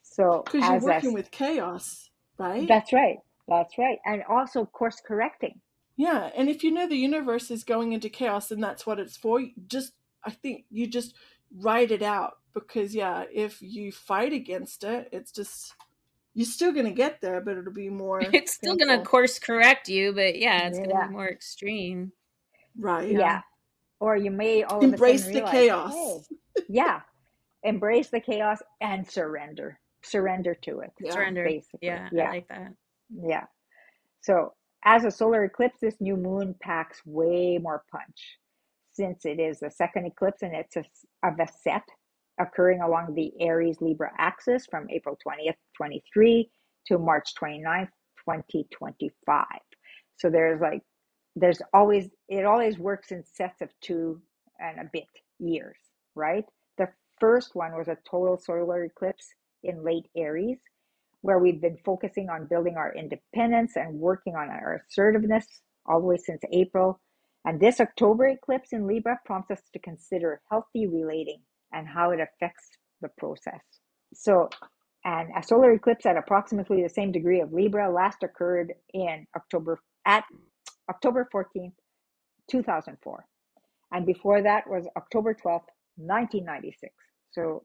So 0.01 0.43
Because 0.45 0.67
you're 0.67 0.75
as 0.77 0.83
a, 0.83 0.85
working 0.85 1.13
with 1.13 1.31
chaos, 1.31 2.09
right? 2.37 2.67
that's 2.67 2.93
right. 2.93 3.17
That's 3.47 3.77
right. 3.77 3.97
And 4.05 4.23
also 4.29 4.65
course 4.65 5.01
correcting. 5.05 5.59
Yeah, 5.97 6.29
and 6.35 6.49
if 6.49 6.63
you 6.63 6.71
know 6.71 6.87
the 6.87 6.95
universe 6.95 7.51
is 7.51 7.63
going 7.63 7.91
into 7.91 8.09
chaos 8.09 8.51
and 8.51 8.63
that's 8.63 8.85
what 8.85 8.99
it's 8.99 9.17
for, 9.17 9.41
just 9.67 9.93
I 10.23 10.31
think 10.31 10.65
you 10.69 10.87
just 10.87 11.13
write 11.57 11.91
it 11.91 12.01
out 12.01 12.37
because 12.53 12.95
yeah, 12.95 13.25
if 13.33 13.61
you 13.61 13.91
fight 13.91 14.31
against 14.31 14.83
it, 14.83 15.09
it's 15.11 15.31
just 15.31 15.73
you're 16.33 16.45
still 16.45 16.71
gonna 16.71 16.91
get 16.91 17.19
there, 17.21 17.41
but 17.41 17.57
it'll 17.57 17.73
be 17.73 17.89
more 17.89 18.21
It's 18.33 18.53
still 18.53 18.77
going 18.77 18.97
to 18.97 19.03
course 19.05 19.39
correct 19.39 19.89
you, 19.89 20.13
but 20.13 20.37
yeah, 20.39 20.67
it's 20.67 20.77
going 20.77 20.89
to 20.89 21.07
be 21.07 21.11
more 21.11 21.27
extreme. 21.27 22.13
Right. 22.79 23.11
Yeah. 23.11 23.41
Or 23.99 24.15
you 24.17 24.31
may 24.31 24.63
all 24.63 24.77
of 24.77 24.83
a 24.83 24.85
Embrace 24.93 25.21
sudden 25.23 25.33
the 25.33 25.39
realize, 25.51 25.51
chaos. 25.51 25.93
hey, 25.93 26.63
yeah. 26.69 27.01
Embrace 27.63 28.09
the 28.09 28.21
chaos 28.21 28.59
and 28.81 29.09
surrender. 29.09 29.79
Surrender 30.03 30.55
to 30.63 30.79
it. 30.79 30.91
Yeah. 31.01 31.11
Surrender. 31.11 31.43
Basically. 31.43 31.79
Yeah, 31.81 32.09
Yeah. 32.11 32.29
I 32.29 32.29
like 32.29 32.47
that. 32.49 32.73
Yeah. 33.09 33.45
So, 34.21 34.53
as 34.85 35.03
a 35.03 35.11
solar 35.11 35.43
eclipse, 35.43 35.79
this 35.81 35.95
new 35.99 36.15
moon 36.15 36.55
packs 36.61 37.01
way 37.05 37.57
more 37.61 37.83
punch 37.91 38.37
since 38.93 39.25
it 39.25 39.39
is 39.39 39.59
the 39.59 39.71
second 39.71 40.05
eclipse 40.05 40.41
and 40.41 40.55
it's 40.55 40.75
a, 40.77 40.83
of 41.27 41.39
a 41.39 41.47
set 41.63 41.83
occurring 42.39 42.81
along 42.81 43.13
the 43.15 43.31
Aries 43.41 43.77
Libra 43.81 44.11
axis 44.17 44.65
from 44.69 44.89
April 44.89 45.17
20th, 45.27 45.55
23 45.77 46.49
to 46.87 46.97
March 46.97 47.33
29th, 47.41 47.89
2025. 48.25 49.45
So, 50.17 50.29
there's 50.29 50.61
like, 50.61 50.81
there's 51.35 51.61
always, 51.73 52.09
it 52.27 52.45
always 52.45 52.77
works 52.77 53.11
in 53.11 53.23
sets 53.23 53.61
of 53.61 53.69
two 53.81 54.21
and 54.59 54.79
a 54.79 54.89
bit 54.91 55.07
years, 55.39 55.77
right? 56.15 56.45
The 56.77 56.89
first 57.19 57.55
one 57.55 57.73
was 57.77 57.87
a 57.87 57.97
total 58.09 58.37
solar 58.37 58.83
eclipse 58.83 59.27
in 59.63 59.83
late 59.83 60.07
Aries 60.15 60.59
where 61.21 61.39
we've 61.39 61.61
been 61.61 61.77
focusing 61.85 62.29
on 62.29 62.47
building 62.47 62.75
our 62.77 62.93
independence 62.95 63.75
and 63.75 63.99
working 63.99 64.35
on 64.35 64.49
our 64.49 64.81
assertiveness 64.89 65.61
all 65.85 65.99
the 65.99 66.05
way 66.05 66.17
since 66.17 66.41
April. 66.51 66.99
And 67.45 67.59
this 67.59 67.79
October 67.79 68.27
eclipse 68.27 68.69
in 68.71 68.87
Libra 68.87 69.19
prompts 69.25 69.51
us 69.51 69.61
to 69.73 69.79
consider 69.79 70.41
healthy 70.49 70.87
relating 70.87 71.41
and 71.73 71.87
how 71.87 72.11
it 72.11 72.19
affects 72.19 72.69
the 73.01 73.09
process. 73.17 73.61
So, 74.13 74.49
and 75.05 75.29
a 75.37 75.43
solar 75.43 75.71
eclipse 75.71 76.05
at 76.05 76.17
approximately 76.17 76.83
the 76.83 76.89
same 76.89 77.11
degree 77.11 77.41
of 77.41 77.53
Libra 77.53 77.91
last 77.91 78.23
occurred 78.23 78.73
in 78.93 79.25
October 79.35 79.79
at 80.05 80.23
October 80.89 81.27
14th, 81.33 81.73
2004. 82.49 83.25
And 83.91 84.05
before 84.05 84.41
that 84.41 84.69
was 84.69 84.87
October 84.97 85.33
12th, 85.33 85.69
1996. 85.97 86.93
So 87.31 87.63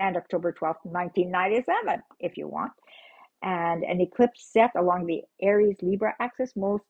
and 0.00 0.16
October 0.16 0.52
12th, 0.52 0.84
1997, 0.84 2.02
if 2.20 2.36
you 2.36 2.48
want. 2.48 2.72
And 3.42 3.84
an 3.84 4.00
eclipse 4.00 4.48
set 4.52 4.70
along 4.76 5.06
the 5.06 5.22
Aries 5.42 5.76
Libra 5.82 6.14
axis 6.20 6.52
most 6.56 6.84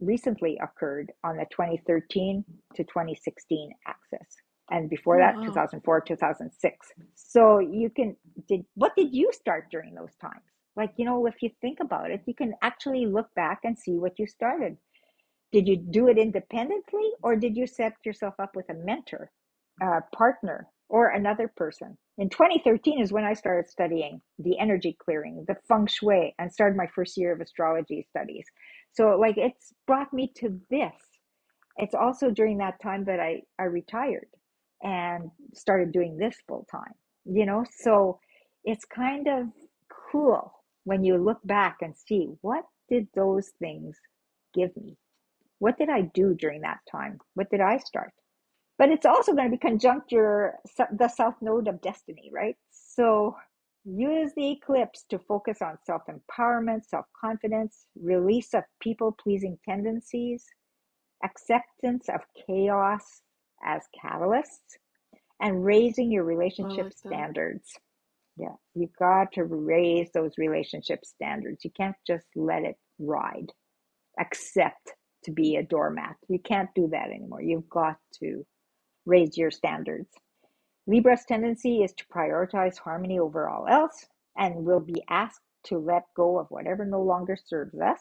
recently 0.00 0.58
occurred 0.62 1.12
on 1.24 1.36
the 1.36 1.46
2013 1.50 2.44
to 2.74 2.84
2016 2.84 3.70
axis. 3.86 4.28
And 4.70 4.88
before 4.90 5.16
Oh, 5.16 5.20
that, 5.20 5.36
wow. 5.36 5.44
2004, 5.44 6.00
2006. 6.02 6.92
So 7.14 7.58
you 7.58 7.90
can, 7.90 8.16
did 8.48 8.64
what 8.74 8.92
did 8.96 9.14
you 9.14 9.30
start 9.32 9.66
during 9.70 9.94
those 9.94 10.14
times? 10.20 10.42
Like, 10.76 10.92
you 10.96 11.04
know, 11.04 11.26
if 11.26 11.42
you 11.42 11.50
think 11.60 11.78
about 11.80 12.10
it, 12.10 12.22
you 12.26 12.34
can 12.34 12.54
actually 12.62 13.06
look 13.06 13.28
back 13.36 13.60
and 13.64 13.78
see 13.78 13.98
what 13.98 14.18
you 14.18 14.26
started. 14.26 14.76
Did 15.54 15.68
you 15.68 15.76
do 15.76 16.08
it 16.08 16.18
independently 16.18 17.12
or 17.22 17.36
did 17.36 17.56
you 17.56 17.68
set 17.68 17.92
yourself 18.04 18.34
up 18.40 18.56
with 18.56 18.68
a 18.70 18.74
mentor, 18.74 19.30
a 19.80 20.00
partner, 20.12 20.66
or 20.88 21.10
another 21.10 21.46
person? 21.46 21.96
In 22.18 22.28
2013 22.28 23.00
is 23.00 23.12
when 23.12 23.22
I 23.22 23.34
started 23.34 23.70
studying 23.70 24.20
the 24.40 24.58
energy 24.58 24.96
clearing, 24.98 25.44
the 25.46 25.54
feng 25.68 25.86
shui, 25.86 26.34
and 26.40 26.52
started 26.52 26.76
my 26.76 26.88
first 26.88 27.16
year 27.16 27.32
of 27.32 27.40
astrology 27.40 28.04
studies. 28.10 28.44
So, 28.94 29.16
like, 29.16 29.38
it's 29.38 29.72
brought 29.86 30.12
me 30.12 30.32
to 30.38 30.60
this. 30.70 30.92
It's 31.76 31.94
also 31.94 32.32
during 32.32 32.58
that 32.58 32.82
time 32.82 33.04
that 33.04 33.20
I, 33.20 33.42
I 33.56 33.66
retired 33.66 34.26
and 34.82 35.30
started 35.54 35.92
doing 35.92 36.16
this 36.16 36.34
full 36.48 36.66
time, 36.68 36.94
you 37.26 37.46
know? 37.46 37.64
So, 37.78 38.18
it's 38.64 38.84
kind 38.84 39.28
of 39.28 39.46
cool 40.10 40.52
when 40.82 41.04
you 41.04 41.16
look 41.16 41.38
back 41.44 41.76
and 41.80 41.96
see 41.96 42.30
what 42.40 42.64
did 42.88 43.06
those 43.14 43.52
things 43.60 43.96
give 44.52 44.76
me? 44.76 44.96
What 45.64 45.78
did 45.78 45.88
I 45.88 46.02
do 46.02 46.34
during 46.34 46.60
that 46.60 46.80
time? 46.92 47.20
What 47.32 47.48
did 47.48 47.62
I 47.62 47.78
start? 47.78 48.12
But 48.76 48.90
it's 48.90 49.06
also 49.06 49.32
going 49.32 49.50
to 49.50 49.56
be 49.56 49.56
conjunct 49.56 50.12
your 50.12 50.56
the 50.92 51.08
south 51.08 51.36
node 51.40 51.68
of 51.68 51.80
destiny, 51.80 52.28
right? 52.30 52.54
So 52.70 53.34
use 53.82 54.32
the 54.36 54.50
eclipse 54.50 55.06
to 55.08 55.18
focus 55.18 55.62
on 55.62 55.78
self 55.86 56.02
empowerment, 56.06 56.84
self 56.84 57.06
confidence, 57.18 57.86
release 57.98 58.52
of 58.52 58.64
people 58.78 59.16
pleasing 59.18 59.56
tendencies, 59.66 60.44
acceptance 61.24 62.10
of 62.10 62.20
chaos 62.46 63.22
as 63.64 63.84
catalysts, 64.04 64.76
and 65.40 65.64
raising 65.64 66.12
your 66.12 66.24
relationship 66.24 66.84
like 66.84 66.92
standards. 66.92 67.72
Yeah, 68.36 68.56
you 68.74 68.90
got 68.98 69.32
to 69.32 69.44
raise 69.44 70.12
those 70.12 70.36
relationship 70.36 71.06
standards. 71.06 71.64
You 71.64 71.70
can't 71.74 71.96
just 72.06 72.26
let 72.36 72.64
it 72.64 72.76
ride, 72.98 73.50
accept 74.20 74.92
to 75.24 75.32
be 75.32 75.56
a 75.56 75.62
doormat. 75.62 76.16
You 76.28 76.38
can't 76.38 76.70
do 76.74 76.88
that 76.92 77.10
anymore. 77.10 77.42
You've 77.42 77.68
got 77.68 77.98
to 78.20 78.44
raise 79.06 79.36
your 79.36 79.50
standards. 79.50 80.08
Libra's 80.86 81.24
tendency 81.26 81.82
is 81.82 81.92
to 81.94 82.04
prioritize 82.06 82.78
harmony 82.78 83.18
over 83.18 83.48
all 83.48 83.66
else 83.66 84.06
and 84.36 84.64
will 84.64 84.80
be 84.80 85.02
asked 85.08 85.40
to 85.64 85.78
let 85.78 86.04
go 86.14 86.38
of 86.38 86.46
whatever 86.50 86.84
no 86.84 87.02
longer 87.02 87.36
serves 87.36 87.78
us 87.80 88.00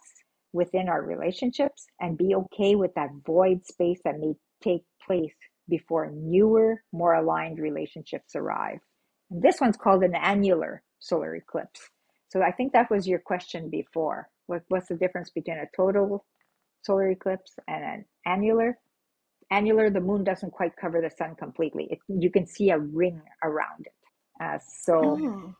within 0.51 0.89
our 0.89 1.01
relationships 1.01 1.85
and 1.99 2.17
be 2.17 2.35
okay 2.35 2.75
with 2.75 2.93
that 2.95 3.09
void 3.25 3.65
space 3.65 3.99
that 4.03 4.19
may 4.19 4.33
take 4.61 4.83
place 5.05 5.35
before 5.69 6.11
newer, 6.13 6.83
more 6.91 7.13
aligned 7.13 7.59
relationships 7.59 8.35
arrive. 8.35 8.79
And 9.31 9.41
this 9.41 9.61
one's 9.61 9.77
called 9.77 10.03
an 10.03 10.15
annular 10.15 10.83
solar 10.99 11.35
eclipse. 11.35 11.89
So 12.29 12.41
I 12.41 12.51
think 12.51 12.73
that 12.73 12.91
was 12.91 13.07
your 13.07 13.19
question 13.19 13.69
before. 13.69 14.27
What, 14.47 14.63
what's 14.67 14.89
the 14.89 14.95
difference 14.95 15.29
between 15.29 15.57
a 15.57 15.69
total 15.75 16.25
solar 16.83 17.09
eclipse 17.11 17.53
and 17.67 17.83
an 17.83 18.05
annular? 18.25 18.77
Annular, 19.51 19.89
the 19.91 20.01
moon 20.01 20.23
doesn't 20.23 20.51
quite 20.51 20.75
cover 20.77 21.01
the 21.01 21.11
sun 21.11 21.35
completely. 21.35 21.87
It, 21.91 21.99
you 22.09 22.31
can 22.31 22.47
see 22.47 22.71
a 22.71 22.79
ring 22.79 23.21
around 23.43 23.87
it. 23.87 23.93
Uh, 24.43 24.59
so 24.83 25.23
Oh. 25.23 25.55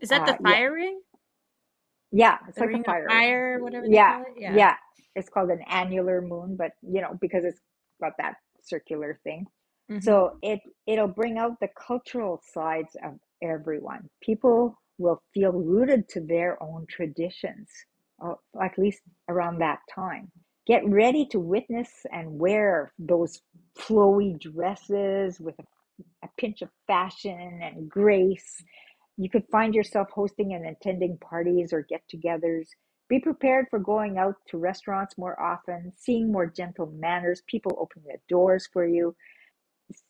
Is 0.00 0.10
that 0.10 0.26
the 0.26 0.34
Uh, 0.34 0.38
yeah. 0.40 0.56
fire 0.56 0.72
ring? 0.72 1.00
yeah, 2.12 2.38
it's 2.48 2.58
The 2.58 2.60
like 2.60 2.72
a 2.72 2.78
fire. 2.84 3.08
fire, 3.08 3.60
whatever 3.62 3.88
yeah, 3.88 4.12
call 4.12 4.22
it? 4.22 4.34
yeah, 4.36 4.52
Yeah. 4.54 4.76
It's 5.16 5.28
called 5.28 5.50
an 5.50 5.62
annular 5.68 6.22
moon, 6.22 6.56
but 6.56 6.72
you 6.82 7.00
know 7.02 7.18
because 7.20 7.44
it's 7.44 7.60
got 8.00 8.14
that 8.18 8.36
circular 8.62 9.20
thing. 9.24 9.46
Mhm. 9.90 10.02
So 10.02 10.38
it 10.42 10.60
it'll 10.86 11.08
bring 11.08 11.38
out 11.38 11.60
the 11.60 11.68
cultural 11.76 12.40
sides 12.54 12.96
of 13.04 13.18
everyone. 13.42 14.10
People 14.22 14.78
will 14.98 15.22
feel 15.34 15.52
rooted 15.52 16.08
to 16.10 16.20
their 16.20 16.62
own 16.62 16.86
traditions, 16.88 17.70
uh, 18.24 18.34
at 18.62 18.78
least 18.78 19.02
around 19.28 19.58
that 19.60 19.80
time. 19.94 20.30
Get 20.66 20.88
ready 20.88 21.26
to 21.26 21.38
witness 21.38 21.90
and 22.10 22.38
wear 22.38 22.92
those 22.98 23.40
flowy 23.78 24.40
dresses 24.40 25.38
with 25.38 25.54
a, 25.58 25.64
a 26.24 26.28
pinch 26.38 26.62
of 26.62 26.70
fashion 26.86 27.60
and 27.62 27.88
grace. 27.88 28.62
You 29.18 29.28
could 29.28 29.44
find 29.52 29.74
yourself 29.74 30.08
hosting 30.10 30.54
and 30.54 30.66
attending 30.66 31.18
parties 31.18 31.72
or 31.72 31.82
get 31.82 32.02
togethers. 32.08 32.68
Be 33.10 33.20
prepared 33.20 33.66
for 33.68 33.78
going 33.78 34.16
out 34.16 34.36
to 34.48 34.56
restaurants 34.56 35.18
more 35.18 35.38
often, 35.40 35.92
seeing 35.98 36.32
more 36.32 36.46
gentle 36.46 36.86
manners, 36.86 37.42
people 37.46 37.76
opening 37.78 38.08
the 38.08 38.18
doors 38.30 38.66
for 38.72 38.86
you. 38.86 39.14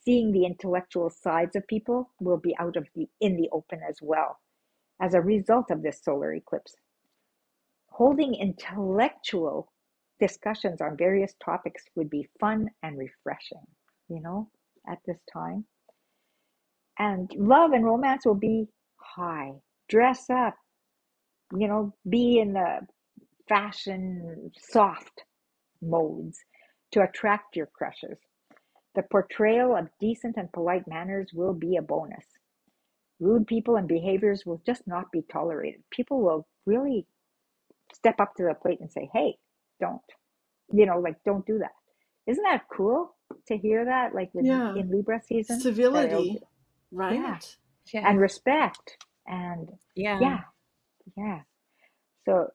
Seeing 0.05 0.30
the 0.30 0.46
intellectual 0.46 1.11
sides 1.11 1.57
of 1.57 1.66
people 1.66 2.12
will 2.20 2.38
be 2.38 2.57
out 2.61 2.76
of 2.76 2.86
the 2.94 3.09
in 3.20 3.36
the 3.36 3.48
open 3.50 3.80
as 3.86 3.98
well 4.00 4.38
as 5.02 5.14
a 5.14 5.20
result 5.20 5.72
of 5.72 5.82
this 5.82 6.00
solar 6.00 6.32
eclipse. 6.32 6.76
Holding 7.88 8.34
intellectual 8.36 9.72
discussions 10.20 10.80
on 10.80 10.96
various 10.96 11.34
topics 11.44 11.84
would 11.96 12.10
be 12.10 12.28
fun 12.40 12.70
and 12.82 12.98
refreshing, 12.98 13.66
you 14.08 14.20
know, 14.20 14.48
at 14.88 14.98
this 15.06 15.18
time. 15.32 15.64
And 16.98 17.30
love 17.36 17.72
and 17.72 17.84
romance 17.84 18.24
will 18.24 18.34
be 18.34 18.68
high. 18.96 19.52
Dress 19.88 20.30
up, 20.30 20.54
you 21.56 21.68
know, 21.68 21.94
be 22.08 22.38
in 22.38 22.52
the 22.52 22.80
fashion 23.48 24.50
soft 24.58 25.24
modes 25.82 26.38
to 26.92 27.02
attract 27.02 27.56
your 27.56 27.66
crushes. 27.66 28.18
The 28.94 29.02
portrayal 29.02 29.76
of 29.76 29.88
decent 30.00 30.36
and 30.36 30.52
polite 30.52 30.86
manners 30.86 31.30
will 31.34 31.52
be 31.52 31.76
a 31.76 31.82
bonus. 31.82 32.24
Rude 33.20 33.46
people 33.46 33.76
and 33.76 33.88
behaviors 33.88 34.44
will 34.46 34.62
just 34.64 34.86
not 34.86 35.10
be 35.12 35.22
tolerated. 35.30 35.82
People 35.90 36.20
will 36.20 36.46
really 36.66 37.06
step 37.92 38.20
up 38.20 38.34
to 38.36 38.44
the 38.44 38.54
plate 38.54 38.80
and 38.80 38.90
say, 38.90 39.10
hey, 39.12 39.36
don't, 39.81 40.03
you 40.72 40.87
know, 40.87 40.99
like, 40.99 41.16
don't 41.25 41.47
do 41.47 41.59
that. 41.59 41.72
Isn't 42.27 42.45
that 42.45 42.62
cool 42.72 43.14
to 43.49 43.57
hear 43.57 43.85
that? 43.85 44.14
Like 44.14 44.31
with, 44.35 44.47
Yeah. 44.47 44.75
in 44.75 44.91
Libra 44.91 45.20
season? 45.22 45.61
Civility, 45.61 46.41
right? 46.93 47.14
Yeah. 47.20 47.39
Yeah. 47.93 48.09
and 48.09 48.18
respect 48.20 48.97
and 49.27 49.70
yeah. 49.95 50.18
yeah 50.20 50.41
yeah 51.16 51.41
so 52.25 52.49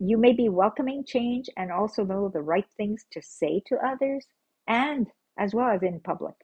you 0.00 0.18
may 0.18 0.32
be 0.32 0.48
welcoming 0.48 1.04
change 1.04 1.48
and 1.56 1.70
also 1.70 2.04
know 2.04 2.28
the 2.28 2.40
right 2.42 2.66
things 2.76 3.04
to 3.12 3.22
say 3.22 3.62
to 3.66 3.76
others 3.86 4.26
and 4.66 5.06
as 5.38 5.54
well 5.54 5.70
as 5.70 5.82
in 5.82 6.00
public 6.00 6.34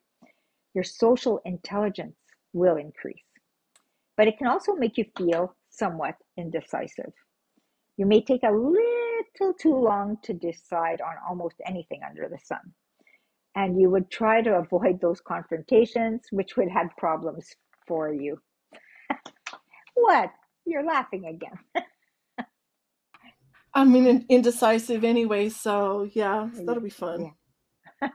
your 0.74 0.84
social 0.84 1.40
intelligence 1.44 2.16
will 2.52 2.76
increase 2.76 3.24
but 4.16 4.28
it 4.28 4.38
can 4.38 4.46
also 4.46 4.74
make 4.74 4.96
you 4.96 5.04
feel 5.18 5.54
somewhat 5.70 6.14
indecisive 6.36 7.12
you 8.00 8.06
may 8.06 8.22
take 8.22 8.44
a 8.44 8.52
little 8.52 9.54
too 9.60 9.76
long 9.76 10.18
to 10.24 10.32
decide 10.32 11.02
on 11.02 11.16
almost 11.28 11.56
anything 11.66 12.00
under 12.08 12.28
the 12.30 12.38
sun 12.44 12.72
and 13.56 13.80
you 13.80 13.90
would 13.90 14.10
try 14.10 14.42
to 14.42 14.54
avoid 14.54 15.00
those 15.02 15.20
confrontations 15.20 16.22
which 16.32 16.56
would 16.56 16.70
have 16.70 16.88
problems 16.98 17.46
for 17.86 18.12
you 18.12 18.40
what 19.94 20.30
you're 20.66 20.86
laughing 20.86 21.26
again 21.26 21.58
I 23.74 23.84
mean, 23.84 24.06
in- 24.06 24.26
indecisive 24.28 25.04
anyway, 25.04 25.50
so 25.50 26.08
yeah, 26.14 26.50
that'll 26.66 26.82
be 26.82 26.90
fun. 26.90 27.32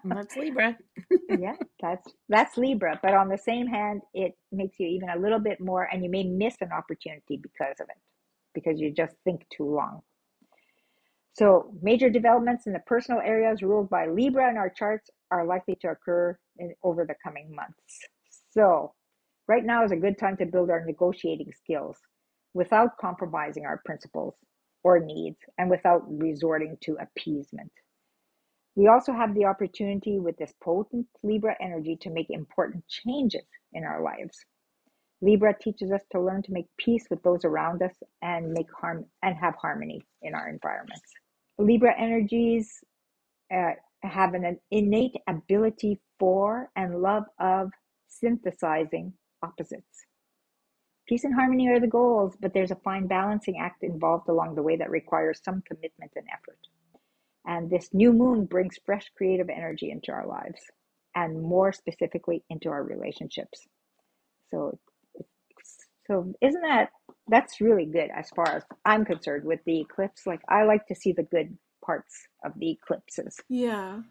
That's 0.04 0.36
Libra. 0.38 0.78
yeah, 1.30 1.56
that's 1.82 2.10
that's 2.30 2.58
Libra. 2.58 3.00
But 3.04 3.14
on 3.16 3.30
the 3.30 3.38
same 3.38 3.68
hand, 3.68 4.02
it 4.14 4.34
makes 4.52 4.80
you 4.80 4.88
even 4.88 5.10
a 5.10 5.20
little 5.20 5.40
bit 5.40 5.62
more, 5.62 5.84
and 5.92 6.04
you 6.04 6.10
may 6.10 6.24
miss 6.24 6.56
an 6.62 6.72
opportunity 6.74 7.38
because 7.38 7.76
of 7.82 7.88
it, 7.90 7.98
because 8.56 8.80
you 8.80 8.92
just 8.92 9.16
think 9.24 9.46
too 9.56 9.66
long. 9.76 10.02
So, 11.34 11.74
major 11.82 12.10
developments 12.10 12.66
in 12.66 12.74
the 12.74 12.80
personal 12.80 13.20
areas 13.20 13.62
ruled 13.62 13.90
by 13.90 14.08
Libra 14.08 14.50
in 14.50 14.58
our 14.58 14.70
charts 14.70 15.10
are 15.32 15.46
likely 15.46 15.76
to 15.82 15.90
occur 15.90 16.38
in, 16.58 16.74
over 16.82 17.06
the 17.06 17.16
coming 17.22 17.54
months. 17.54 18.00
So, 18.52 18.94
right 19.48 19.64
now 19.64 19.84
is 19.84 19.92
a 19.92 19.98
good 19.98 20.18
time 20.18 20.38
to 20.38 20.46
build 20.46 20.70
our 20.70 20.86
negotiating 20.86 21.52
skills 21.52 21.98
without 22.54 22.98
compromising 22.98 23.66
our 23.66 23.82
principles 23.86 24.34
or 24.84 25.00
needs 25.00 25.38
and 25.58 25.70
without 25.70 26.04
resorting 26.08 26.78
to 26.84 26.98
appeasement. 27.02 27.72
We 28.76 28.88
also 28.88 29.14
have 29.14 29.34
the 29.34 29.46
opportunity 29.46 30.20
with 30.20 30.38
this 30.38 30.54
potent 30.62 31.08
Libra 31.24 31.56
energy 31.62 31.98
to 32.02 32.10
make 32.10 32.30
important 32.30 32.86
changes 32.88 33.46
in 33.74 33.84
our 33.84 34.02
lives. 34.02 34.46
Libra 35.22 35.56
teaches 35.60 35.92
us 35.92 36.02
to 36.12 36.20
learn 36.20 36.42
to 36.44 36.52
make 36.52 36.68
peace 36.78 37.06
with 37.10 37.22
those 37.24 37.46
around 37.46 37.82
us 37.82 37.94
and 38.22 38.52
make 38.52 38.68
harm 38.80 39.06
and 39.24 39.36
have 39.36 39.56
harmony 39.56 40.02
in 40.22 40.36
our 40.36 40.50
environments. 40.50 41.10
Libra 41.58 41.94
energies 41.98 42.84
uh, 43.54 43.72
have 44.04 44.34
an 44.34 44.60
innate 44.72 45.16
ability 45.28 46.00
for 46.20 46.70
and 46.76 47.02
love 47.02 47.24
of 47.40 47.72
synthesizing 48.08 49.14
opposites. 49.42 50.06
Peace 51.08 51.24
and 51.24 51.36
harmony 51.36 51.68
are 51.70 51.80
the 51.80 51.88
goals, 51.88 52.36
but 52.40 52.54
there's 52.54 52.72
a 52.72 52.76
fine 52.84 53.08
balancing 53.08 53.60
act 53.60 53.84
involved 53.84 54.28
along 54.28 54.56
the 54.56 54.64
way 54.64 54.76
that 54.76 54.90
requires 54.90 55.40
some 55.44 55.62
commitment 55.68 56.12
and 56.16 56.26
effort. 56.34 56.58
And 57.46 57.70
this 57.70 57.94
new 57.94 58.12
moon 58.12 58.46
brings 58.46 58.80
fresh 58.86 59.10
creative 59.16 59.50
energy 59.50 59.92
into 59.92 60.12
our 60.12 60.26
lives 60.26 60.60
and 61.14 61.42
more 61.42 61.72
specifically 61.72 62.44
into 62.50 62.70
our 62.70 62.84
relationships. 62.84 63.68
So, 64.50 64.80
so 66.08 66.34
isn't 66.42 66.62
that 66.62 66.90
that's 67.28 67.60
really 67.62 67.86
good 67.86 68.10
as 68.16 68.30
far 68.36 68.48
as 68.50 68.64
I'm 68.86 69.06
concerned 69.06 69.46
with 69.46 69.60
the 69.66 69.82
eclipse? 69.82 70.26
Like 70.28 70.42
I 70.50 70.64
like 70.64 70.86
to 70.88 70.96
see 70.96 71.12
the 71.14 71.24
good 71.24 71.58
parts 71.84 72.14
of 72.44 72.54
the 72.58 72.72
eclipses. 72.72 73.38
Yeah, 73.50 74.02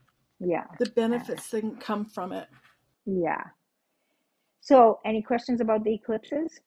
Yeah, 0.40 0.64
the 0.78 0.90
benefits 0.90 1.50
that 1.50 1.60
can 1.60 1.76
come 1.76 2.04
from 2.06 2.32
it. 2.32 2.48
yeah. 3.06 3.42
So, 4.60 4.98
any 5.04 5.20
questions 5.22 5.60
about 5.60 5.84
the 5.84 5.92
eclipses 5.94 6.58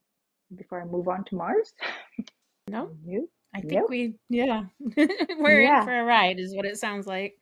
before 0.55 0.81
I 0.81 0.85
move 0.85 1.07
on 1.07 1.23
to 1.25 1.35
Mars? 1.35 1.73
No, 2.69 2.91
You? 3.05 3.29
I 3.55 3.61
think 3.61 3.73
Nope. 3.73 3.89
we, 3.89 4.15
yeah, 4.29 4.63
we're 5.39 5.61
Yeah. 5.61 5.79
in 5.79 5.85
for 5.85 5.97
a 5.99 6.03
ride, 6.03 6.37
is 6.37 6.53
what 6.53 6.65
it 6.65 6.77
sounds 6.77 7.07
like. 7.07 7.39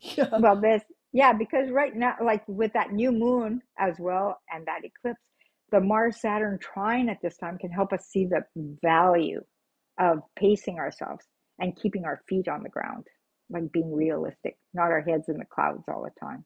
Yeah, 0.00 0.28
Well, 0.38 0.60
this, 0.60 0.82
yeah, 1.14 1.32
because 1.32 1.70
right 1.70 1.96
now, 1.96 2.14
like 2.22 2.44
with 2.46 2.74
that 2.74 2.92
new 2.92 3.10
moon 3.10 3.62
as 3.78 3.98
well 3.98 4.38
and 4.52 4.66
that 4.66 4.84
eclipse, 4.84 5.22
the 5.70 5.80
Mars 5.80 6.20
Saturn 6.20 6.58
trine 6.58 7.08
at 7.08 7.20
this 7.22 7.36
time 7.36 7.58
can 7.58 7.70
help 7.70 7.92
us 7.92 8.06
see 8.06 8.26
the 8.26 8.44
value 8.82 9.40
of 9.98 10.20
pacing 10.36 10.78
ourselves 10.78 11.24
and 11.58 11.76
keeping 11.76 12.04
our 12.04 12.22
feet 12.28 12.48
on 12.48 12.62
the 12.62 12.68
ground, 12.68 13.06
like 13.50 13.72
being 13.72 13.92
realistic, 13.92 14.56
not 14.74 14.90
our 14.90 15.00
heads 15.00 15.28
in 15.28 15.38
the 15.38 15.44
clouds 15.44 15.84
all 15.88 16.02
the 16.02 16.20
time. 16.20 16.44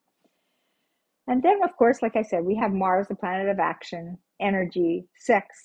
And 1.26 1.42
then, 1.42 1.62
of 1.62 1.76
course, 1.76 2.02
like 2.02 2.16
I 2.16 2.22
said, 2.22 2.44
we 2.44 2.56
have 2.56 2.72
Mars, 2.72 3.08
the 3.08 3.14
planet 3.14 3.48
of 3.48 3.58
action, 3.58 4.18
energy, 4.40 5.06
sex, 5.16 5.56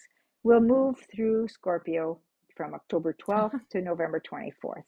will 0.44 0.60
move 0.60 0.98
through 1.14 1.48
Scorpio 1.48 2.20
from 2.56 2.74
October 2.74 3.16
12th 3.28 3.60
to 3.72 3.82
November 3.82 4.22
24th. 4.22 4.84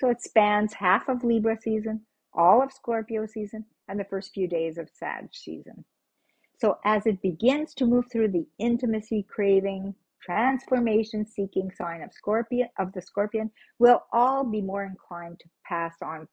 So 0.00 0.10
it 0.10 0.22
spans 0.22 0.72
half 0.72 1.08
of 1.08 1.24
Libra 1.24 1.56
season, 1.60 2.02
all 2.32 2.62
of 2.62 2.72
Scorpio 2.72 3.26
season, 3.26 3.64
and 3.88 3.98
the 3.98 4.04
first 4.04 4.32
few 4.32 4.48
days 4.48 4.78
of 4.78 4.88
Sag 4.92 5.28
season. 5.32 5.84
So 6.58 6.78
as 6.84 7.06
it 7.06 7.20
begins 7.22 7.74
to 7.74 7.86
move 7.86 8.06
through 8.10 8.28
the 8.28 8.46
intimacy 8.58 9.26
craving, 9.28 9.94
transformation 10.22 11.26
seeking 11.26 11.70
sign 11.76 12.02
of 12.02 12.12
Scorpion 12.12 12.68
of 12.78 12.92
the 12.92 13.02
Scorpion, 13.02 13.50
we'll 13.78 14.02
all 14.12 14.44
be 14.44 14.62
more 14.62 14.84
inclined 14.84 15.40
to 15.40 15.48
pass 15.66 15.94
on 16.02 16.26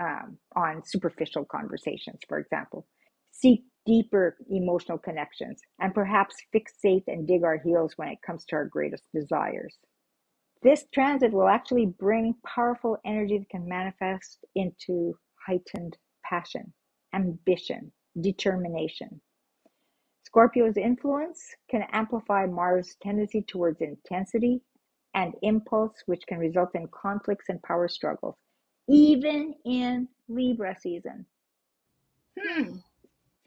um, 0.00 0.38
on 0.56 0.82
superficial 0.84 1.44
conversations, 1.44 2.20
for 2.28 2.38
example. 2.38 2.86
Seek 3.30 3.64
deeper 3.86 4.36
emotional 4.50 4.98
connections 4.98 5.60
and 5.80 5.94
perhaps 5.94 6.36
fixate 6.54 7.04
and 7.06 7.26
dig 7.26 7.44
our 7.44 7.58
heels 7.58 7.92
when 7.96 8.08
it 8.08 8.18
comes 8.26 8.44
to 8.46 8.56
our 8.56 8.64
greatest 8.64 9.04
desires. 9.14 9.76
This 10.62 10.84
transit 10.94 11.32
will 11.32 11.48
actually 11.48 11.86
bring 11.86 12.34
powerful 12.46 12.96
energy 13.04 13.38
that 13.38 13.48
can 13.48 13.68
manifest 13.68 14.44
into 14.54 15.14
heightened 15.46 15.96
passion, 16.24 16.72
ambition, 17.14 17.92
determination. 18.20 19.20
Scorpio's 20.24 20.76
influence 20.76 21.54
can 21.70 21.82
amplify 21.92 22.46
Mars' 22.46 22.96
tendency 23.02 23.42
towards 23.42 23.80
intensity 23.80 24.62
and 25.14 25.34
impulse, 25.42 26.02
which 26.06 26.22
can 26.26 26.38
result 26.38 26.70
in 26.74 26.88
conflicts 26.88 27.48
and 27.48 27.62
power 27.62 27.88
struggles, 27.88 28.36
even 28.88 29.54
in 29.64 30.08
Libra 30.28 30.74
season. 30.80 31.26
Hmm. 32.38 32.76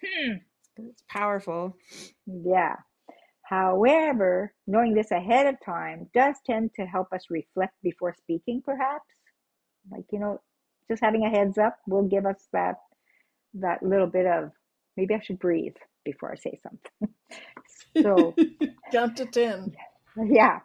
Hmm. 0.04 0.34
It's 0.78 1.04
powerful. 1.10 1.76
Yeah. 2.28 2.76
However, 3.44 4.54
knowing 4.68 4.94
this 4.94 5.12
ahead 5.12 5.48
of 5.48 5.56
time 5.64 6.10
does 6.14 6.36
tend 6.46 6.74
to 6.76 6.86
help 6.86 7.14
us 7.14 7.26
reflect 7.30 7.74
before 7.82 8.14
speaking, 8.14 8.62
perhaps. 8.64 9.06
Like, 9.92 10.06
you 10.12 10.20
know, 10.20 10.42
just 10.90 11.04
having 11.04 11.24
a 11.26 11.30
heads 11.30 11.58
up 11.58 11.78
will 11.88 12.08
give 12.08 12.26
us 12.26 12.48
that 12.54 12.76
that 13.56 13.84
little 13.84 14.08
bit 14.08 14.26
of 14.26 14.52
maybe 14.98 15.14
I 15.14 15.20
should 15.22 15.40
breathe 15.40 15.76
before 16.04 16.32
I 16.32 16.36
say 16.36 16.60
something. 16.62 17.16
so, 18.02 18.34
count 18.92 19.18
to 19.18 19.26
10. 19.26 19.76
yeah. 20.28 20.60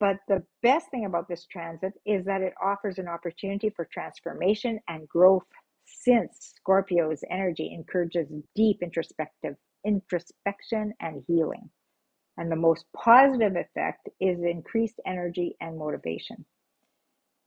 But 0.00 0.18
the 0.28 0.42
best 0.62 0.90
thing 0.90 1.06
about 1.06 1.28
this 1.28 1.46
transit 1.46 1.92
is 2.04 2.24
that 2.26 2.42
it 2.42 2.52
offers 2.62 2.98
an 2.98 3.08
opportunity 3.08 3.70
for 3.70 3.86
transformation 3.90 4.78
and 4.88 5.08
growth 5.08 5.46
since 5.86 6.52
Scorpio's 6.56 7.24
energy 7.30 7.72
encourages 7.72 8.28
deep 8.54 8.82
introspective 8.82 9.56
introspection 9.84 10.92
and 11.00 11.22
healing. 11.26 11.70
And 12.38 12.50
the 12.50 12.56
most 12.56 12.86
positive 12.96 13.56
effect 13.56 14.08
is 14.20 14.38
increased 14.42 15.00
energy 15.06 15.56
and 15.60 15.78
motivation. 15.78 16.44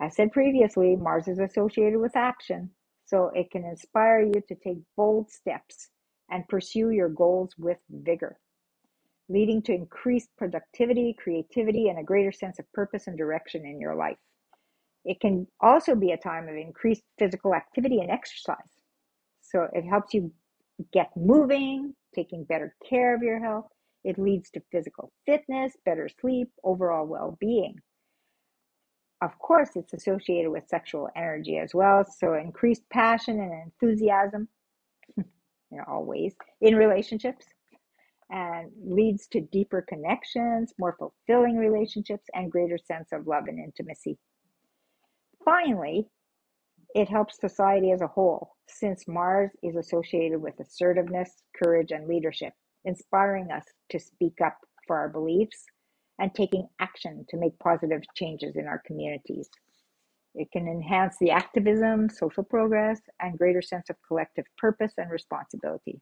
As 0.02 0.16
said 0.16 0.32
previously, 0.32 0.96
Mars 0.96 1.28
is 1.28 1.40
associated 1.40 2.00
with 2.00 2.16
action, 2.16 2.70
so 3.06 3.32
it 3.36 3.51
can 3.51 3.66
inspire 3.66 4.22
you 4.22 4.41
to 4.47 4.56
take 4.56 4.80
bold 4.97 5.30
steps 5.32 5.89
and 6.30 6.47
pursue 6.47 6.91
your 6.91 7.10
goals 7.10 7.53
with 7.58 7.78
vigor, 7.89 8.38
leading 9.30 9.62
to 9.64 9.74
increased 9.74 10.30
productivity, 10.38 11.16
creativity, 11.18 11.89
and 11.89 11.99
a 11.99 12.03
greater 12.03 12.32
sense 12.32 12.60
of 12.60 12.72
purpose 12.74 13.08
and 13.08 13.18
direction 13.18 13.66
in 13.66 13.80
your 13.80 13.95
life. 13.95 14.18
It 15.06 15.20
can 15.20 15.47
also 15.62 15.95
be 15.95 16.12
a 16.12 16.18
time 16.18 16.47
of 16.49 16.56
increased 16.56 17.03
physical 17.20 17.53
activity 17.56 17.99
and 17.99 18.12
exercise. 18.12 18.58
So 19.41 19.68
it 19.74 19.84
helps 19.84 20.14
you 20.14 20.32
get 20.93 21.12
moving, 21.16 21.95
taking 22.16 22.43
better 22.43 22.76
care 22.88 23.16
of 23.16 23.24
your 23.24 23.39
health. 23.39 23.68
It 24.03 24.20
leads 24.20 24.49
to 24.51 24.62
physical 24.72 25.12
fitness, 25.26 25.74
better 25.86 26.10
sleep, 26.22 26.49
overall 26.64 27.06
well 27.06 27.38
being. 27.39 27.78
Of 29.26 29.40
course, 29.40 29.72
it's 29.76 29.94
associated 29.94 30.52
with 30.52 30.68
sexual 30.68 31.10
energy 31.16 31.58
as 31.58 31.74
well, 31.74 32.06
so 32.06 32.36
increased 32.36 32.88
passion 32.92 33.40
and 33.40 33.54
enthusiasm, 33.64 34.48
you 35.18 35.26
know, 35.72 35.84
always 35.88 36.36
in 36.62 36.76
relationships, 36.76 37.48
and 38.30 38.72
leads 38.86 39.26
to 39.30 39.42
deeper 39.42 39.82
connections, 39.82 40.76
more 40.78 40.96
fulfilling 41.00 41.58
relationships, 41.58 42.26
and 42.36 42.52
greater 42.52 42.78
sense 42.78 43.12
of 43.12 43.26
love 43.26 43.46
and 43.48 43.58
intimacy. 43.58 44.20
Finally, 45.44 46.08
it 46.94 47.10
helps 47.10 47.40
society 47.40 47.90
as 47.90 48.02
a 48.02 48.08
whole, 48.08 48.58
since 48.68 49.08
Mars 49.08 49.50
is 49.64 49.76
associated 49.76 50.40
with 50.40 50.60
assertiveness, 50.60 51.42
courage, 51.56 51.90
and 51.90 52.08
leadership, 52.08 52.54
inspiring 52.84 53.50
us 53.50 53.66
to 53.90 53.98
speak 54.00 54.40
up 54.40 54.60
for 54.86 54.98
our 54.98 55.10
beliefs 55.10 55.66
and 56.20 56.34
taking 56.34 56.68
action 56.80 57.26
to 57.30 57.38
make 57.38 57.57
positive 57.59 58.01
changes 58.16 58.55
in 58.55 58.68
our 58.68 58.82
communities. 58.86 59.49
It 60.36 60.49
can 60.51 60.68
enhance 60.68 61.18
the 61.20 61.32
activism, 61.32 62.09
social 62.09 62.43
progress, 62.43 62.99
and 63.22 63.38
greater 63.38 63.61
sense 63.61 63.89
of 63.89 63.95
collective 64.07 64.45
purpose 64.57 64.93
and 64.97 65.09
responsibility. 65.09 66.01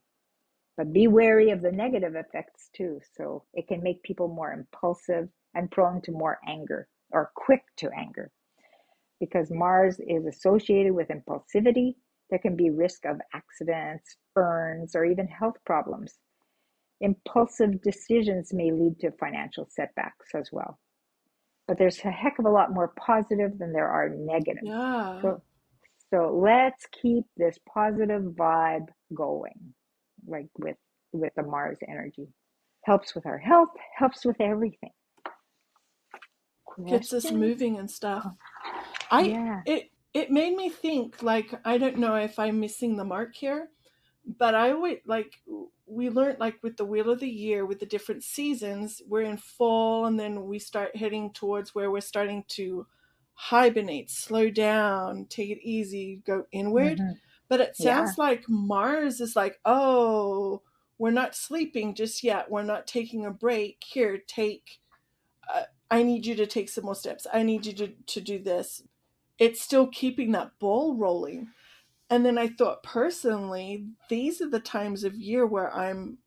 But 0.76 0.94
be 0.94 1.08
wary 1.08 1.52
of 1.52 1.62
the 1.62 1.72
negative 1.72 2.16
effects 2.16 2.70
too. 2.76 3.00
So 3.16 3.44
it 3.54 3.68
can 3.68 3.84
make 3.84 4.02
people 4.04 4.28
more 4.28 4.52
impulsive 4.52 5.30
and 5.54 5.70
prone 5.70 6.02
to 6.02 6.12
more 6.12 6.40
anger 6.48 6.88
or 7.12 7.32
quick 7.36 7.62
to 7.78 7.92
anger 7.96 8.32
because 9.24 9.50
Mars 9.52 10.00
is 10.06 10.26
associated 10.26 10.94
with 10.94 11.08
impulsivity, 11.08 11.96
there 12.30 12.40
can 12.40 12.58
be 12.58 12.70
risk 12.70 13.06
of 13.06 13.22
accidents, 13.34 14.18
burns, 14.36 14.96
or 14.96 15.06
even 15.06 15.28
health 15.28 15.56
problems. 15.66 16.16
Impulsive 17.04 17.82
decisions 17.82 18.54
may 18.54 18.72
lead 18.72 18.98
to 19.02 19.12
financial 19.20 19.68
setbacks 19.70 20.30
as 20.34 20.50
well. 20.54 20.80
But 21.68 21.78
there's 21.78 22.00
a 22.06 22.10
heck 22.10 22.40
of 22.40 22.46
a 22.46 22.50
lot 22.50 22.74
more 22.74 22.94
positive 22.98 23.58
than 23.60 23.74
there 23.74 23.90
are 23.90 24.10
negative. 24.10 24.64
Yeah. 24.64 25.22
So, 25.22 25.42
so 26.10 26.40
let's 26.42 26.86
keep 27.02 27.26
this 27.36 27.60
positive 27.72 28.24
vibe 28.24 28.88
going, 29.14 29.74
like 30.26 30.48
with 30.58 30.78
with 31.12 31.34
the 31.36 31.44
Mars 31.44 31.78
energy. 31.88 32.28
Helps 32.86 33.16
with 33.16 33.26
our 33.26 33.38
health, 33.38 33.70
helps 33.98 34.26
with 34.26 34.40
everything. 34.40 34.92
Gets 36.88 37.14
us 37.14 37.32
moving 37.32 37.78
and 37.80 37.92
stuff. 37.92 38.26
I 39.12 39.22
Yeah. 39.24 39.62
it 39.66 39.92
it 40.14 40.32
made 40.32 40.56
me 40.56 40.70
think 40.70 41.22
like 41.22 41.54
I 41.66 41.78
don't 41.78 41.98
know 41.98 42.16
if 42.16 42.40
I'm 42.40 42.60
missing 42.60 42.96
the 42.96 43.04
mark 43.04 43.36
here, 43.36 43.70
but 44.26 44.56
I 44.56 44.74
would 44.74 45.00
like 45.06 45.34
we 45.86 46.10
learned 46.10 46.40
like 46.40 46.62
with 46.64 46.78
the 46.78 46.86
wheel 46.86 47.10
of 47.10 47.20
the 47.20 47.30
year 47.30 47.66
with 47.66 47.80
the 47.80 47.86
different 47.86 48.24
seasons, 48.24 49.02
we're 49.08 49.24
in 49.24 49.38
fall 49.38 50.06
and 50.06 50.20
then 50.20 50.46
we 50.46 50.60
start 50.60 50.96
heading 50.96 51.32
towards 51.34 51.76
where 51.76 51.92
we're 51.92 52.02
starting 52.02 52.46
to 52.50 52.88
hibernate, 53.34 54.10
slow 54.10 54.50
down, 54.50 55.26
take 55.28 55.50
it 55.50 55.62
easy, 55.64 56.18
go 56.26 56.46
inward. 56.52 57.02
Mhm. 57.02 57.22
But 57.50 57.62
it 57.62 57.76
Yeah. 57.78 58.16
sounds 58.16 58.18
like 58.18 58.48
Mars 58.50 59.20
is 59.22 59.36
like, 59.36 59.60
"Oh, 59.66 60.64
we're 60.98 61.12
not 61.12 61.36
sleeping 61.36 61.94
just 61.96 62.24
yet. 62.24 62.50
We're 62.50 62.64
not 62.64 62.88
taking 62.88 63.26
a 63.26 63.32
break. 63.32 63.84
Here, 63.84 64.18
take 64.18 64.80
uh, 65.54 65.64
I 65.92 66.04
need 66.04 66.26
you 66.26 66.36
to 66.36 66.48
take 66.48 66.70
some 66.70 66.86
more 66.86 66.96
steps. 66.96 67.28
I 67.32 67.44
need 67.44 67.66
you 67.66 67.74
to, 67.74 67.88
to 67.90 68.22
do 68.22 68.40
this 68.40 68.84
it's 69.40 69.62
still 69.62 69.88
keeping 69.88 70.32
that 70.34 70.58
ball 70.60 70.96
rolling. 70.96 71.54
And 72.14 72.24
then 72.24 72.38
I 72.38 72.48
thought 72.48 72.84
personally, 72.84 73.88
these 74.08 74.40
are 74.40 74.48
the 74.48 74.60
times 74.60 75.04
of 75.04 75.16
year 75.16 75.48
where 75.48 75.76
I'm 75.76 76.20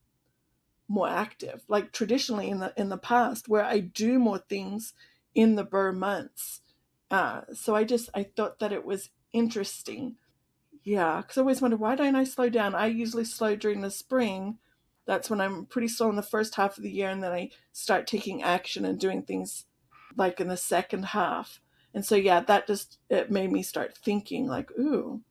more 0.88 1.08
active. 1.08 1.62
Like 1.68 1.92
traditionally 1.92 2.50
in 2.50 2.58
the 2.58 2.72
in 2.76 2.88
the 2.88 2.98
past, 2.98 3.48
where 3.48 3.62
I 3.62 3.78
do 3.78 4.18
more 4.18 4.38
things 4.38 4.94
in 5.32 5.54
the 5.54 5.62
burr 5.62 5.92
months. 5.92 6.62
Uh, 7.08 7.42
so 7.54 7.76
I 7.76 7.84
just 7.84 8.10
I 8.16 8.24
thought 8.24 8.58
that 8.58 8.72
it 8.72 8.84
was 8.84 9.10
interesting. 9.32 10.16
Yeah, 10.82 11.20
because 11.20 11.38
I 11.38 11.42
always 11.42 11.62
wonder 11.62 11.76
why 11.76 11.94
don't 11.94 12.16
I 12.16 12.24
slow 12.24 12.48
down? 12.48 12.74
I 12.74 12.86
usually 12.86 13.24
slow 13.24 13.54
during 13.54 13.82
the 13.82 13.90
spring. 13.92 14.58
That's 15.04 15.30
when 15.30 15.40
I'm 15.40 15.66
pretty 15.66 15.86
slow 15.86 16.10
in 16.10 16.16
the 16.16 16.20
first 16.20 16.56
half 16.56 16.76
of 16.76 16.82
the 16.82 16.90
year, 16.90 17.10
and 17.10 17.22
then 17.22 17.30
I 17.30 17.50
start 17.72 18.08
taking 18.08 18.42
action 18.42 18.84
and 18.84 18.98
doing 18.98 19.22
things 19.22 19.66
like 20.16 20.40
in 20.40 20.48
the 20.48 20.56
second 20.56 21.04
half. 21.04 21.60
And 21.94 22.04
so 22.04 22.16
yeah, 22.16 22.40
that 22.40 22.66
just 22.66 22.98
it 23.08 23.30
made 23.30 23.52
me 23.52 23.62
start 23.62 23.96
thinking 23.96 24.48
like, 24.48 24.72
ooh. 24.72 25.22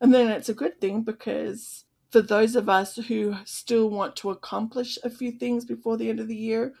And 0.00 0.12
then 0.14 0.28
it's 0.28 0.48
a 0.48 0.54
good 0.54 0.80
thing 0.80 1.02
because 1.02 1.84
for 2.10 2.22
those 2.22 2.56
of 2.56 2.68
us 2.68 2.96
who 2.96 3.36
still 3.44 3.90
want 3.90 4.16
to 4.16 4.30
accomplish 4.30 4.98
a 5.02 5.10
few 5.10 5.32
things 5.32 5.64
before 5.64 5.96
the 5.96 6.08
end 6.08 6.20
of 6.20 6.28
the 6.28 6.36
year, 6.36 6.74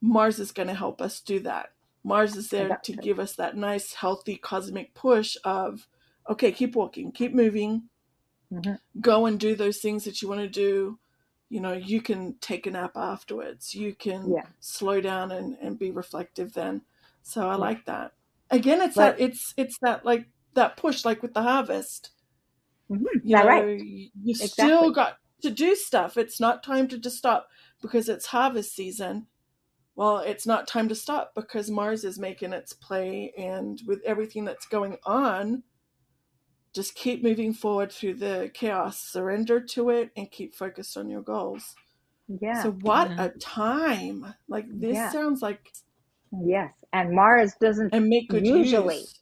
Mars 0.00 0.38
is 0.38 0.52
going 0.52 0.68
to 0.68 0.74
help 0.74 1.00
us 1.02 1.20
do 1.20 1.40
that. 1.40 1.72
Mars 2.04 2.36
is 2.36 2.48
there 2.48 2.78
to 2.84 2.92
give 2.92 3.18
us 3.18 3.34
that 3.36 3.56
nice, 3.56 3.94
healthy 3.94 4.36
cosmic 4.36 4.94
push 4.94 5.36
of, 5.44 5.88
okay, 6.30 6.52
keep 6.52 6.76
walking, 6.76 7.10
keep 7.12 7.34
moving, 7.34 7.88
Mhm. 8.52 8.78
go 9.00 9.26
and 9.26 9.40
do 9.40 9.56
those 9.56 9.78
things 9.78 10.04
that 10.04 10.22
you 10.22 10.28
want 10.28 10.40
to 10.40 10.48
do. 10.48 11.00
You 11.48 11.60
know, 11.60 11.72
you 11.72 12.00
can 12.00 12.34
take 12.40 12.66
a 12.66 12.70
nap 12.70 12.92
afterwards. 12.96 13.74
You 13.74 13.92
can 13.94 14.30
Yeah. 14.30 14.46
slow 14.60 15.00
down 15.00 15.32
and, 15.32 15.56
and 15.60 15.76
be 15.78 15.90
reflective 15.90 16.52
then. 16.52 16.82
So 17.22 17.48
I 17.48 17.52
Yeah. 17.52 17.56
like 17.56 17.84
that. 17.86 18.12
Again, 18.50 18.80
it's 18.82 18.94
But- 18.94 19.16
that 19.18 19.20
it's 19.20 19.52
it's 19.56 19.76
that 19.80 20.04
like 20.04 20.28
that 20.54 20.76
push 20.76 21.04
like 21.04 21.22
with 21.22 21.34
the 21.34 21.42
harvest. 21.42 22.10
Mhm. 22.90 23.04
You 23.24 23.36
know, 23.36 23.44
right. 23.46 23.80
you 23.80 24.10
Exactly. 24.30 24.48
still 24.48 24.90
got 24.92 25.18
to 25.42 25.50
do 25.50 25.74
stuff. 25.74 26.16
It's 26.16 26.40
not 26.40 26.62
time 26.62 26.88
to 26.88 26.98
just 26.98 27.16
stop 27.18 27.48
because 27.82 28.08
it's 28.08 28.26
harvest 28.26 28.74
season. 28.74 29.26
Well, 29.96 30.18
it's 30.18 30.46
not 30.46 30.68
time 30.68 30.88
to 30.88 30.94
stop 30.94 31.34
because 31.34 31.70
Mars 31.70 32.04
is 32.04 32.18
making 32.18 32.52
its 32.52 32.72
play 32.72 33.32
and 33.36 33.80
with 33.86 34.02
everything 34.04 34.44
that's 34.44 34.66
going 34.66 34.98
on, 35.04 35.62
just 36.74 36.94
keep 36.94 37.22
moving 37.22 37.54
forward 37.54 37.90
through 37.90 38.14
the 38.14 38.50
chaos, 38.52 39.00
surrender 39.00 39.60
to 39.60 39.90
it 39.90 40.10
and 40.16 40.30
keep 40.30 40.54
focused 40.54 40.96
on 40.96 41.08
your 41.08 41.22
goals. 41.22 41.74
Yeah. 42.28 42.62
So 42.62 42.72
what 42.72 43.08
Mhm. 43.10 43.18
a 43.18 43.38
time. 43.38 44.34
Like 44.48 44.66
this 44.68 44.94
Yeah. 44.94 45.10
sounds 45.10 45.42
like 45.42 45.72
yes. 46.44 46.72
And 46.92 47.12
Mars 47.14 47.54
doesn't 47.60 47.94
and 47.94 48.08
make 48.08 48.28
good 48.28 48.46
Usually. 48.46 48.98
use. 49.00 49.20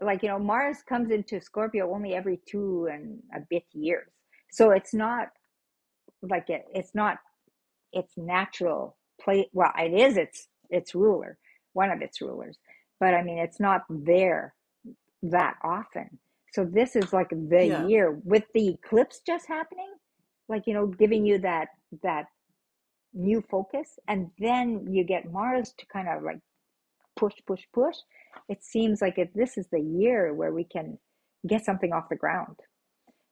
Like 0.00 0.22
you 0.22 0.28
know 0.28 0.38
Mars 0.38 0.78
comes 0.88 1.10
into 1.10 1.40
Scorpio 1.40 1.92
only 1.94 2.14
every 2.14 2.40
two 2.46 2.88
and 2.92 3.20
a 3.34 3.40
bit 3.48 3.64
years, 3.72 4.10
so 4.50 4.70
it's 4.70 4.94
not 4.94 5.28
like 6.22 6.50
it. 6.50 6.66
It's 6.74 6.94
not 6.94 7.18
its 7.92 8.14
natural 8.16 8.96
play. 9.20 9.48
Well, 9.52 9.72
it 9.78 9.94
is 9.94 10.16
its 10.16 10.48
its 10.70 10.94
ruler, 10.94 11.38
one 11.72 11.90
of 11.90 12.02
its 12.02 12.20
rulers, 12.20 12.58
but 13.00 13.14
I 13.14 13.22
mean 13.22 13.38
it's 13.38 13.60
not 13.60 13.82
there 13.90 14.54
that 15.22 15.56
often. 15.62 16.18
So 16.52 16.64
this 16.64 16.96
is 16.96 17.12
like 17.12 17.30
the 17.30 17.66
Yeah. 17.66 17.88
year 17.88 18.12
with 18.24 18.44
the 18.54 18.68
eclipse 18.70 19.20
just 19.26 19.46
happening, 19.48 19.92
like 20.48 20.66
you 20.66 20.74
know, 20.74 20.86
giving 20.86 21.26
you 21.26 21.38
that 21.40 21.68
that 22.02 22.26
new 23.14 23.42
focus, 23.50 23.98
and 24.08 24.30
then 24.38 24.86
you 24.90 25.04
get 25.04 25.32
Mars 25.32 25.74
to 25.78 25.86
kind 25.86 26.08
of 26.08 26.22
like 26.22 26.40
push, 27.16 27.34
push, 27.46 27.62
push. 27.74 27.96
It 28.48 28.62
seems 28.64 29.00
like 29.02 29.18
it, 29.18 29.30
this 29.34 29.58
is 29.58 29.66
the 29.72 29.80
year 29.80 30.34
where 30.34 30.52
we 30.52 30.64
can 30.64 30.98
get 31.48 31.64
something 31.64 31.92
off 31.92 32.08
the 32.10 32.16
ground. 32.16 32.56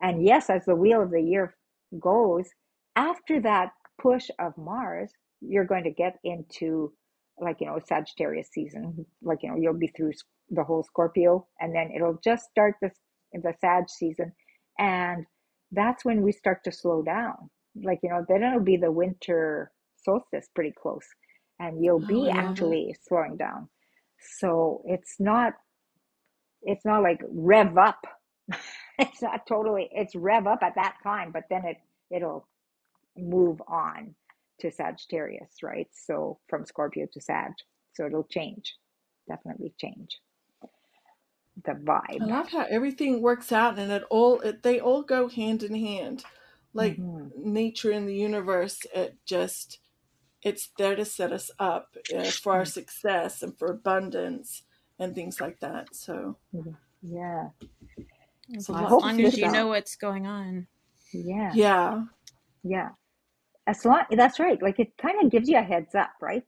And 0.02 0.24
yes, 0.24 0.50
as 0.50 0.64
the 0.66 0.76
wheel 0.76 1.02
of 1.02 1.10
the 1.10 1.22
year 1.22 1.56
goes, 2.00 2.48
after 2.96 3.40
that 3.40 3.70
push 4.00 4.30
of 4.38 4.56
Mars, 4.58 5.12
you're 5.40 5.64
going 5.66 5.84
to 5.84 5.90
get 5.90 6.18
into 6.24 6.92
like, 7.38 7.60
you 7.60 7.66
know, 7.66 7.78
Sagittarius 7.86 8.48
season. 8.52 9.06
Like, 9.22 9.38
you 9.42 9.50
know, 9.50 9.56
you'll 9.58 9.74
be 9.78 9.88
through 9.88 10.12
the 10.50 10.64
whole 10.64 10.82
Scorpio 10.84 11.46
and 11.60 11.74
then 11.74 11.90
it'll 11.94 12.18
just 12.22 12.50
start 12.50 12.74
the, 12.82 12.90
the 13.32 13.54
Sag 13.60 13.88
season. 13.88 14.32
And 14.78 15.26
that's 15.72 16.04
when 16.04 16.22
we 16.22 16.32
start 16.32 16.64
to 16.64 16.72
slow 16.72 17.02
down. 17.02 17.50
like 17.82 18.00
you 18.02 18.08
know 18.10 18.24
then 18.28 18.42
it'll 18.42 18.60
be 18.60 18.76
the 18.76 18.92
winter 18.92 19.72
solstice 20.04 20.48
pretty 20.54 20.72
close 20.80 21.06
and 21.60 21.84
you'll 21.84 22.04
Oh, 22.04 22.14
be 22.16 22.30
love 22.30 22.60
it. 22.60 22.60
actually 22.60 22.94
slowing 23.08 23.36
down 23.36 23.68
so 24.20 24.82
it's 24.86 25.16
not 25.20 25.54
it's 26.62 26.84
not 26.84 27.02
like 27.02 27.20
rev 27.28 27.76
up 27.78 28.04
it's 28.98 29.22
not 29.22 29.46
totally 29.46 29.88
it's 29.92 30.14
rev 30.14 30.46
up 30.46 30.60
at 30.62 30.74
that 30.76 30.96
time 31.02 31.32
but 31.32 31.44
then 31.50 31.64
it 31.64 31.76
it'll 32.10 32.48
move 33.16 33.62
on 33.68 34.14
to 34.60 34.70
sagittarius 34.70 35.62
right 35.62 35.88
so 35.92 36.38
from 36.48 36.64
scorpio 36.66 37.06
to 37.12 37.20
sag 37.20 37.52
so 37.94 38.06
it'll 38.06 38.24
change 38.24 38.74
definitely 39.28 39.74
change 39.80 40.18
the 41.64 41.72
vibe. 41.72 42.20
I 42.20 42.24
love 42.24 42.48
how 42.50 42.66
everything 42.70 43.22
works 43.22 43.52
out 43.52 43.78
and 43.78 43.92
it 43.92 44.04
all 44.10 44.40
it, 44.40 44.62
they 44.62 44.80
all 44.80 45.02
go 45.02 45.28
hand 45.28 45.62
in 45.62 45.74
hand. 45.74 46.24
Like 46.74 47.02
hmm 47.02 47.28
nature 47.36 47.90
and 47.92 48.08
the 48.08 48.14
universe, 48.16 48.80
it 48.94 49.18
just 49.26 49.78
it's 50.44 50.70
there 50.78 50.96
to 50.96 51.04
set 51.06 51.32
us 51.32 51.50
up 51.58 51.96
uh, 52.16 52.24
for 52.24 52.52
our 52.54 52.66
success 52.66 53.42
and 53.42 53.58
for 53.58 53.68
abundance 53.72 54.62
and 54.98 55.14
things 55.14 55.40
like 55.40 55.60
that. 55.60 55.94
So. 55.94 56.36
Yeah. 57.02 57.48
As 58.56 58.66
So 58.66 58.74
I 58.74 58.82
lots 58.82 58.90
hope 58.90 59.00
to 59.00 59.06
long 59.08 59.20
as 59.22 59.36
you 59.36 59.44
this 59.44 59.52
know 59.52 59.68
what's 59.68 59.96
going 59.96 60.26
on. 60.26 60.66
yeah. 61.12 61.52
Yeah, 61.54 62.04
yeah. 62.62 62.90
As 63.66 63.84
long 63.84 64.02
that's 64.10 64.38
right. 64.38 64.60
Like 64.62 64.78
it 64.80 64.92
kind 64.98 65.24
of 65.24 65.30
gives 65.30 65.48
you 65.48 65.58
a 65.58 65.62
heads 65.62 65.94
up 65.94 66.12
right? 66.20 66.44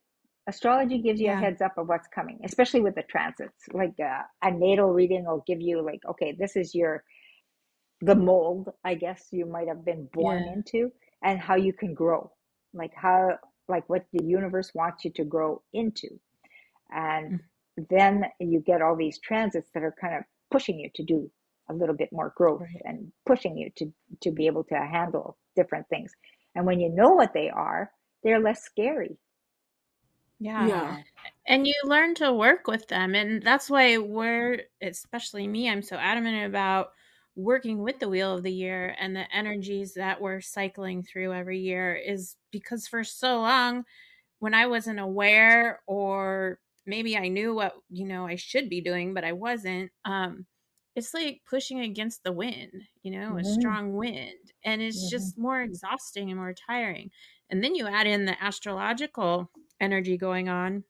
Astrology 0.49 0.99
gives 0.99 1.21
you 1.21 1.31
a 1.33 1.37
heads 1.37 1.61
up 1.63 1.77
of 1.79 1.89
what's 1.89 2.09
coming 2.15 2.39
especially 2.45 2.81
with 2.81 2.95
the 2.95 3.03
transits. 3.05 3.67
Like 3.73 3.95
uh, 4.01 4.23
a 4.43 4.51
natal 4.51 4.91
reading 4.93 5.25
will 5.27 5.43
give 5.47 5.61
you 5.61 5.83
like 5.83 6.01
okay 6.09 6.37
this 6.39 6.57
is 6.57 6.75
your 6.75 7.03
the 8.03 8.15
mold 8.15 8.69
i 8.85 8.95
guess 8.95 9.29
you 9.33 9.47
might 9.47 9.69
have 9.69 9.83
been 9.85 10.07
born 10.13 10.45
Yeah. 10.45 10.53
into 10.53 10.93
and 11.23 11.39
how 11.41 11.57
you 11.57 11.73
can 11.73 11.95
grow. 11.95 12.31
Like 12.75 12.93
how 12.95 13.39
like 13.69 13.89
what 13.89 14.07
the 14.13 14.25
universe 14.25 14.73
wants 14.75 15.05
you 15.05 15.11
to 15.13 15.25
grow 15.25 15.63
into 15.73 16.09
and 16.91 17.33
Mm. 17.33 17.41
then 17.91 18.25
you 18.41 18.61
get 18.61 18.83
all 18.83 18.97
these 18.97 19.19
transits 19.21 19.71
that 19.75 19.83
are 19.83 19.95
kind 20.01 20.15
of 20.17 20.25
pushing 20.51 20.79
you 20.79 20.91
to 20.95 21.05
do 21.05 21.31
a 21.69 21.75
little 21.75 21.95
bit 21.97 22.11
more 22.13 22.33
growth 22.37 22.63
Right. 22.63 22.83
and 22.85 23.13
pushing 23.27 23.57
you 23.59 23.71
to 23.77 23.93
to 24.23 24.31
be 24.31 24.47
able 24.47 24.65
to 24.65 24.77
handle 24.77 25.37
different 25.57 25.89
things 25.89 26.13
and 26.55 26.67
when 26.67 26.81
you 26.81 26.89
know 26.91 27.11
what 27.11 27.33
they 27.35 27.51
are 27.51 27.91
they're 28.23 28.41
less 28.41 28.63
scary 28.65 29.19
Yeah. 30.39 30.71
yeah, 30.71 30.97
And 31.47 31.67
you 31.67 31.75
learn 31.85 32.15
to 32.17 32.33
work 32.33 32.67
with 32.67 32.89
them. 32.89 33.15
And 33.15 33.43
that's 33.43 33.71
why 33.71 33.99
we're, 33.99 34.63
especially 34.83 35.47
me, 35.49 35.69
I'm 35.71 35.83
so 35.83 35.97
adamant 35.97 36.47
about 36.47 36.89
working 37.37 37.81
with 37.83 38.01
the 38.01 38.09
wheel 38.09 38.35
of 38.37 38.43
the 38.45 38.53
year 38.53 38.97
and 38.99 39.15
the 39.17 39.33
energies 39.35 39.95
that 39.95 40.21
we're 40.21 40.41
cycling 40.41 41.03
through 41.03 41.35
every 41.35 41.61
year 41.61 41.95
is 41.95 42.37
because 42.51 42.89
for 42.89 43.05
so 43.05 43.41
long, 43.41 43.85
when 44.39 44.55
I 44.55 44.67
wasn't 44.67 45.01
aware 45.01 45.83
or 45.87 46.61
maybe 46.87 47.17
I 47.17 47.29
knew 47.29 47.55
what, 47.55 47.75
you 47.89 48.07
know, 48.07 48.27
I 48.27 48.37
should 48.37 48.69
be 48.69 48.81
doing, 48.81 49.15
but 49.15 49.25
I 49.25 49.33
wasn't, 49.33 49.93
um, 50.05 50.47
it's 50.95 51.13
like 51.15 51.43
pushing 51.49 51.81
against 51.81 52.23
the 52.25 52.33
wind, 52.33 52.85
you 53.03 53.11
know, 53.11 53.37
a 53.39 53.45
hmm 53.45 53.45
strong 53.45 53.95
wind. 53.95 54.53
And 54.65 54.81
it's 54.83 55.09
just 55.09 55.37
more 55.39 55.63
exhausting 55.63 56.31
and 56.31 56.39
more 56.39 56.55
tiring. 56.55 57.11
And 57.51 57.63
then 57.63 57.75
you 57.75 57.87
add 57.87 58.07
in 58.07 58.25
the 58.25 58.43
astrological 58.43 59.51
energy 59.81 60.17
going 60.17 60.49
on 60.49 60.85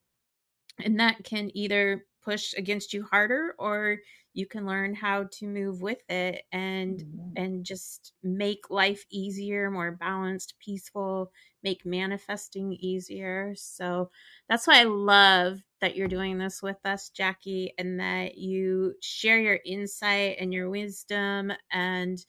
and 0.79 1.01
that 1.01 1.25
can 1.25 1.51
either 1.57 2.07
push 2.23 2.53
against 2.55 2.93
you 2.93 3.05
harder 3.05 3.55
or 3.59 3.99
you 4.37 4.47
can 4.47 4.67
learn 4.67 4.95
how 4.95 5.25
to 5.33 5.47
move 5.49 5.83
with 5.83 6.09
it 6.11 6.45
and 6.53 7.03
hmm 7.03 7.23
and 7.39 7.67
just 7.67 8.15
make 8.23 8.71
life 8.71 9.05
easier 9.11 9.71
more 9.71 9.93
balanced 9.93 10.55
peaceful 10.59 11.31
make 11.63 11.85
manifesting 11.85 12.73
easier. 12.81 13.55
So 13.57 14.11
that's 14.49 14.67
why 14.67 14.81
i 14.81 14.85
love 14.85 15.61
that 15.81 15.97
you're 15.97 16.09
doing 16.09 16.39
this 16.39 16.63
with 16.63 16.79
us 16.87 17.11
jackie 17.11 17.75
and 17.79 18.01
that 18.01 18.39
you 18.39 18.95
share 19.03 19.41
your 19.41 19.61
insight 19.67 20.37
and 20.41 20.55
your 20.55 20.71
wisdom 20.71 21.53
and 21.73 22.25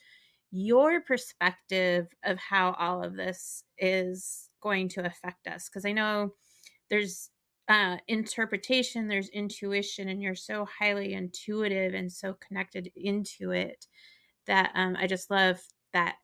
your 0.52 1.02
perspective 1.02 2.08
of 2.24 2.38
how 2.40 2.74
all 2.80 3.04
of 3.04 3.16
this 3.16 3.64
is 3.78 4.50
going 4.62 4.90
to 4.90 5.06
affect 5.06 5.48
us. 5.48 5.70
Because 5.70 5.86
i 5.86 5.92
know 5.94 6.34
there's 6.90 7.30
uh, 7.68 7.98
interpretation, 8.08 9.08
there's 9.08 9.30
intuition, 9.30 10.10
and 10.10 10.22
you're 10.22 10.36
so 10.36 10.66
highly 10.80 11.14
intuitive 11.14 11.94
and 11.94 12.12
so 12.12 12.34
connected 12.34 12.92
into 12.96 13.52
it 13.52 13.88
that 14.46 14.72
um, 14.76 14.96
I 14.98 15.08
just 15.08 15.30
love 15.30 15.60
that 15.94 16.16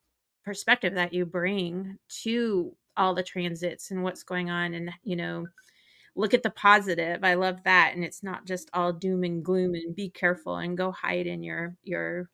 perspective 0.46 0.96
that 0.96 1.14
you 1.14 1.26
bring 1.26 1.98
to 2.24 2.76
all 2.96 3.14
the 3.14 3.24
transits 3.24 3.92
and 3.92 4.04
what's 4.04 4.24
going 4.24 4.50
on. 4.50 4.74
And, 4.74 4.92
you 5.04 5.16
know, 5.16 5.48
look 6.16 6.34
at 6.34 6.44
the 6.44 6.50
positive. 6.50 7.24
I 7.24 7.34
love 7.34 7.58
that. 7.66 7.94
And 7.96 8.04
it's 8.04 8.24
not 8.24 8.46
just 8.46 8.70
all 8.74 8.94
doom 8.94 9.24
and 9.24 9.44
gloom 9.44 9.74
and 9.74 9.96
be 9.96 10.10
careful 10.10 10.58
and 10.58 10.78
go 10.78 10.92
hide 10.92 11.28
in 11.28 11.44
your, 11.44 11.76
your 11.84 12.30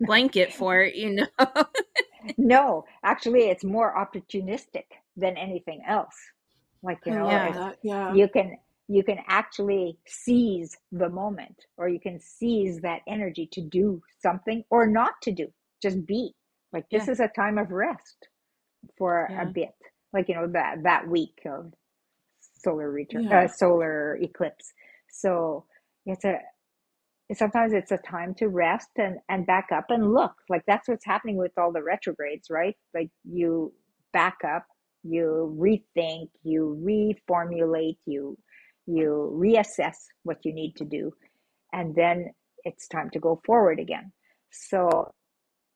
blanket 0.00 0.52
for 0.52 0.80
it, 0.82 0.94
you 0.94 1.10
know? 1.10 1.26
no 2.38 2.84
actually 3.02 3.48
it's 3.48 3.64
more 3.64 3.94
opportunistic 3.94 4.84
than 5.16 5.36
anything 5.36 5.82
else 5.86 6.16
like 6.82 6.98
you 7.06 7.14
know 7.14 7.28
Yeah. 7.28 7.48
it's 7.48 7.58
that. 7.58 7.78
Yeah, 7.82 8.14
you 8.14 8.28
can 8.28 8.56
you 8.88 9.02
can 9.04 9.18
actually 9.28 9.98
seize 10.06 10.76
the 10.92 11.08
moment 11.08 11.56
or 11.76 11.88
you 11.88 12.00
can 12.00 12.20
seize 12.20 12.80
that 12.82 13.00
energy 13.08 13.48
to 13.52 13.60
do 13.62 14.02
something 14.20 14.64
or 14.70 14.86
not 14.86 15.14
to 15.22 15.32
do 15.32 15.48
just 15.82 16.06
be. 16.06 16.34
Like 16.72 16.86
this 16.92 17.04
Yeah. 17.04 17.12
is 17.14 17.20
a 17.20 17.28
time 17.28 17.58
of 17.58 17.70
rest 17.70 18.28
for 18.98 19.30
a 19.40 19.46
bit. 19.46 19.74
Like 20.12 20.28
you 20.28 20.34
know 20.34 20.48
that 20.48 20.82
that 20.84 21.08
week 21.08 21.40
of 21.46 21.72
solar 22.64 22.90
return 22.90 23.22
uh, 23.32 23.48
solar 23.48 24.16
eclipse. 24.22 24.72
So 25.10 25.66
it's 26.06 26.24
a 26.24 26.38
sometimes 27.34 27.72
it's 27.72 27.92
a 27.92 27.98
time 27.98 28.34
to 28.36 28.48
rest 28.48 28.90
and 28.98 29.18
and 29.28 29.46
back 29.46 29.68
up 29.72 29.86
and 29.90 30.12
look. 30.12 30.34
Like 30.48 30.62
that's 30.66 30.88
what's 30.88 31.06
happening 31.06 31.36
with 31.36 31.52
all 31.58 31.72
the 31.72 31.82
retrogrades 31.82 32.48
right? 32.50 32.76
Like 32.94 33.10
you 33.24 33.72
back 34.12 34.38
up 34.44 34.66
you 35.02 35.56
rethink 35.58 36.28
you 36.42 36.76
reformulate 36.84 37.98
you 38.06 38.36
you 38.86 39.30
reassess 39.34 39.96
what 40.24 40.38
you 40.44 40.52
need 40.52 40.74
to 40.76 40.84
do 40.84 41.10
and 41.72 41.94
then 41.94 42.30
it's 42.64 42.86
time 42.88 43.10
to 43.10 43.18
go 43.18 43.40
forward 43.44 43.78
again 43.80 44.12
so 44.50 45.10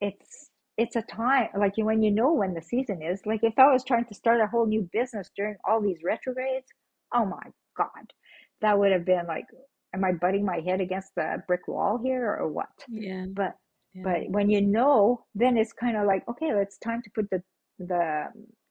it's 0.01 0.51
it's 0.79 0.97
a 0.97 1.03
time 1.03 1.49
like 1.59 1.73
when 1.79 2.03
you 2.03 2.11
know 2.11 2.33
when 2.33 2.55
the 2.55 2.63
season 2.63 3.03
is 3.03 3.21
like 3.25 3.41
if 3.43 3.55
i 3.59 3.73
was 3.73 3.85
trying 3.85 4.05
to 4.05 4.15
start 4.15 4.41
a 4.41 4.47
whole 4.47 4.67
new 4.67 4.89
business 4.93 5.31
during 5.37 5.57
all 5.67 5.81
these 5.81 5.99
retrogrades 6.05 6.67
oh 7.15 7.25
my 7.25 7.43
god 7.77 8.13
that 8.61 8.79
would 8.79 8.93
have 8.93 9.05
been 9.05 9.27
like 9.27 9.47
am 9.95 10.05
i 10.05 10.13
butting 10.13 10.45
my 10.45 10.61
head 10.61 10.81
against 10.81 11.11
the 11.17 11.43
brick 11.47 11.67
wall 11.67 11.99
here 12.03 12.37
or 12.39 12.49
what 12.49 12.69
Yeah. 12.89 13.27
but 13.33 13.55
Yeah. 13.95 14.03
but 14.05 14.31
when 14.31 14.51
you 14.51 14.61
know 14.61 15.25
then 15.35 15.57
it's 15.57 15.73
kind 15.73 15.97
of 15.97 16.07
like 16.07 16.23
okay 16.29 16.51
it's 16.51 16.79
time 16.79 17.03
to 17.03 17.11
put 17.15 17.31
the 17.31 17.43
the 17.79 18.27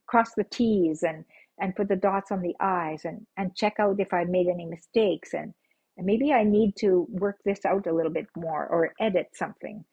cross 0.08 0.32
the 0.36 0.44
t's 0.46 1.04
and 1.04 1.24
and 1.60 1.76
put 1.76 1.88
the 1.88 1.96
dots 1.96 2.32
on 2.32 2.42
the 2.42 2.56
i's 2.60 3.06
and 3.06 3.26
and 3.38 3.56
check 3.56 3.76
out 3.80 4.00
if 4.00 4.14
i 4.14 4.24
made 4.24 4.48
any 4.48 4.66
mistakes. 4.66 5.34
And 5.34 5.54
and 5.98 6.06
maybe 6.06 6.34
i 6.34 6.44
need 6.44 6.76
to 6.78 7.08
work 7.10 7.38
this 7.46 7.66
out 7.66 7.88
a 7.88 7.94
little 7.94 8.12
bit 8.12 8.28
more 8.36 8.68
or 8.68 8.94
edit 9.00 9.30
something. 9.34 9.84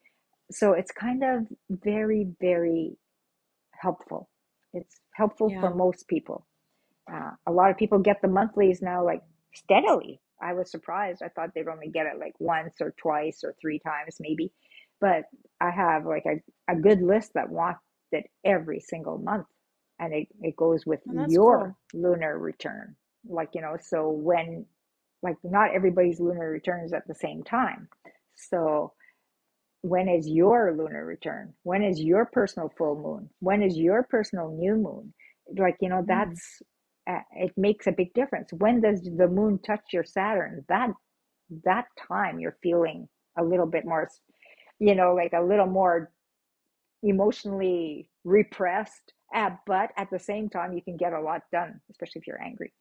So 0.51 0.73
it's 0.73 0.93
kind 0.93 1.23
of 1.25 1.47
very 1.71 2.29
very 2.41 2.97
helpful. 3.73 4.29
It's 4.75 5.01
helpful 5.15 5.51
for 5.61 5.75
most 5.75 6.09
people. 6.09 6.47
Uh, 7.13 7.33
a 7.47 7.53
lot 7.53 7.71
of 7.71 7.77
people 7.77 7.99
get 7.99 8.23
the 8.23 8.29
monthlies 8.29 8.81
now 8.83 9.05
like 9.05 9.23
steadily. 9.55 10.21
I 10.43 10.55
was 10.55 10.71
surprised. 10.71 11.23
I 11.23 11.29
thought 11.29 11.51
they'd 11.55 11.69
only 11.69 11.89
get 11.89 12.07
it 12.07 12.19
like 12.19 12.35
once 12.41 12.75
or 12.81 12.95
twice 12.99 13.43
or 13.45 13.55
three 13.61 13.79
times 13.81 14.17
maybe. 14.21 14.53
But 15.01 15.25
i 15.61 15.71
have 15.71 16.07
like 16.07 16.25
a, 16.27 16.73
a 16.73 16.77
good 16.77 17.03
list 17.03 17.33
that 17.35 17.49
wants 17.49 17.81
it 18.13 18.25
every 18.45 18.81
single 18.81 19.19
month 19.19 19.47
and 20.03 20.15
it, 20.15 20.29
it 20.43 20.57
goes 20.57 20.87
with 20.87 21.01
Oh, 21.09 21.29
your 21.29 21.77
cool. 21.77 21.77
lunar 21.95 22.39
return. 22.39 22.97
Like 23.29 23.51
you 23.55 23.63
know 23.63 23.79
so 23.81 24.11
when 24.11 24.67
like 25.23 25.39
not 25.45 25.75
everybody's 25.75 26.21
lunar 26.21 26.51
returns 26.51 26.95
at 26.95 27.09
the 27.09 27.15
same 27.17 27.45
time. 27.45 27.89
So 28.37 28.95
when 29.83 30.09
is 30.09 30.29
your 30.29 30.75
lunar 30.77 31.07
return? 31.07 31.55
When 31.65 31.83
is 31.83 32.01
your 32.01 32.27
personal 32.27 32.73
full 32.79 32.97
moon? 32.97 33.31
When 33.41 33.63
is 33.63 33.79
your 33.79 34.05
personal 34.05 34.51
new 34.51 34.77
moon? 34.77 35.15
Like 35.59 35.77
you 35.81 35.91
know 35.91 36.05
Mm. 36.09 36.09
that's 36.09 36.63
uh, 37.11 37.21
it 37.37 37.53
makes 37.57 37.87
a 37.89 37.93
big 37.93 38.15
difference. 38.15 38.53
When 38.53 38.81
does 38.83 39.03
the 39.03 39.29
moon 39.29 39.61
touch 39.67 39.83
your 39.93 40.05
saturn? 40.05 40.65
That 40.69 40.91
that 41.65 41.87
time 42.09 42.41
you're 42.41 42.59
feeling 42.63 43.09
a 43.39 43.45
little 43.45 43.67
bit 43.67 43.85
more 43.87 44.09
you 44.81 44.95
know 44.95 45.15
like 45.15 45.33
a 45.35 45.43
little 45.43 45.67
more 45.67 46.13
emotionally 47.03 48.11
repressed 48.25 49.15
uh, 49.35 49.51
but 49.67 49.91
at 49.97 50.11
the 50.11 50.19
same 50.19 50.49
time 50.49 50.73
you 50.73 50.83
can 50.83 50.97
get 50.97 51.13
a 51.13 51.21
lot 51.21 51.43
done 51.53 51.81
especially 51.91 52.21
if 52.21 52.27
you're 52.27 52.43
angry. 52.43 52.73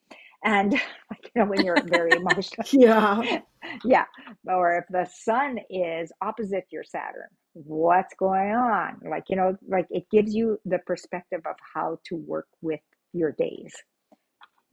And 0.45 0.73
like 1.11 1.23
you 1.35 1.41
know 1.43 1.45
when 1.45 1.63
you're 1.63 1.83
very 1.89 2.15
emotional. 2.15 2.67
Yeah, 2.73 3.27
yeah. 3.83 4.05
Or 4.47 4.77
if 4.77 4.85
the 4.89 5.05
sun 5.11 5.59
is 5.69 6.11
opposite 6.21 6.65
your 6.71 6.83
saturn 6.83 7.29
what's 7.53 8.15
going 8.15 8.51
on? 8.51 8.99
Like 9.09 9.25
you 9.29 9.35
know 9.35 9.57
like 9.67 9.87
it 9.91 10.05
gives 10.11 10.33
you 10.35 10.59
the 10.65 10.79
perspective 10.79 11.41
of 11.45 11.55
how 11.75 11.99
to 12.05 12.15
work 12.17 12.47
with 12.61 12.81
your 13.13 13.31
days. 13.33 13.73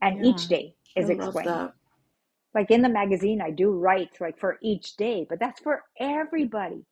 And 0.01 0.17
Yeah. 0.17 0.23
each 0.23 0.47
day 0.47 0.75
is 0.95 1.09
I 1.09 1.13
explained. 1.13 1.61
like 2.55 2.71
in 2.71 2.81
the 2.81 2.89
magazine 2.89 3.41
i 3.41 3.51
do 3.51 3.71
write 3.71 4.09
like 4.21 4.39
for 4.39 4.57
each 4.63 4.95
day 4.97 5.25
but 5.29 5.39
that's 5.39 5.61
for 5.61 5.83
everybody. 5.99 6.85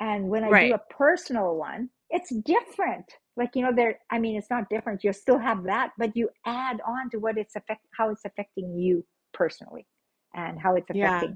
And 0.00 0.28
when 0.28 0.44
i 0.44 0.52
Right. 0.52 0.64
do 0.64 0.72
a 0.74 0.80
personal 0.90 1.56
one 1.56 1.90
it's 2.10 2.34
different 2.34 3.06
like 3.36 3.50
you 3.54 3.62
know 3.62 3.72
there 3.74 3.98
i 4.10 4.18
mean 4.18 4.36
it's 4.36 4.50
not 4.50 4.68
different 4.70 5.04
you 5.04 5.12
still 5.12 5.38
have 5.38 5.64
that 5.64 5.92
but 5.98 6.16
you 6.16 6.28
add 6.46 6.80
on 6.86 7.10
to 7.10 7.18
what 7.18 7.38
it's 7.38 7.56
affect 7.56 7.86
how 7.96 8.10
it's 8.10 8.24
affecting 8.24 8.76
you 8.78 9.04
personally 9.32 9.86
and 10.34 10.58
how 10.60 10.74
it's 10.76 10.90
affecting 10.90 11.00
Yeah. 11.00 11.34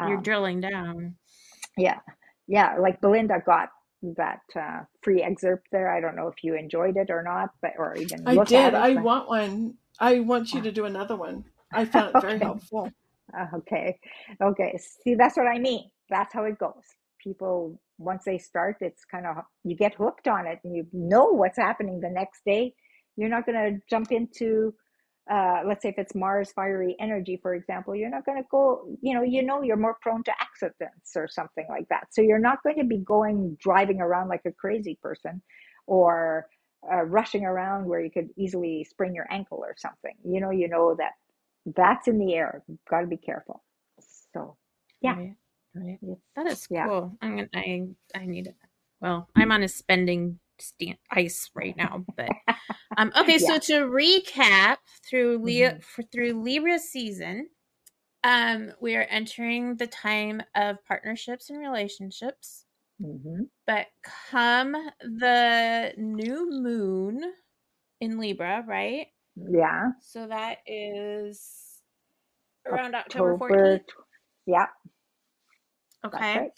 affecting 0.00 0.08
You're 0.08 0.16
um, 0.18 0.22
drilling 0.22 0.60
down. 0.60 1.16
yeah 1.76 2.00
yeah 2.46 2.76
like 2.78 3.00
belinda 3.00 3.42
got 3.44 3.70
that 4.16 4.40
uh, 4.56 4.80
free 5.02 5.22
excerpt 5.22 5.66
there 5.72 5.90
i 5.94 6.00
don't 6.00 6.16
know 6.16 6.28
if 6.28 6.44
you 6.44 6.54
enjoyed 6.56 6.96
it 6.96 7.10
or 7.10 7.22
not 7.22 7.50
but 7.62 7.72
or 7.78 7.96
even 7.96 8.24
I 8.26 8.38
did. 8.38 8.74
it 8.74 8.74
I 8.74 8.94
but 8.94 9.04
want 9.04 9.28
one. 9.28 9.74
I 10.00 10.20
want 10.20 10.54
you 10.54 10.60
to 10.62 10.72
do 10.72 10.84
another 10.84 11.16
one. 11.16 11.44
I 11.72 11.84
found 11.84 12.10
it 12.14 12.20
very 12.20 12.38
okay 12.38 12.40
helpful. 12.40 12.94
Okay. 13.54 13.98
Okay. 14.42 14.78
See, 15.04 15.14
that's 15.14 15.36
what 15.36 15.46
I 15.46 15.58
mean. 15.58 15.90
That's 16.10 16.32
how 16.32 16.44
it 16.44 16.58
goes. 16.58 16.84
People, 17.22 17.80
once 17.98 18.24
they 18.24 18.38
start, 18.38 18.76
it's 18.80 19.04
kind 19.04 19.26
of, 19.26 19.36
you 19.64 19.76
get 19.76 19.94
hooked 19.94 20.28
on 20.28 20.46
it 20.46 20.60
and 20.64 20.74
you 20.74 20.86
know 20.92 21.26
what's 21.26 21.58
happening 21.58 22.00
the 22.00 22.10
next 22.10 22.44
day. 22.44 22.74
You're 23.16 23.28
not 23.28 23.46
going 23.46 23.56
to 23.56 23.80
jump 23.90 24.12
into, 24.12 24.74
uh, 25.30 25.62
let's 25.66 25.82
say 25.82 25.90
if 25.90 25.98
it's 25.98 26.14
Mars 26.14 26.52
fiery 26.52 26.96
energy, 27.00 27.38
for 27.42 27.54
example, 27.54 27.94
you're 27.94 28.10
not 28.10 28.24
going 28.24 28.38
to 28.38 28.48
go, 28.50 28.88
you 29.02 29.14
know, 29.14 29.22
you 29.22 29.42
know, 29.42 29.62
you're 29.62 29.76
more 29.76 29.96
prone 30.00 30.22
to 30.24 30.32
accidents 30.40 31.12
or 31.16 31.28
something 31.28 31.66
like 31.68 31.88
that. 31.88 32.06
So 32.12 32.22
you're 32.22 32.38
not 32.38 32.62
going 32.62 32.78
to 32.78 32.84
be 32.84 32.98
going 32.98 33.56
driving 33.60 34.00
around 34.00 34.28
like 34.28 34.42
a 34.46 34.52
crazy 34.52 34.98
person 35.02 35.42
or 35.86 36.46
uh, 36.90 37.02
rushing 37.02 37.44
around 37.44 37.86
where 37.86 38.00
you 38.00 38.10
could 38.10 38.28
easily 38.36 38.84
sprain 38.84 39.14
your 39.14 39.26
ankle 39.30 39.58
or 39.58 39.74
something. 39.76 40.14
You 40.24 40.40
know, 40.40 40.50
you 40.50 40.68
know 40.68 40.94
that 40.98 41.12
that's 41.76 42.08
in 42.08 42.18
the 42.18 42.34
air. 42.34 42.62
You've 42.68 42.78
got 42.88 43.00
to 43.00 43.06
be 43.06 43.16
careful. 43.16 43.62
So, 44.32 44.56
yeah, 45.00 45.16
Right. 45.16 45.34
That 46.36 46.46
is 46.46 46.66
yeah. 46.70 46.86
cool. 46.86 47.16
I'm 47.20 47.36
gonna. 47.36 47.48
I 47.54 47.88
I 48.14 48.26
need 48.26 48.46
it. 48.46 48.56
Well, 49.00 49.28
I'm 49.34 49.52
on 49.52 49.62
a 49.62 49.68
spending 49.68 50.38
stand, 50.58 50.98
ice 51.10 51.50
right 51.54 51.76
now, 51.76 52.04
but 52.16 52.28
um. 52.96 53.12
Okay, 53.16 53.38
so 53.38 53.58
to 53.58 53.86
recap 53.88 54.78
through 55.08 55.38
Leo 55.38 55.70
hmm 55.72 55.78
for 55.80 56.02
through 56.02 56.42
Libra 56.42 56.78
season, 56.78 57.48
um, 58.24 58.72
we 58.80 58.96
are 58.96 59.06
entering 59.08 59.76
the 59.76 59.86
time 59.86 60.42
of 60.54 60.84
partnerships 60.84 61.50
and 61.50 61.58
relationships. 61.58 62.64
hmm 63.00 63.42
But 63.66 63.86
come 64.30 64.72
the 65.00 65.92
new 65.96 66.50
moon 66.50 67.22
in 68.00 68.18
Libra, 68.18 68.64
right? 68.66 69.06
Yeah. 69.36 69.90
So 70.00 70.26
that 70.26 70.58
is 70.66 71.80
around 72.66 72.94
October 72.94 73.34
October. 73.34 73.78
14th. 73.78 73.86
tw- 73.86 73.92
Yeah, 76.04 76.08
that's 76.12 76.34
Okay. 76.34 76.34
right. 76.34 76.52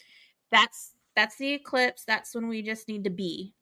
That's 0.52 0.94
that's 1.16 1.36
the 1.36 1.52
eclipse. 1.54 2.04
That's 2.06 2.34
when 2.34 2.48
we 2.48 2.62
just 2.62 2.88
need 2.88 3.04
to 3.04 3.10
be. 3.10 3.54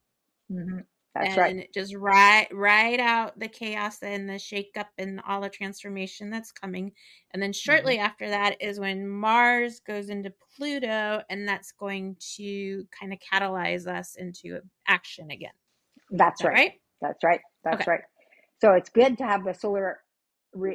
hmm 0.50 0.80
That's 1.14 1.36
right. 1.36 1.56
and 1.56 1.64
just 1.74 1.94
ride 1.96 2.48
ride 2.52 3.00
out 3.00 3.38
the 3.38 3.48
chaos 3.48 4.02
and 4.02 4.28
the 4.28 4.34
shakeup 4.34 4.88
and 4.98 5.20
all 5.26 5.40
the 5.40 5.48
transformation 5.50 6.30
that's 6.30 6.52
coming. 6.52 6.92
And 7.32 7.42
then 7.42 7.52
hmm 7.66 7.92
shortly 7.92 7.98
after 7.98 8.28
that 8.30 8.56
is 8.62 8.80
when 8.80 9.08
Mars 9.08 9.80
goes 9.80 10.10
into 10.10 10.32
Pluto, 10.56 11.22
and 11.30 11.48
that's 11.48 11.72
going 11.72 12.16
to 12.36 12.86
kind 12.98 13.12
of 13.12 13.18
catalyze 13.20 13.86
us 13.86 14.16
into 14.16 14.60
action 14.86 15.30
again. 15.30 15.52
That's 16.10 16.44
right. 16.44 16.60
right? 16.60 16.72
That's 17.02 17.24
right. 17.24 17.40
That's 17.64 17.74
Okay. 17.74 17.88
right. 17.88 18.02
So 18.60 18.74
it's 18.74 18.90
good 18.90 19.18
to 19.18 19.24
have 19.26 19.44
the 19.44 19.54
solar 19.54 20.00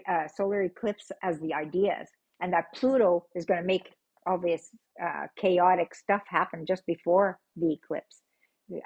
uh, 0.07 0.27
solar 0.35 0.63
eclipse 0.63 1.11
as 1.23 1.39
the 1.39 1.53
ideas, 1.53 2.07
and 2.41 2.53
that 2.53 2.73
Pluto 2.75 3.25
is 3.35 3.45
going 3.45 3.61
to 3.61 3.67
make 3.67 3.91
all 4.27 4.39
this 4.39 4.69
uh, 5.03 5.27
chaotic 5.37 5.95
stuff 5.95 6.21
happen 6.27 6.65
just 6.65 6.85
before 6.85 7.39
the 7.55 7.73
eclipse, 7.73 8.21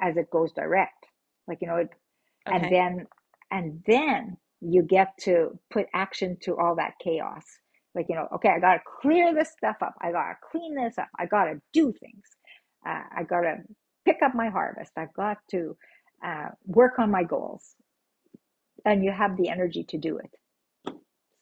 as 0.01 0.17
it 0.17 0.29
goes 0.31 0.51
direct. 0.53 1.05
Like 1.47 1.59
you 1.61 1.67
know, 1.67 1.77
it, 1.77 1.89
and 2.45 2.71
then 2.71 3.07
and 3.51 3.83
then 3.87 4.37
you 4.61 4.83
get 4.83 5.09
to 5.21 5.57
put 5.71 5.87
action 5.93 6.37
to 6.43 6.57
all 6.57 6.75
that 6.75 6.93
chaos. 7.03 7.43
Like 7.95 8.07
you 8.09 8.15
know, 8.15 8.27
okay, 8.35 8.49
I 8.49 8.59
got 8.59 8.75
to 8.75 8.81
clear 9.01 9.33
this 9.33 9.51
stuff 9.51 9.77
up. 9.81 9.95
I 10.01 10.11
got 10.11 10.29
to 10.29 10.35
clean 10.51 10.75
this 10.75 10.97
up. 10.97 11.09
I 11.19 11.25
got 11.25 11.45
to 11.45 11.61
do 11.73 11.93
things. 11.99 12.25
Uh, 12.87 13.03
I 13.17 13.23
got 13.23 13.41
to 13.41 13.57
pick 14.05 14.17
up 14.23 14.35
my 14.35 14.49
harvest. 14.49 14.91
I've 14.97 15.13
got 15.13 15.37
to 15.51 15.77
uh, 16.25 16.49
work 16.65 16.99
on 16.99 17.11
my 17.11 17.23
goals 17.23 17.75
and 18.85 19.03
you 19.03 19.11
have 19.11 19.37
the 19.37 19.49
energy 19.49 19.83
to 19.85 19.97
do 19.97 20.17
it. 20.17 20.31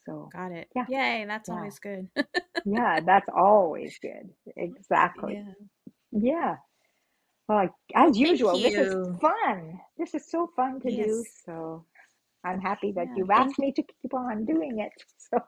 So, 0.05 0.29
Got 0.33 0.51
it. 0.51 0.67
yeah, 0.75 0.85
Yay, 0.89 1.25
that's 1.25 1.49
yeah, 1.49 1.55
always 1.55 1.79
good. 1.79 2.07
yeah, 2.65 2.99
that's 3.05 3.29
always 3.35 3.97
good. 4.01 4.29
Exactly. 4.57 5.35
yeah. 5.35 5.53
Yeah. 6.11 6.55
Well, 7.47 7.69
as 7.95 8.15
thank 8.15 8.17
usual, 8.17 8.57
this 8.57 8.73
is 8.75 8.93
fun. 9.21 9.79
This 9.97 10.13
is 10.15 10.29
so 10.31 10.49
fun 10.55 10.79
to 10.81 10.89
do. 10.89 10.95
Yes. 10.95 11.23
So, 11.45 11.85
I'm 12.43 12.59
happy 12.59 12.91
that 12.93 13.07
Yeah. 13.09 13.13
you've 13.17 13.29
asked 13.31 13.59
me 13.59 13.71
to 13.73 13.83
keep 13.83 14.13
on 14.13 14.45
doing 14.45 14.79
it. 14.79 14.91
So, 15.31 15.39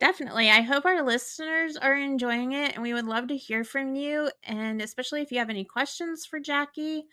Definitely. 0.00 0.50
I 0.50 0.62
hope 0.62 0.84
our 0.84 1.02
listeners 1.02 1.76
are 1.76 1.94
enjoying 1.94 2.52
it 2.52 2.74
and 2.74 2.82
we 2.82 2.92
would 2.92 3.06
love 3.06 3.28
to 3.28 3.36
hear 3.36 3.62
from 3.62 3.94
you. 3.94 4.30
And 4.42 4.82
especially 4.82 5.22
if 5.22 5.30
you 5.30 5.38
have 5.38 5.50
any 5.50 5.64
questions 5.64 6.26
for 6.26 6.40
Jackie, 6.40 7.04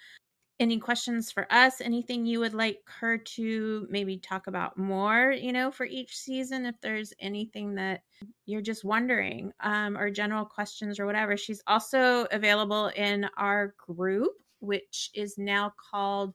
any 0.60 0.78
questions 0.80 1.32
for 1.32 1.47
us, 1.51 1.82
anything 1.82 2.26
you 2.26 2.39
would 2.39 2.53
like 2.53 2.80
her 2.99 3.18
to 3.18 3.88
maybe 3.89 4.18
talk 4.18 4.47
about 4.47 4.78
more, 4.78 5.32
you 5.32 5.53
know, 5.53 5.72
for 5.72 5.86
each 5.86 6.18
season, 6.18 6.66
if 6.66 6.76
there's 6.82 7.14
anything 7.20 7.76
that 7.76 8.01
you're 8.45 8.62
just 8.62 8.84
wondering, 8.84 9.53
um, 9.62 9.97
or 9.97 10.12
general 10.12 10.45
questions 10.45 10.99
or 10.99 11.05
whatever. 11.05 11.38
She's 11.38 11.64
also 11.68 12.26
available 12.32 12.88
in 12.88 13.28
our 13.38 13.74
group, 13.78 14.34
which 14.60 15.12
is 15.14 15.38
now 15.38 15.74
called 15.91 16.34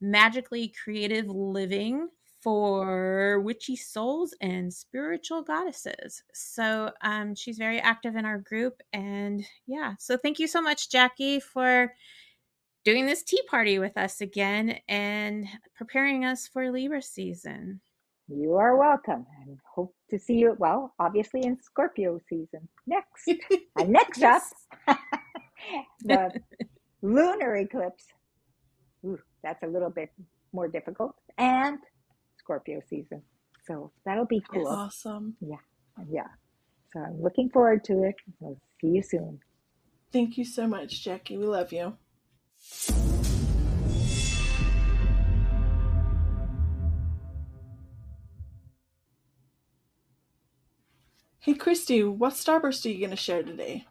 Magically 0.00 0.72
Creative 0.84 1.26
Living 1.26 2.08
for 2.40 3.40
witchy 3.40 3.76
souls 3.76 4.34
and 4.40 4.72
spiritual 4.72 5.42
goddesses. 5.42 6.22
So 6.32 6.92
um, 7.02 7.34
she's 7.34 7.58
very 7.58 7.80
active 7.80 8.14
in 8.14 8.24
our 8.24 8.38
group. 8.38 8.80
And 8.92 9.44
yeah, 9.66 9.94
so 9.98 10.16
thank 10.16 10.38
you 10.38 10.46
so 10.46 10.62
much, 10.62 10.90
Jackie, 10.90 11.40
for 11.40 11.92
doing 12.84 13.06
this 13.06 13.22
tea 13.22 13.42
party 13.50 13.78
with 13.78 13.96
us 13.96 14.20
again 14.20 14.78
and 14.88 15.46
preparing 15.76 16.24
us 16.24 16.46
for 16.48 16.70
Libra 16.70 17.02
season. 17.02 17.80
you 18.28 18.54
are 18.56 18.76
welcome 18.76 19.26
and 19.46 19.58
hope 19.74 19.94
to 20.10 20.18
see 20.18 20.34
you, 20.34 20.54
well, 20.58 20.94
obviously 20.98 21.42
in 21.44 21.58
Scorpio 21.62 22.20
season 22.28 22.68
next. 22.86 23.28
And 23.78 23.90
next 23.90 24.22
up, 24.22 24.42
the 26.04 26.30
lunar 27.02 27.56
eclipse. 27.56 28.06
Ooh, 29.06 29.18
that's 29.42 29.62
a 29.62 29.66
little 29.66 29.90
bit 29.90 30.10
more 30.52 30.68
difficult. 30.68 31.14
And 31.38 31.78
Scorpio 32.38 32.80
season. 32.88 33.22
So 33.66 33.92
that'll 34.04 34.26
be 34.26 34.42
cool. 34.52 34.66
Awesome. 34.66 35.36
Yeah. 35.40 35.56
Yeah. 36.10 36.28
So 36.92 37.00
I'm 37.00 37.22
looking 37.22 37.50
forward 37.50 37.84
to 37.84 38.04
it. 38.04 38.16
We'll 38.40 38.58
see 38.80 38.88
you 38.88 39.02
soon. 39.02 39.40
Thank 40.12 40.38
you 40.38 40.44
so 40.44 40.66
much, 40.66 41.02
Jackie. 41.04 41.36
We 41.38 41.46
love 41.46 41.72
you. 41.72 41.94
Hey, 51.48 51.54
Kristie, 51.54 52.06
what 52.06 52.34
starburst 52.34 52.84
are 52.84 52.90
you 52.90 52.98
going 52.98 53.08
to 53.08 53.16
share 53.16 53.42
today? 53.42 53.86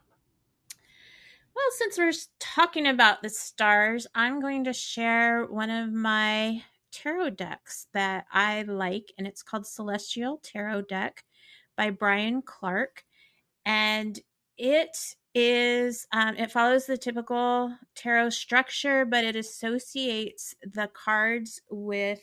Well, 1.55 1.65
since 1.71 1.97
we're 1.97 2.11
talking 2.39 2.85
about 2.85 3.23
the 3.23 3.29
stars, 3.29 4.05
I'm 4.13 4.39
going 4.39 4.65
to 4.65 4.73
share 4.73 5.45
one 5.45 5.71
of 5.71 5.91
my 5.91 6.61
tarot 6.91 7.31
decks 7.31 7.87
that 7.93 8.25
I 8.31 8.61
like, 8.61 9.11
and 9.17 9.25
it's 9.25 9.41
called 9.41 9.65
Celestial 9.65 10.39
Tarot 10.43 10.83
Deck 10.83 11.23
by 11.75 11.89
Brian 11.89 12.43
Clark. 12.43 13.03
And 13.65 14.19
it 14.59 15.15
is, 15.37 16.07
um, 16.11 16.35
it 16.37 16.51
follows 16.51 16.85
the 16.85 16.97
typical 16.97 17.71
tarot 17.95 18.31
structure, 18.31 19.05
but 19.05 19.23
it 19.23 19.35
associates 19.35 20.55
the 20.63 20.89
cards 20.93 21.61
with 21.69 22.19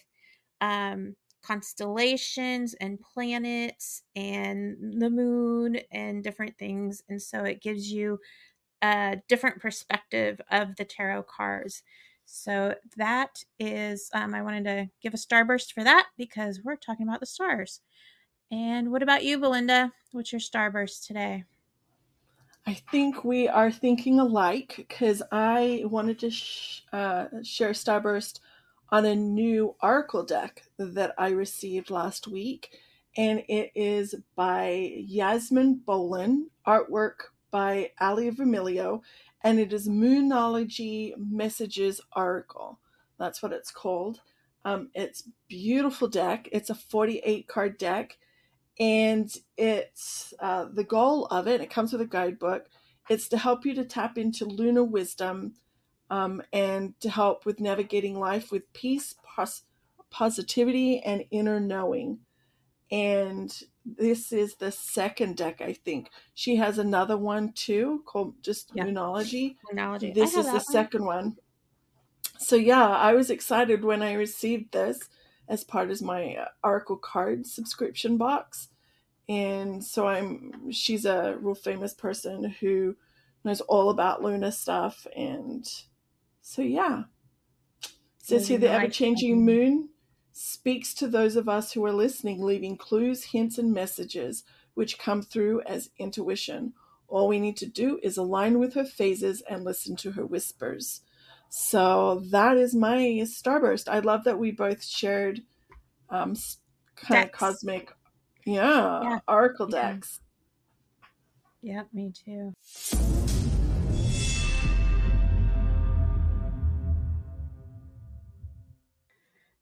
um, 0.61 1.17
constellations 1.45 2.75
and 2.75 2.99
planets 3.01 4.03
and 4.17 5.01
the 5.01 5.11
moon 5.11 5.79
and 5.93 6.25
different 6.25 6.59
things. 6.59 7.03
And 7.09 7.21
so 7.23 7.45
it 7.45 7.63
gives 7.63 7.91
you 7.91 8.19
a 8.83 9.19
different 9.29 9.61
perspective 9.61 10.41
of 10.51 10.77
the 10.77 10.85
tarot 10.85 11.25
cards. 11.25 11.83
So 12.27 12.75
that 12.97 13.45
is, 13.59 14.11
um, 14.15 14.35
I 14.35 14.43
wanted 14.43 14.65
to 14.65 14.91
give 15.03 15.15
a 15.15 15.19
starburst 15.19 15.73
for 15.73 15.85
that 15.85 16.09
because 16.19 16.61
we're 16.65 16.77
talking 16.77 17.07
about 17.09 17.21
the 17.21 17.27
stars. 17.27 17.81
And 18.51 18.93
what 18.93 19.03
about 19.03 19.25
you, 19.25 19.39
Belinda? 19.39 19.93
What's 20.13 20.33
your 20.33 20.41
starburst 20.41 21.07
today? 21.07 21.45
I 22.67 22.75
think 22.75 23.25
we 23.25 23.47
are 23.47 23.71
thinking 23.71 24.19
alike 24.21 24.75
because 24.77 25.23
I 25.31 25.83
wanted 25.85 26.19
to 26.21 26.31
sh- 26.31 26.83
uh, 26.93 27.27
share 27.43 27.73
Starburst 27.73 28.41
on 28.89 29.05
a 29.05 29.15
new 29.15 29.75
Oracle 29.83 30.25
deck 30.25 30.63
that 30.79 31.15
I 31.19 31.31
received 31.31 31.91
last 31.91 32.27
week. 32.27 32.71
And 33.19 33.45
it 33.49 33.71
is 33.75 34.15
by 34.35 34.95
Yasmin 34.97 35.83
Boland, 35.85 36.49
artwork 36.67 37.29
by 37.51 37.91
Ali 38.01 38.31
Vermilio, 38.31 39.03
and 39.43 39.61
it 39.61 39.73
is 39.73 39.87
Moonology 39.87 41.13
Messages 41.19 42.01
Oracle. 42.17 42.81
That's 43.19 43.43
what 43.43 43.53
it's 43.53 43.71
called. 43.71 44.21
Um, 44.65 44.89
it's 44.95 45.29
beautiful 45.49 46.09
deck. 46.09 46.49
It's 46.51 46.71
a 46.71 46.75
48 46.75 47.47
card 47.47 47.79
deck, 47.79 48.17
and 48.79 49.33
it's 49.57 50.35
uh, 50.41 50.67
the 50.73 50.85
goal 50.85 51.27
of 51.27 51.47
it. 51.47 51.61
It 51.61 51.71
comes 51.71 51.93
with 51.93 52.01
a 52.03 52.07
guidebook. 52.07 52.67
It's 53.09 53.29
to 53.29 53.39
help 53.39 53.65
you 53.65 53.75
to 53.75 53.85
tap 53.85 54.19
into 54.19 54.45
lunar 54.45 54.85
wisdom 54.85 55.55
um, 56.11 56.43
and 56.53 56.99
to 57.01 57.11
help 57.11 57.47
with 57.47 57.61
navigating 57.61 58.19
life 58.19 58.51
with 58.51 58.73
peace, 58.73 59.15
pos- 59.23 59.63
positivity, 60.11 61.01
and 61.01 61.25
inner 61.31 61.61
knowing. 61.61 62.21
And 62.91 63.57
this 63.85 64.33
is 64.33 64.55
the 64.57 64.71
second 64.71 65.37
deck, 65.37 65.61
I 65.61 65.73
think. 65.73 66.11
She 66.35 66.57
has 66.57 66.79
another 66.79 67.17
one 67.17 67.53
too 67.53 68.03
called 68.07 68.43
just 68.43 68.71
Yeah. 68.75 68.85
Moonology. 68.85 69.57
Moonology. 69.73 70.15
This 70.15 70.37
is 70.37 70.47
the 70.47 70.53
one. 70.53 70.61
second 70.61 71.05
one. 71.05 71.37
So 72.39 72.57
yeah, 72.57 72.89
I 72.89 73.13
was 73.15 73.31
excited 73.31 73.85
when 73.85 74.03
I 74.03 74.15
received 74.15 74.73
this 74.73 74.99
as 75.49 75.65
part 75.65 75.91
of 75.91 76.03
my 76.03 76.37
uh, 76.37 76.49
Oracle 76.63 76.97
card 76.97 77.47
subscription 77.47 78.17
box. 78.17 78.69
And 79.29 79.83
so 79.83 80.07
I'm 80.07 80.71
she's 80.71 81.05
a 81.05 81.37
real 81.41 81.55
famous 81.55 81.95
person 81.95 82.45
who 82.61 82.97
knows 83.45 83.61
all 83.63 83.91
about 83.91 84.23
Luna 84.23 84.53
stuff 84.53 85.07
and 85.17 85.67
so 86.43 86.63
yeah. 86.63 87.05
Says 88.19 88.49
here 88.49 88.59
the 88.59 88.71
ever 88.71 88.89
changing 88.89 89.45
moon 89.45 89.91
speaks 90.33 90.95
to 90.95 91.07
those 91.07 91.37
of 91.37 91.49
us 91.49 91.73
who 91.73 91.85
are 91.85 91.93
listening, 91.93 92.43
leaving 92.43 92.77
clues, 92.77 93.25
hints, 93.25 93.57
and 93.59 93.73
messages 93.73 94.45
which 94.75 94.99
come 94.99 95.23
through 95.23 95.63
as 95.63 95.91
intuition. 95.99 96.73
All 97.07 97.29
we 97.29 97.39
need 97.39 97.57
to 97.59 97.67
do 97.67 98.01
is 98.03 98.17
align 98.17 98.59
with 98.59 98.75
her 98.75 98.85
phases 98.85 99.43
and 99.49 99.63
listen 99.63 99.95
to 99.97 100.13
her 100.13 100.27
whispers. 100.27 101.03
So 101.51 102.23
that 102.31 102.57
is 102.57 102.75
my 102.75 102.99
starburst. 103.25 103.89
I 103.89 104.01
love 104.01 104.25
that 104.25 104.39
we 104.39 104.51
both 104.51 104.85
shared 104.85 105.41
um, 106.11 106.35
kind 106.97 107.25
of 107.25 107.33
cosmic, 107.33 107.93
yeah, 108.45 109.03
Yeah. 109.03 109.19
oracle 109.29 109.69
Yeah. 109.71 109.93
decks. 109.93 110.21
Yep, 111.63 111.89
me 111.93 112.13
too. 112.13 112.53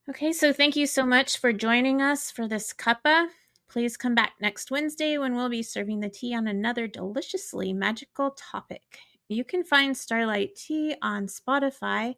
Okay, 0.09 0.33
so 0.33 0.53
thank 0.53 0.75
you 0.75 0.87
so 0.87 1.07
much 1.07 1.39
for 1.39 1.53
joining 1.53 2.03
us 2.03 2.31
for 2.31 2.49
this 2.49 2.73
cuppa. 2.73 3.29
Please 3.69 3.97
come 3.97 4.15
back 4.15 4.33
next 4.41 4.71
Wednesday 4.71 5.17
when 5.17 5.35
we'll 5.37 5.49
be 5.49 5.63
serving 5.63 6.01
the 6.01 6.11
tea 6.11 6.35
on 6.35 6.49
another 6.49 6.89
deliciously 6.89 7.73
magical 7.73 8.33
topic. 8.33 8.99
You 9.33 9.45
can 9.45 9.65
find 9.65 9.97
Starlight 9.97 10.57
Tea 10.57 10.95
on 11.01 11.27
Spotify, 11.27 12.17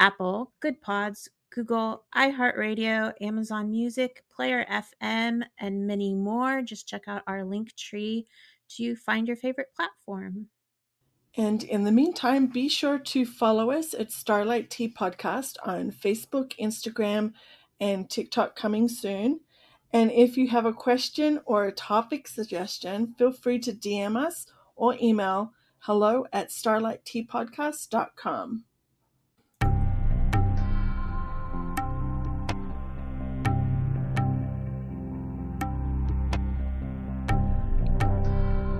Apple, 0.00 0.52
Goodpods, 0.60 1.28
Google, 1.50 2.04
iHeartRadio, 2.16 3.12
Amazon 3.20 3.70
Music, 3.70 4.24
Player 4.28 4.66
FM, 4.68 5.42
and 5.58 5.86
many 5.86 6.14
more. 6.14 6.60
Just 6.62 6.88
check 6.88 7.06
out 7.06 7.22
our 7.28 7.44
link 7.44 7.76
tree 7.76 8.26
to 8.70 8.96
find 8.96 9.28
your 9.28 9.36
favorite 9.36 9.68
platform. 9.76 10.48
And 11.36 11.62
in 11.62 11.84
the 11.84 11.92
meantime, 11.92 12.48
be 12.48 12.68
sure 12.68 12.98
to 12.98 13.24
follow 13.24 13.70
us 13.70 13.94
at 13.94 14.10
Starlight 14.10 14.68
Tea 14.68 14.88
Podcast 14.88 15.58
on 15.64 15.92
Facebook, 15.92 16.58
Instagram, 16.58 17.34
and 17.80 18.10
TikTok 18.10 18.56
coming 18.56 18.88
soon. 18.88 19.40
And 19.92 20.10
if 20.10 20.36
you 20.36 20.48
have 20.48 20.66
a 20.66 20.72
question 20.72 21.40
or 21.44 21.66
a 21.66 21.72
topic 21.72 22.26
suggestion, 22.26 23.14
feel 23.16 23.30
free 23.30 23.60
to 23.60 23.72
DM 23.72 24.16
us 24.16 24.46
or 24.74 24.96
email 25.00 25.52
hello 25.88 26.24
at 26.34 26.50
starlightteapodcast.com. 26.50 28.64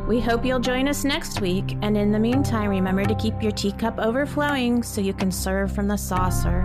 We 0.07 0.21
hope 0.21 0.45
you'll 0.45 0.61
join 0.61 0.87
us 0.87 1.05
next 1.05 1.41
week, 1.41 1.79
and 1.81 1.97
in 1.97 2.13
the 2.13 2.19
meantime, 2.19 2.69
remember 2.69 3.07
to 3.07 3.15
keep 3.15 3.43
your 3.43 3.53
teacup 3.53 3.99
overflowing 3.99 4.83
so 4.83 5.01
you 5.01 5.15
can 5.15 5.33
serve 5.33 5.75
from 5.75 5.89
the 5.89 5.97
saucer. 5.97 6.65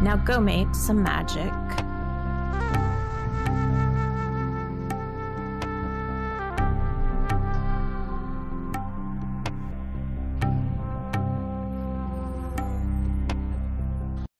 Now 0.00 0.14
go 0.24 0.38
make 0.38 0.72
some 0.76 1.02
magic. 1.02 1.52